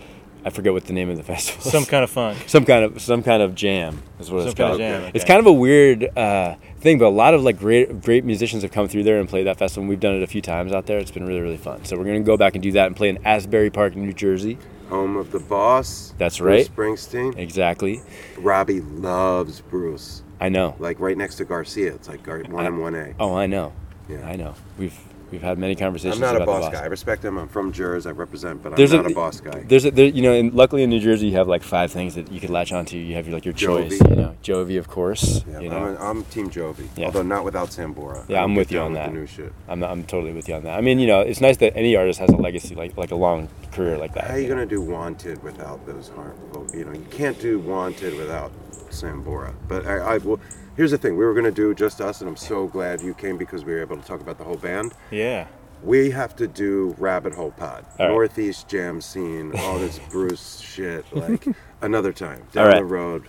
[0.45, 1.65] I forget what the name of the festival.
[1.67, 1.73] is.
[1.73, 2.39] Some kind of funk.
[2.47, 4.73] Some kind of some kind of jam is what Some it's kind called.
[4.81, 8.01] of jam, It's kind of a weird uh, thing, but a lot of like great
[8.01, 9.83] great musicians have come through there and played that festival.
[9.83, 10.99] And We've done it a few times out there.
[10.99, 11.85] It's been really really fun.
[11.85, 14.57] So we're gonna go back and do that and play in Asbury Park, New Jersey.
[14.89, 16.15] Home of the boss.
[16.17, 16.73] That's right.
[16.75, 17.33] Bruce right.
[17.35, 17.37] Springsteen.
[17.39, 18.03] Exactly.
[18.39, 20.23] Robbie loves Bruce.
[20.41, 20.77] I know.
[20.79, 21.95] Like right next to Garcia.
[21.95, 23.15] It's like Gar- one and one A.
[23.19, 23.73] Oh, I know.
[24.09, 24.27] Yeah.
[24.27, 24.55] I know.
[24.79, 24.97] We've
[25.31, 26.17] we've had many conversations.
[26.17, 26.83] I'm not a about boss guy.
[26.83, 27.39] I respect him.
[27.39, 28.09] I'm from Jersey.
[28.09, 29.65] I represent, but There's I'm not a, boss guy.
[29.67, 32.15] There's a, there, you know, and luckily in New Jersey you have like five things
[32.15, 32.97] that you could latch onto.
[32.97, 34.11] You have your, like your choice, Jovi.
[34.11, 35.45] you know, Jovi of course.
[35.49, 36.01] Yeah, you I'm, know.
[36.01, 37.07] a, I'm Team Jovi, Yeah.
[37.07, 38.29] although not without Sambora.
[38.29, 39.13] Yeah, I'm with you on with that.
[39.13, 39.53] New shit.
[39.69, 40.79] I'm, I'm totally with you on that.
[40.79, 43.17] I mean, you know, it's nice that any artist has a legacy, like like a
[43.17, 44.25] long career like that.
[44.25, 46.67] How are you gonna do Wanted without those harmful?
[46.75, 48.53] You know, you can't do Wanted without
[48.91, 49.55] Sambora.
[49.69, 50.41] But I, I well,
[50.77, 53.37] here's the thing: we were gonna do just us, and I'm so glad you came
[53.37, 54.95] because we were able to talk about the whole band.
[55.11, 55.47] Yeah.
[55.83, 58.09] We have to do Rabbit Hole Pod, right.
[58.09, 61.47] Northeast Jam Scene, all this Bruce shit, like
[61.83, 62.79] another time down right.
[62.79, 63.27] the road.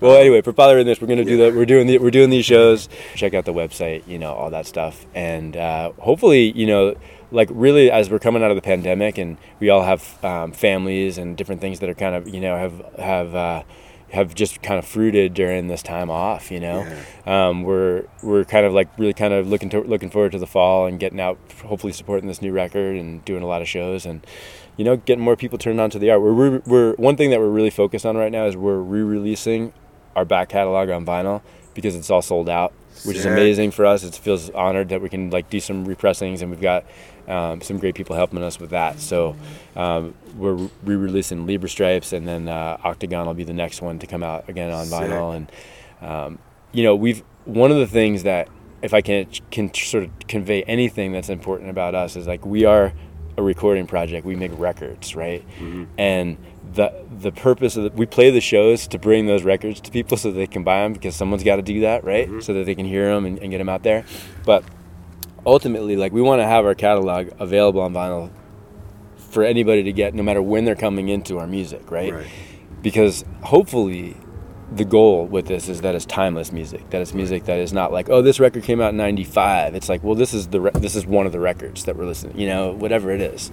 [0.00, 1.54] Well, anyway, for following this, we're gonna do that.
[1.54, 2.88] We're doing the, we're doing these shows.
[3.14, 6.96] Check out the website, you know, all that stuff, and uh, hopefully, you know,
[7.30, 11.18] like really, as we're coming out of the pandemic, and we all have um, families
[11.18, 13.34] and different things that are kind of, you know, have have.
[13.34, 13.62] Uh,
[14.12, 16.86] have just kind of fruited during this time off, you know.
[17.26, 20.46] Um, we're we're kind of like really kind of looking to looking forward to the
[20.46, 24.04] fall and getting out, hopefully supporting this new record and doing a lot of shows
[24.04, 24.26] and
[24.76, 26.20] you know getting more people turned on to the art.
[26.20, 29.72] We're, we're, we're one thing that we're really focused on right now is we're re-releasing
[30.14, 31.40] our back catalog on vinyl
[31.74, 32.74] because it's all sold out,
[33.04, 34.04] which is amazing for us.
[34.04, 36.84] It feels honored that we can like do some repressings and we've got
[37.32, 39.00] um, some great people helping us with that.
[39.00, 39.36] So
[39.76, 44.06] um, we're re-releasing Libra Stripes and then uh, Octagon will be the next one to
[44.06, 44.98] come out again on Sick.
[45.00, 45.52] vinyl and
[46.00, 46.38] um,
[46.72, 48.48] you know we've one of the things that
[48.82, 52.64] if I can can sort of convey anything that's important about us is like we
[52.64, 52.92] are
[53.38, 54.26] a recording project.
[54.26, 55.44] We make records, right?
[55.96, 56.36] And
[56.74, 60.16] the the purpose of the, we play the shows to bring those records to people
[60.16, 62.28] so they can buy them because someone's got to do that, right?
[62.42, 64.04] So that they can hear them and, and get them out there.
[64.44, 64.64] But
[65.46, 68.30] ultimately, like we want to have our catalog available on vinyl
[69.30, 72.12] for anybody to get, no matter when they're coming into our music, right?
[72.12, 72.26] Right.
[72.82, 74.16] Because hopefully,
[74.74, 76.88] the goal with this is that it's timeless music.
[76.90, 79.74] That it's music that is not like, oh, this record came out in '95.
[79.74, 82.06] It's like, well, this is the re- this is one of the records that we're
[82.06, 82.38] listening.
[82.38, 83.50] You know, whatever it is.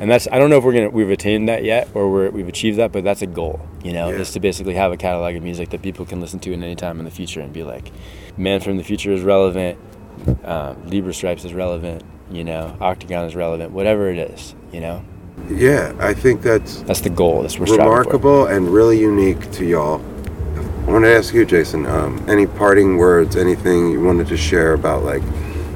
[0.00, 2.48] And that's I don't know if we're gonna we've attained that yet or we're, we've
[2.48, 3.60] achieved that, but that's a goal.
[3.84, 4.16] You know, Yeah.
[4.16, 6.74] is to basically have a catalog of music that people can listen to at any
[6.74, 7.92] time in the future and be like,
[8.36, 9.78] Man from the Future is relevant.
[10.44, 12.02] Um, Libra Stripes is relevant.
[12.30, 13.72] You know, Octagon is relevant.
[13.72, 14.54] Whatever it is.
[14.72, 15.04] You know.
[15.48, 17.42] Yeah, I think that's That's the goal.
[17.42, 17.98] That's what we're striving for.
[17.98, 20.00] remarkable and really unique to y'all.
[20.86, 24.74] I wanted to ask you, Jason, um, any parting words, anything you wanted to share
[24.74, 25.22] about, like,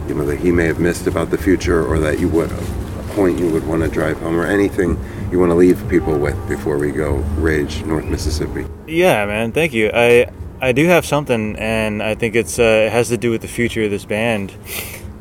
[0.09, 3.05] you know, that he may have missed about the future, or that you would a
[3.15, 4.99] point you would want to drive home, or anything
[5.31, 8.67] you want to leave people with before we go rage North Mississippi.
[8.87, 9.53] Yeah, man.
[9.53, 9.91] Thank you.
[9.95, 10.29] I
[10.59, 13.49] I do have something, and I think it's uh, it has to do with the
[13.49, 14.55] future of this band.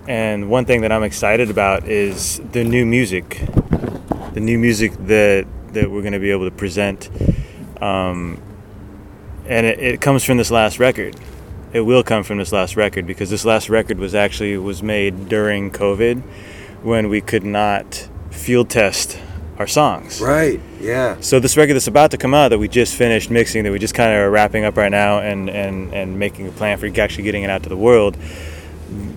[0.07, 3.41] And one thing that I'm excited about is the new music,
[4.34, 7.10] the new music that that we're going to be able to present.
[7.82, 8.41] Um,
[9.45, 11.18] and it, it comes from this last record,
[11.74, 15.28] it will come from this last record because this last record was actually was made
[15.28, 16.22] during COVID
[16.82, 19.20] when we could not field test
[19.57, 20.22] our songs.
[20.22, 20.60] Right.
[20.80, 21.18] Yeah.
[21.22, 23.80] So this record that's about to come out that we just finished mixing, that we
[23.80, 26.88] just kind of are wrapping up right now, and and and making a plan for
[26.99, 28.18] actually getting it out to the world.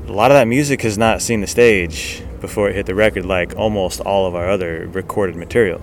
[0.07, 3.27] A lot of that music has not seen the stage before it hit the record,
[3.27, 5.81] like almost all of our other recorded material,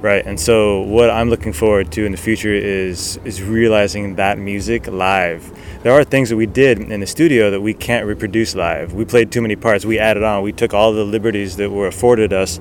[0.00, 0.24] right?
[0.24, 4.86] And so what I'm looking forward to in the future is is realizing that music
[4.86, 5.52] live.
[5.82, 8.92] There are things that we did in the studio that we can't reproduce live.
[8.92, 9.84] We played too many parts.
[9.84, 10.42] We added on.
[10.42, 12.58] We took all the liberties that were afforded us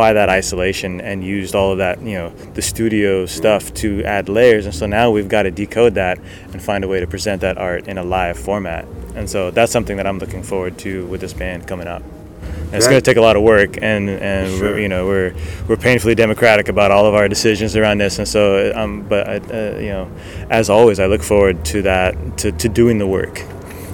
[0.00, 4.30] by that isolation and used all of that, you know, the studio stuff to add
[4.30, 4.64] layers.
[4.64, 6.18] And so now we've got to decode that
[6.52, 8.86] and find a way to present that art in a live format.
[9.14, 12.02] And so that's something that I'm looking forward to with this band coming up.
[12.02, 14.70] And it's going to take a lot of work, and and Sure.
[14.70, 15.34] we're, you know we're
[15.68, 18.18] we're painfully democratic about all of our decisions around this.
[18.18, 20.08] And so, um, but I, uh, you know,
[20.48, 23.34] as always, I look forward to that to, to doing the work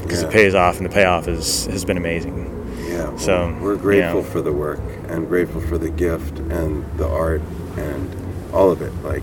[0.02, 0.28] because Yeah.
[0.28, 2.36] it pays off, and the payoff is has been amazing.
[3.12, 3.16] Yeah.
[3.18, 4.28] So, we're grateful know.
[4.28, 7.42] for the work and grateful for the gift and the art
[7.76, 8.92] and all of it.
[9.02, 9.22] Like,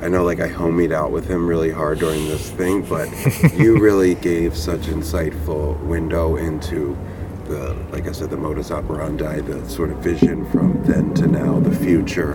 [0.00, 3.08] I know, like I homied out with him really hard during this thing, but
[3.56, 6.96] you really gave such insightful window into
[7.44, 11.60] the, like I said, the modus operandi, the sort of vision from then to now,
[11.60, 12.34] the future.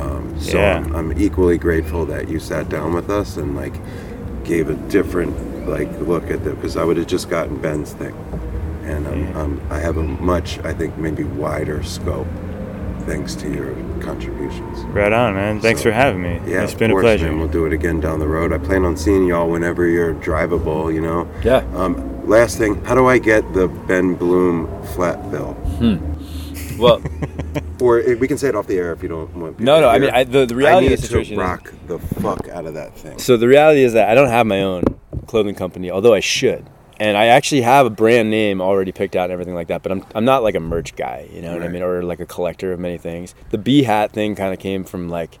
[0.00, 0.78] Um, so Yeah.
[0.78, 3.74] I'm, I'm equally grateful that you sat down with us and like
[4.44, 8.14] gave a different like look at it because I would have just gotten Ben's thing,
[8.88, 12.26] and um, um, I have a much I think maybe wider scope
[13.06, 14.80] thanks to your contributions.
[14.86, 15.60] Right on, man.
[15.60, 16.40] Thanks So, for having me.
[16.46, 17.26] Yeah, it's been a pleasure.
[17.26, 17.38] man.
[17.38, 18.52] We'll do it again down the road.
[18.52, 20.92] I plan on seeing y'all whenever you're drivable.
[20.92, 21.28] You know.
[21.42, 21.58] Yeah.
[21.74, 25.56] Um, last thing, how do I get the Ben Bloom flat bill?
[26.78, 27.02] Well,
[27.80, 29.60] Or eh, we can say it off the air if you don't want.
[29.60, 31.42] No, no, to I mean, I- the- the reality I of need the situation to
[31.42, 33.18] is- rock the fuck out of that thing.
[33.20, 34.82] So the reality is that I don't have my own
[35.28, 36.66] clothing company, although I should.
[37.00, 39.92] And I actually have a brand name already picked out and everything like that, but
[39.92, 41.82] I'm, I'm not like a merch guy, you know what I mean?
[41.82, 43.34] Or like a collector of many things.
[43.50, 45.38] The B hat thing kind of came from like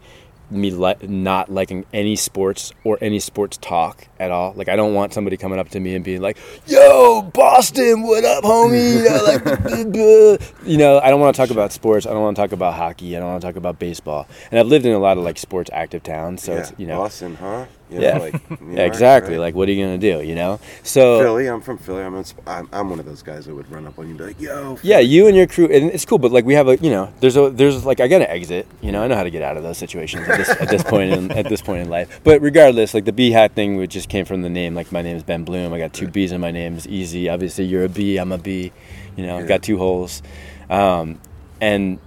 [0.50, 4.52] me li- not liking any sports or any sports talk at all.
[4.56, 8.24] Like I don't want somebody coming up to me and being like, "Yo, Boston, what
[8.24, 12.06] up, homie?" You know, like, you know, I don't want to talk about sports.
[12.06, 13.16] I don't want to talk about hockey.
[13.16, 14.26] I don't want to talk about baseball.
[14.50, 16.86] And I've lived in a lot of like sports active towns, so yeah, it's you
[16.86, 17.66] know, Boston, huh?
[17.90, 19.34] You know, yeah, like, yeah, exactly.
[19.34, 19.40] right?
[19.40, 20.22] Like, what are you gonna do?
[20.22, 21.46] You know, so Philly.
[21.46, 22.02] I'm from Philly.
[22.02, 24.18] I'm, in, I'm I'm one of those guys that would run up on you and
[24.18, 26.18] be like, "Yo." yeah, you and your crew, and it's cool.
[26.18, 28.66] But like, we have a, you know, there's a, there's like, I gotta exit.
[28.80, 30.82] You know, I know how to get out of those situations at this, at this
[30.82, 32.20] point in at this point in life.
[32.24, 34.74] But regardless, like the B hat thing, which just came from the name.
[34.74, 35.72] Like, my name is Ben Bloom.
[35.72, 36.76] I got two B's in my name.
[36.76, 37.28] It's easy.
[37.28, 38.18] Obviously, you're a B.
[38.18, 38.72] I'm a B.
[39.16, 40.22] You know, I've got two holes,
[40.70, 41.20] um,
[41.60, 41.98] and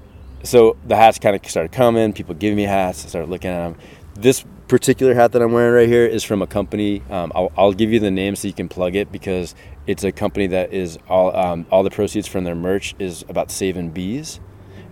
[0.43, 2.13] so the hats kind of started coming.
[2.13, 3.05] People giving me hats.
[3.05, 3.75] I started looking at them.
[4.15, 7.03] This particular hat that I'm wearing right here is from a company.
[7.09, 9.53] Um, I'll, I'll give you the name so you can plug it because
[9.85, 13.51] it's a company that is all um, all the proceeds from their merch is about
[13.51, 14.39] saving bees,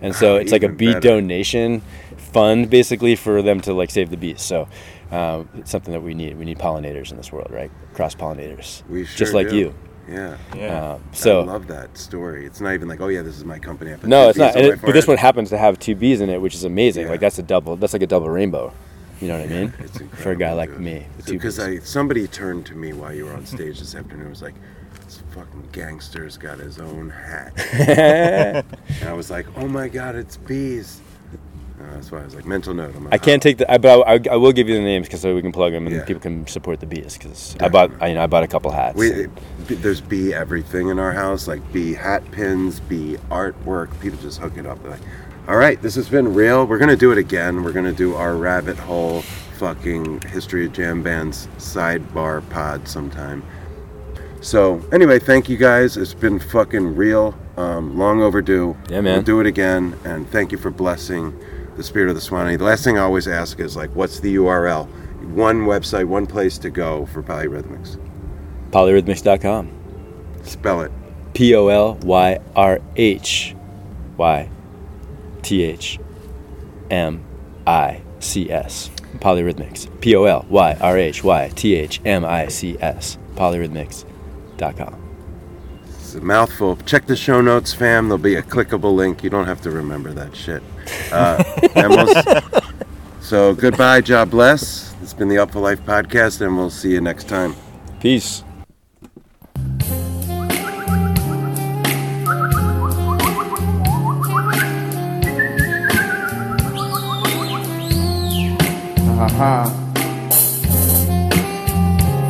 [0.02, 1.00] and so it's like a bee better.
[1.00, 1.80] donation
[2.18, 4.42] fund basically for them to like save the bees.
[4.42, 4.68] So.
[5.10, 6.38] Uh, it's something that we need.
[6.38, 7.68] We need pollinators in this world, right?
[7.94, 9.56] Cross pollinators, We sure just like do.
[9.56, 9.74] you.
[10.08, 10.38] Yeah.
[10.54, 10.92] Yeah.
[10.92, 12.46] Um, so I love that story.
[12.46, 13.92] It's not even like, oh yeah, this is my company.
[13.92, 14.52] I put no, it's not.
[14.52, 16.40] Bs on And my it, but this one happens to have two bees in it,
[16.40, 17.06] which is amazing.
[17.06, 17.10] Yeah.
[17.10, 17.74] Like that's a double.
[17.74, 18.72] That's like a double rainbow.
[19.20, 19.72] You know what I mean?
[19.80, 21.58] It's For a guy like me, Because.
[21.58, 24.20] I somebody turned to me while you were on stage this afternoon.
[24.22, 24.54] and was like,
[25.04, 30.36] "This fucking gangster's got his own hat," and I was like, "Oh my god, it's
[30.38, 31.00] bees."
[31.80, 32.94] Uh, that's why I was like, mental note.
[33.10, 33.70] I can't take the.
[33.72, 35.86] I, but I, I will give you the names because so we can plug them
[35.86, 36.04] and Yeah.
[36.04, 37.16] people can support the bees.
[37.16, 38.98] Because I bought, I, you know, I bought a couple hats.
[38.98, 39.28] We,
[39.66, 43.98] b- there's bee everything in our house, like bee hat pins, bee artwork.
[44.00, 44.82] People just hook it up.
[44.82, 45.00] They're like,
[45.48, 46.66] all right, this has been real.
[46.66, 47.62] We're gonna do it again.
[47.62, 49.22] We're gonna do our rabbit hole,
[49.58, 53.42] fucking history of jam bands sidebar pod sometime.
[54.40, 55.96] So anyway, thank you guys.
[55.96, 58.76] It's been fucking real, um, long overdue.
[58.88, 59.14] Yeah, man.
[59.14, 61.38] We'll do it again, and thank you for blessing
[61.76, 62.56] the spirit of the Suwannee.
[62.56, 64.88] The last thing I always ask is like, what's the URL?
[65.34, 67.98] One website, one place to go for polyrhythmics.
[68.70, 69.70] Polyrhythmics.com.
[70.42, 70.92] Spell it.
[71.34, 73.54] P O L Y R H
[74.16, 74.48] Y
[75.42, 75.98] T H
[76.90, 77.24] M
[77.66, 78.90] I C S.
[79.18, 80.00] Polyrhythmics.
[80.00, 83.18] P O L Y R H Y T H M I C S.
[83.34, 84.96] Polyrhythmics.com.
[85.88, 86.76] It's a mouthful.
[86.86, 88.08] Check the show notes, fam.
[88.08, 89.22] There'll be a clickable link.
[89.22, 90.62] You don't have to remember that shit.
[91.12, 91.42] Uh,
[91.76, 92.60] we'll
[93.20, 94.94] so goodbye, job bless.
[95.02, 97.54] It's been the Upful Life podcast, and we'll see you next time.
[98.00, 98.42] Peace.
[109.20, 109.54] Ha ha.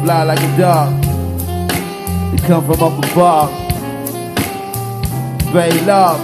[0.02, 1.02] Fly like a dog.
[2.32, 3.50] They come from up above.
[5.52, 6.18] Very love.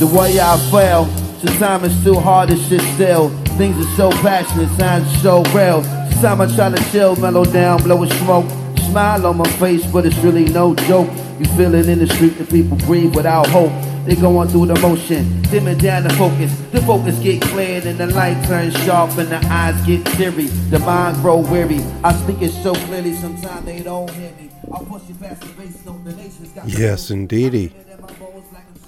[0.00, 1.06] The way I feel,
[1.38, 3.28] sometimes it's too hard to sit still.
[3.58, 5.84] Things are so passionate, signs are so real.
[6.20, 8.50] Sometimes I try to chill, mellow down, blow a smoke.
[8.90, 11.08] Smile on my face, but it's really no joke.
[11.38, 13.70] You feel it in the street, the people breathe without hope.
[14.08, 16.58] They going through the motion, dimming down the focus.
[16.72, 20.46] The focus get cleared and the light turns sharp and the eyes get teary.
[20.70, 21.80] The mind grow weary.
[22.02, 24.50] I speak it so clearly, sometimes they don't hear me.
[24.72, 25.84] I'll push you past the base,
[26.16, 27.74] nation's got Yes, indeedy.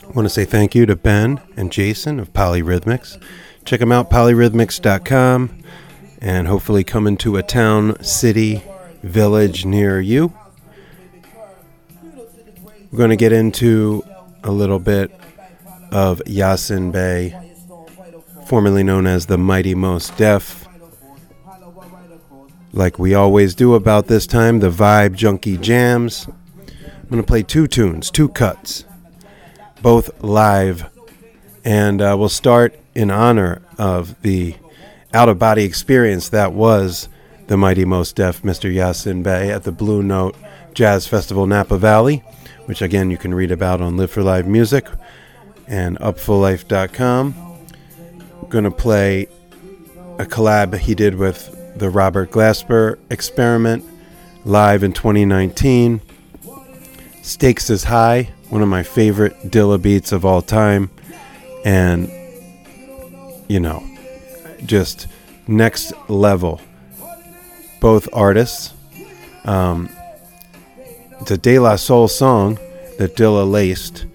[0.03, 3.23] I want to say thank you to Ben and Jason of Polyrhythmics.
[3.67, 5.63] Check them out, polyrhythmics.com,
[6.23, 8.63] and hopefully come into a town, city,
[9.03, 10.33] village near you.
[12.91, 14.03] We're going to get into
[14.43, 15.11] a little bit
[15.91, 17.35] of Yasiin Bey,
[18.47, 20.67] formerly known as the Mighty Mos Def.
[22.73, 26.29] Like we always do about this time, the Vibe Junkie Jams.
[26.29, 28.85] I'm going to play two tunes, two cuts,
[29.83, 30.89] both live.
[31.65, 34.55] And uh, we'll start in honor of the
[35.13, 37.09] out of body experience that was
[37.49, 38.73] the Mighty Mos Def Mr.
[38.73, 40.37] Yasiin Bey at the Blue Note
[40.75, 42.23] Jazz Festival Napa Valley,
[42.67, 44.87] which again you can read about on Live for Live Music
[45.67, 47.35] and upfullife.com.
[48.49, 49.29] Going to play
[50.19, 53.85] a collab he did with the Robert Glasper experiment
[54.45, 56.01] live in 2019.
[57.23, 60.91] Stakes is High, one of my favorite Dilla beats of all time.
[61.65, 62.11] And,
[63.49, 63.87] you know,
[64.65, 65.07] just
[65.47, 66.61] next level.
[67.81, 68.75] Both artists.
[69.45, 69.89] Um,
[71.21, 72.59] it's a De La Soul song
[72.99, 74.07] that Dilla laced,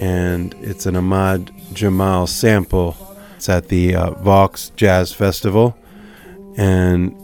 [0.00, 2.96] and it's an Ahmad Jamal sample.
[3.36, 5.76] It's at the uh, Vox Jazz Festival,
[6.56, 7.14] and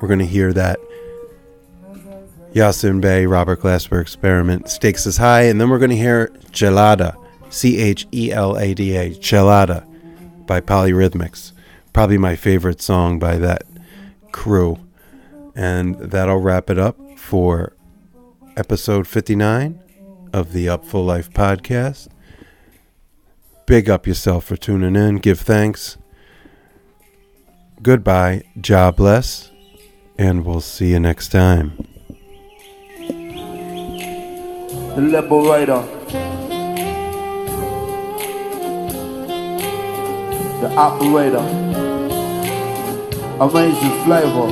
[0.00, 0.78] we're going to hear that
[2.52, 7.16] Yasiin Bey, Robert Glasper experiment, Stakes is High, and then we're going to hear Chelada,
[7.50, 9.84] C H E L A D A, Chelada
[10.46, 11.52] by Polyrhythmics.
[11.92, 13.64] Probably my favorite song by that
[14.32, 14.78] crew.
[15.56, 17.72] And that'll wrap it up for
[18.56, 19.80] episode 59
[20.32, 22.08] of the Upful Life podcast.
[23.66, 25.16] Big up yourself for tuning in.
[25.16, 25.96] Give thanks.
[27.82, 28.42] Goodbye.
[28.60, 29.50] Job bless.
[30.18, 31.76] And we'll see you next time.
[34.94, 35.82] The liberator.
[40.60, 41.38] The operator.
[43.40, 44.48] Amazing flavor.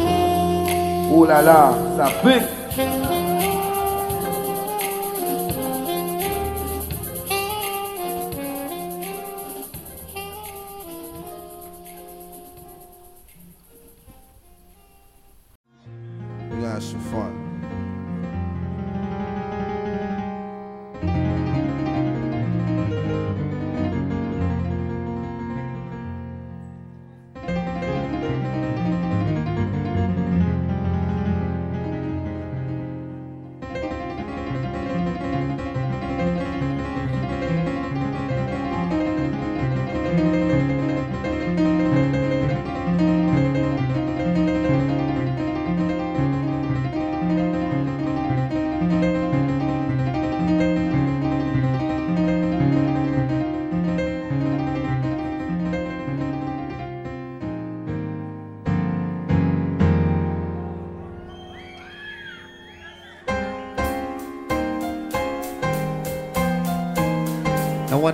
[1.12, 3.21] Ooh la la, ça
[16.82, 17.41] some fun.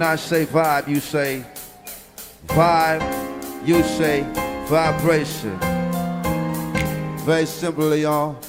[0.09, 1.45] I say vibe, you say
[2.47, 4.23] vibe, you say
[4.67, 5.59] vibration.
[7.27, 8.41] Very simply, y'all.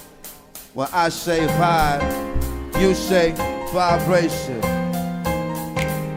[0.74, 3.34] When I say vibe, you say
[3.74, 4.62] vibration.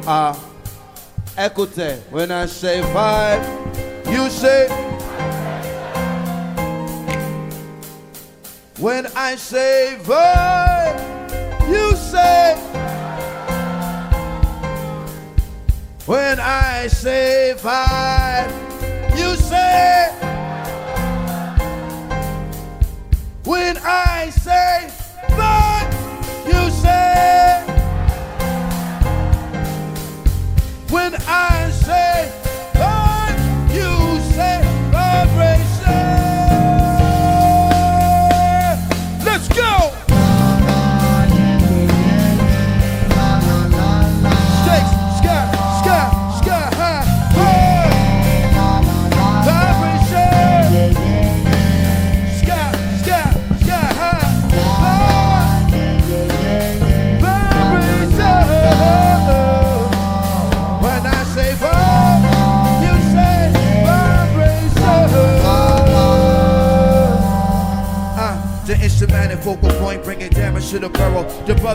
[0.07, 0.39] Ah,
[1.37, 1.99] écoutez.
[2.13, 3.43] When I say vibe,
[4.13, 4.69] you say.
[8.79, 12.62] When I say vibe, you say.
[16.05, 18.51] When I say vibe,
[19.17, 20.09] you say.
[23.45, 24.92] When I say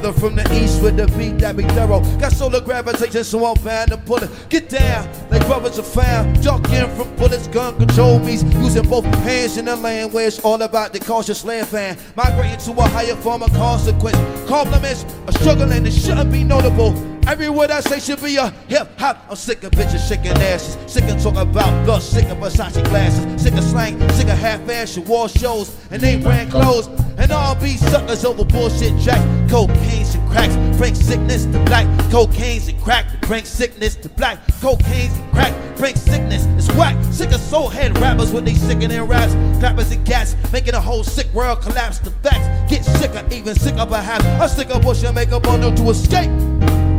[0.08, 2.02] brother from the east with the beat that be thorough.
[2.18, 4.30] Got solar gravitation, so I'm bound to pull it.
[4.50, 6.42] Get down, like brothers are found.
[6.44, 10.62] Ducking from bullets, gun control means using both hands in the land where it's all
[10.62, 11.98] about the cautious land fan.
[12.16, 14.18] Migrating to a higher form of consequence.
[14.48, 16.96] Compliments are struggling, it shouldn't be notable.
[17.28, 19.26] Every word I say should be a hip hop.
[19.30, 20.78] I'm sick of bitches shaking asses.
[20.92, 22.02] Sick of talking about blood.
[22.02, 23.44] Sick of Versace glasses.
[23.44, 24.00] Sick of slang.
[24.12, 25.76] Sick of half fashion war shows.
[25.92, 26.88] And they brand clothes.
[27.18, 29.22] And all be suckers over bullshit jack.
[29.50, 30.56] Cocaine's and cracks.
[30.78, 31.88] Bring sickness to black.
[32.12, 33.06] Cocaine's and crack.
[33.22, 34.40] Bring sickness to black.
[34.62, 35.78] Cocaine's and crack.
[35.78, 36.46] Bring sickness.
[36.58, 36.96] It's whack.
[37.12, 39.34] Sick of soul head rappers when they sickening raps.
[39.60, 40.36] Clappers and cats.
[40.52, 42.00] Making the whole sick world collapse.
[42.00, 43.26] The facts get sicker.
[43.32, 44.26] Even sicker perhaps.
[44.26, 46.30] A sicker bush and make a bundle to escape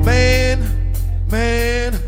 [0.09, 0.59] man,
[1.31, 2.01] man,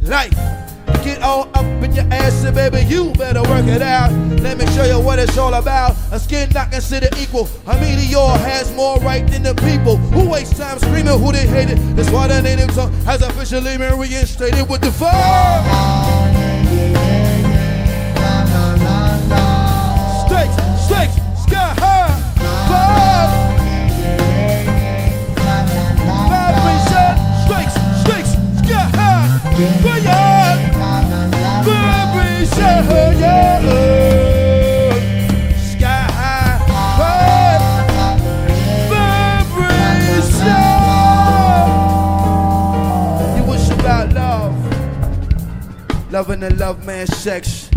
[0.00, 0.67] life.
[1.04, 4.12] Get all up in your ass and baby, you better work it out.
[4.40, 5.96] Let me show you what it's all about.
[6.12, 7.48] A skin not considered equal.
[7.66, 11.78] A meteor has more right than the people who waste time screaming who they hated.
[11.96, 15.62] That's why the native tongue has officially been reinstated with the fire.
[20.26, 22.20] Stakes, stakes, sky high,
[22.68, 22.98] fire.
[46.10, 47.70] Loving and love man sex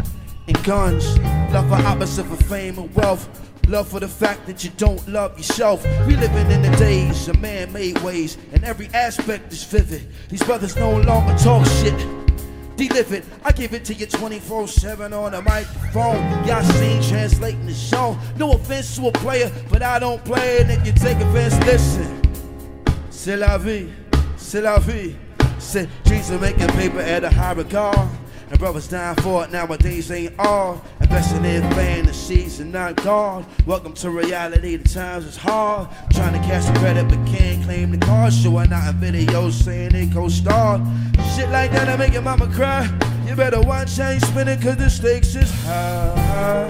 [0.48, 1.20] and guns.
[1.54, 3.30] Love for opposite for fame and wealth.
[3.68, 5.86] Love for the fact that you don't love yourself.
[6.08, 10.08] We living in the days of man-made ways, and every aspect is vivid.
[10.30, 11.94] These brothers no longer talk shit.
[12.82, 16.48] I give it to you 24-7 on the microphone.
[16.48, 18.18] Y'all seen translating the show.
[18.38, 20.70] No offense to a player, but I don't play it.
[20.72, 22.22] If you take offense, listen.
[23.12, 23.88] C'est la vie,
[24.36, 25.16] c'est la vie.
[25.60, 28.10] Said of making paper at a high regard.
[28.52, 30.84] And brothers dying for it nowadays ain't all.
[31.00, 33.46] Investing in fantasies and not God.
[33.66, 35.88] Welcome to reality, the times is hard.
[36.12, 38.34] Trying to cash the credit but can't claim the card.
[38.34, 40.86] Showing out in videos saying they co-star.
[41.34, 42.90] Shit like that'll make your mama cry.
[43.26, 46.68] You better watch how you spinning cause the stakes is high.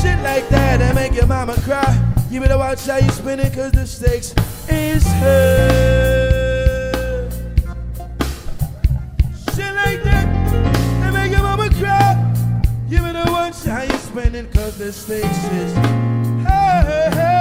[0.00, 2.14] Shit like that that make your mama cry.
[2.30, 4.34] You better watch how you spin it cause the stakes
[4.68, 6.07] is high.
[14.18, 15.72] spinning cause this thing is
[16.44, 17.37] hey, hey, hey.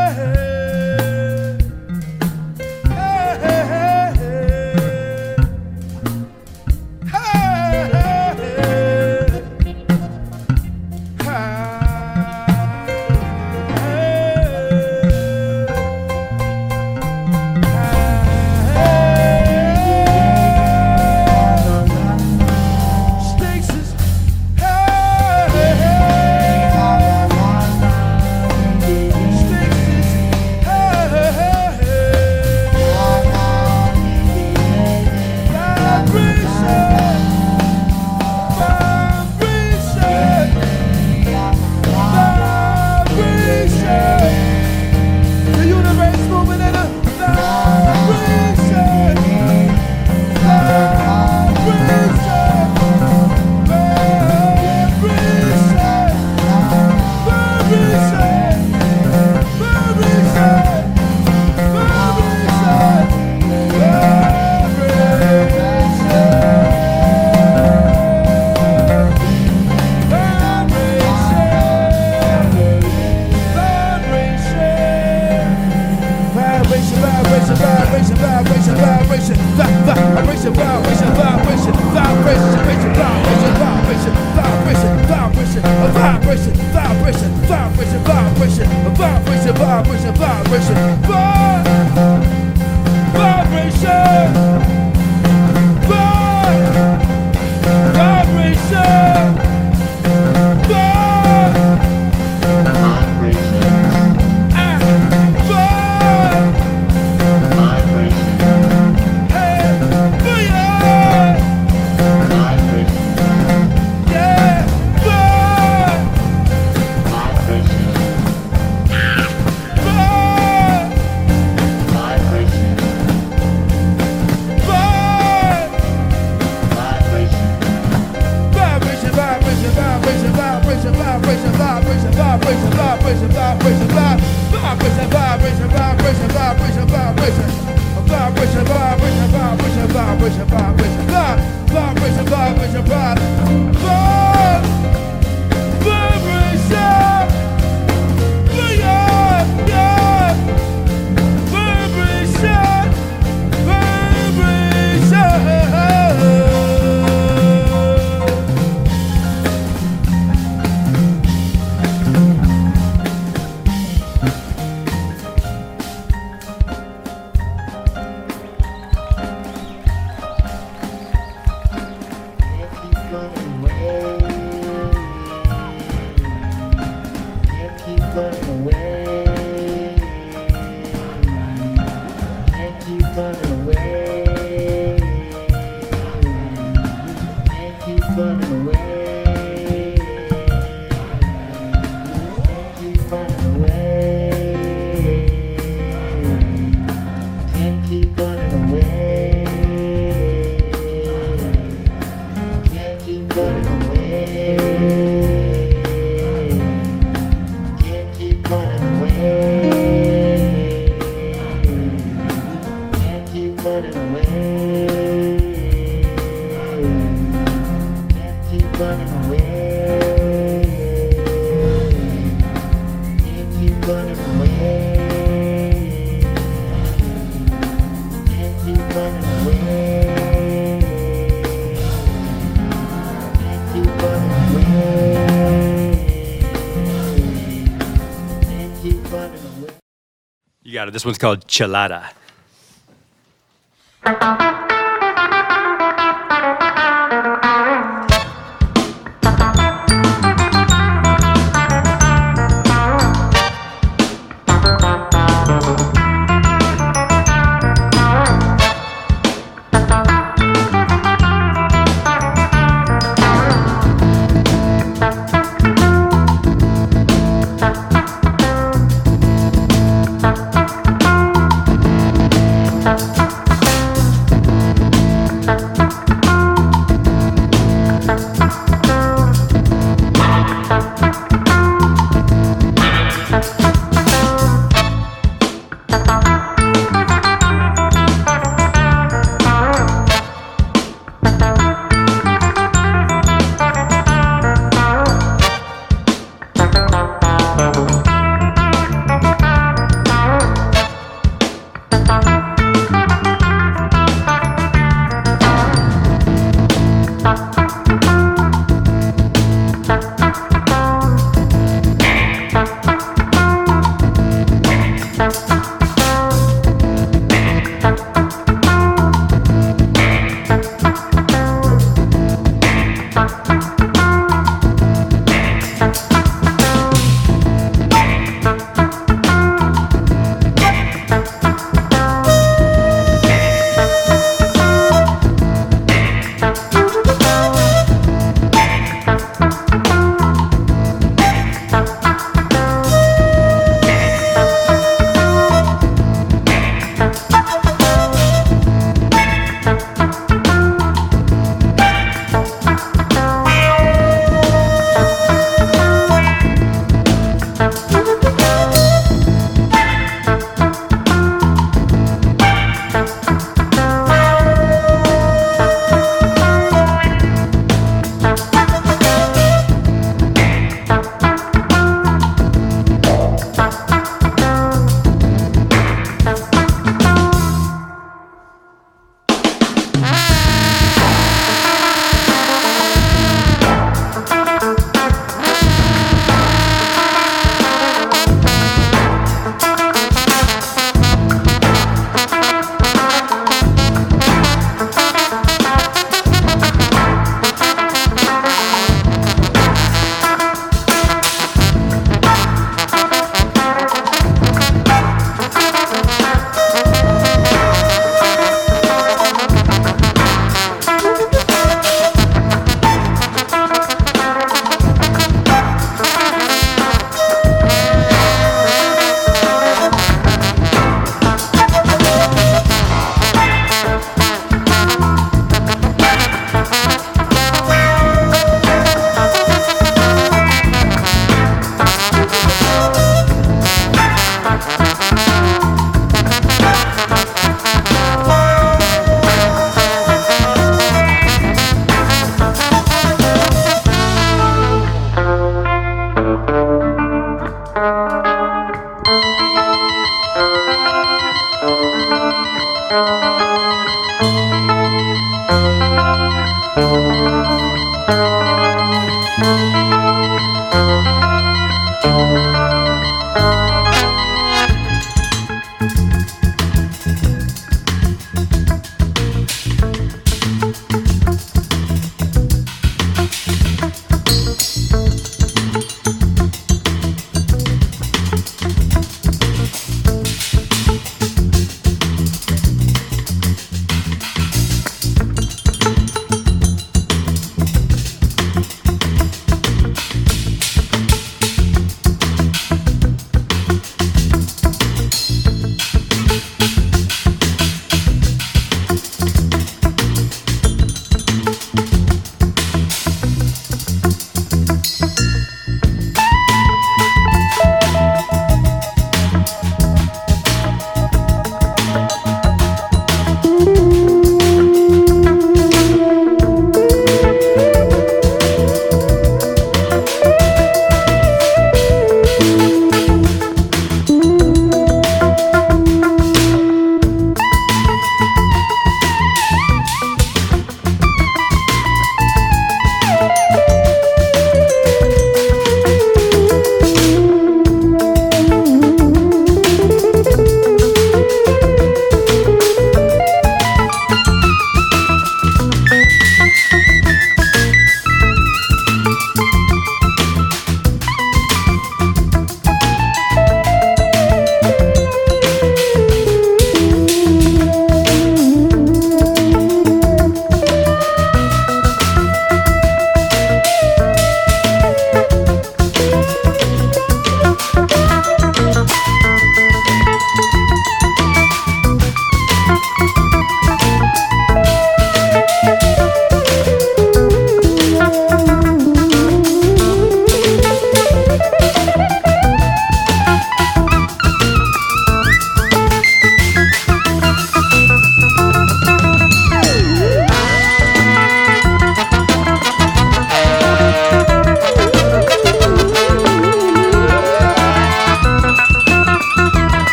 [240.85, 240.91] It.
[240.91, 242.11] This one's called Chelada.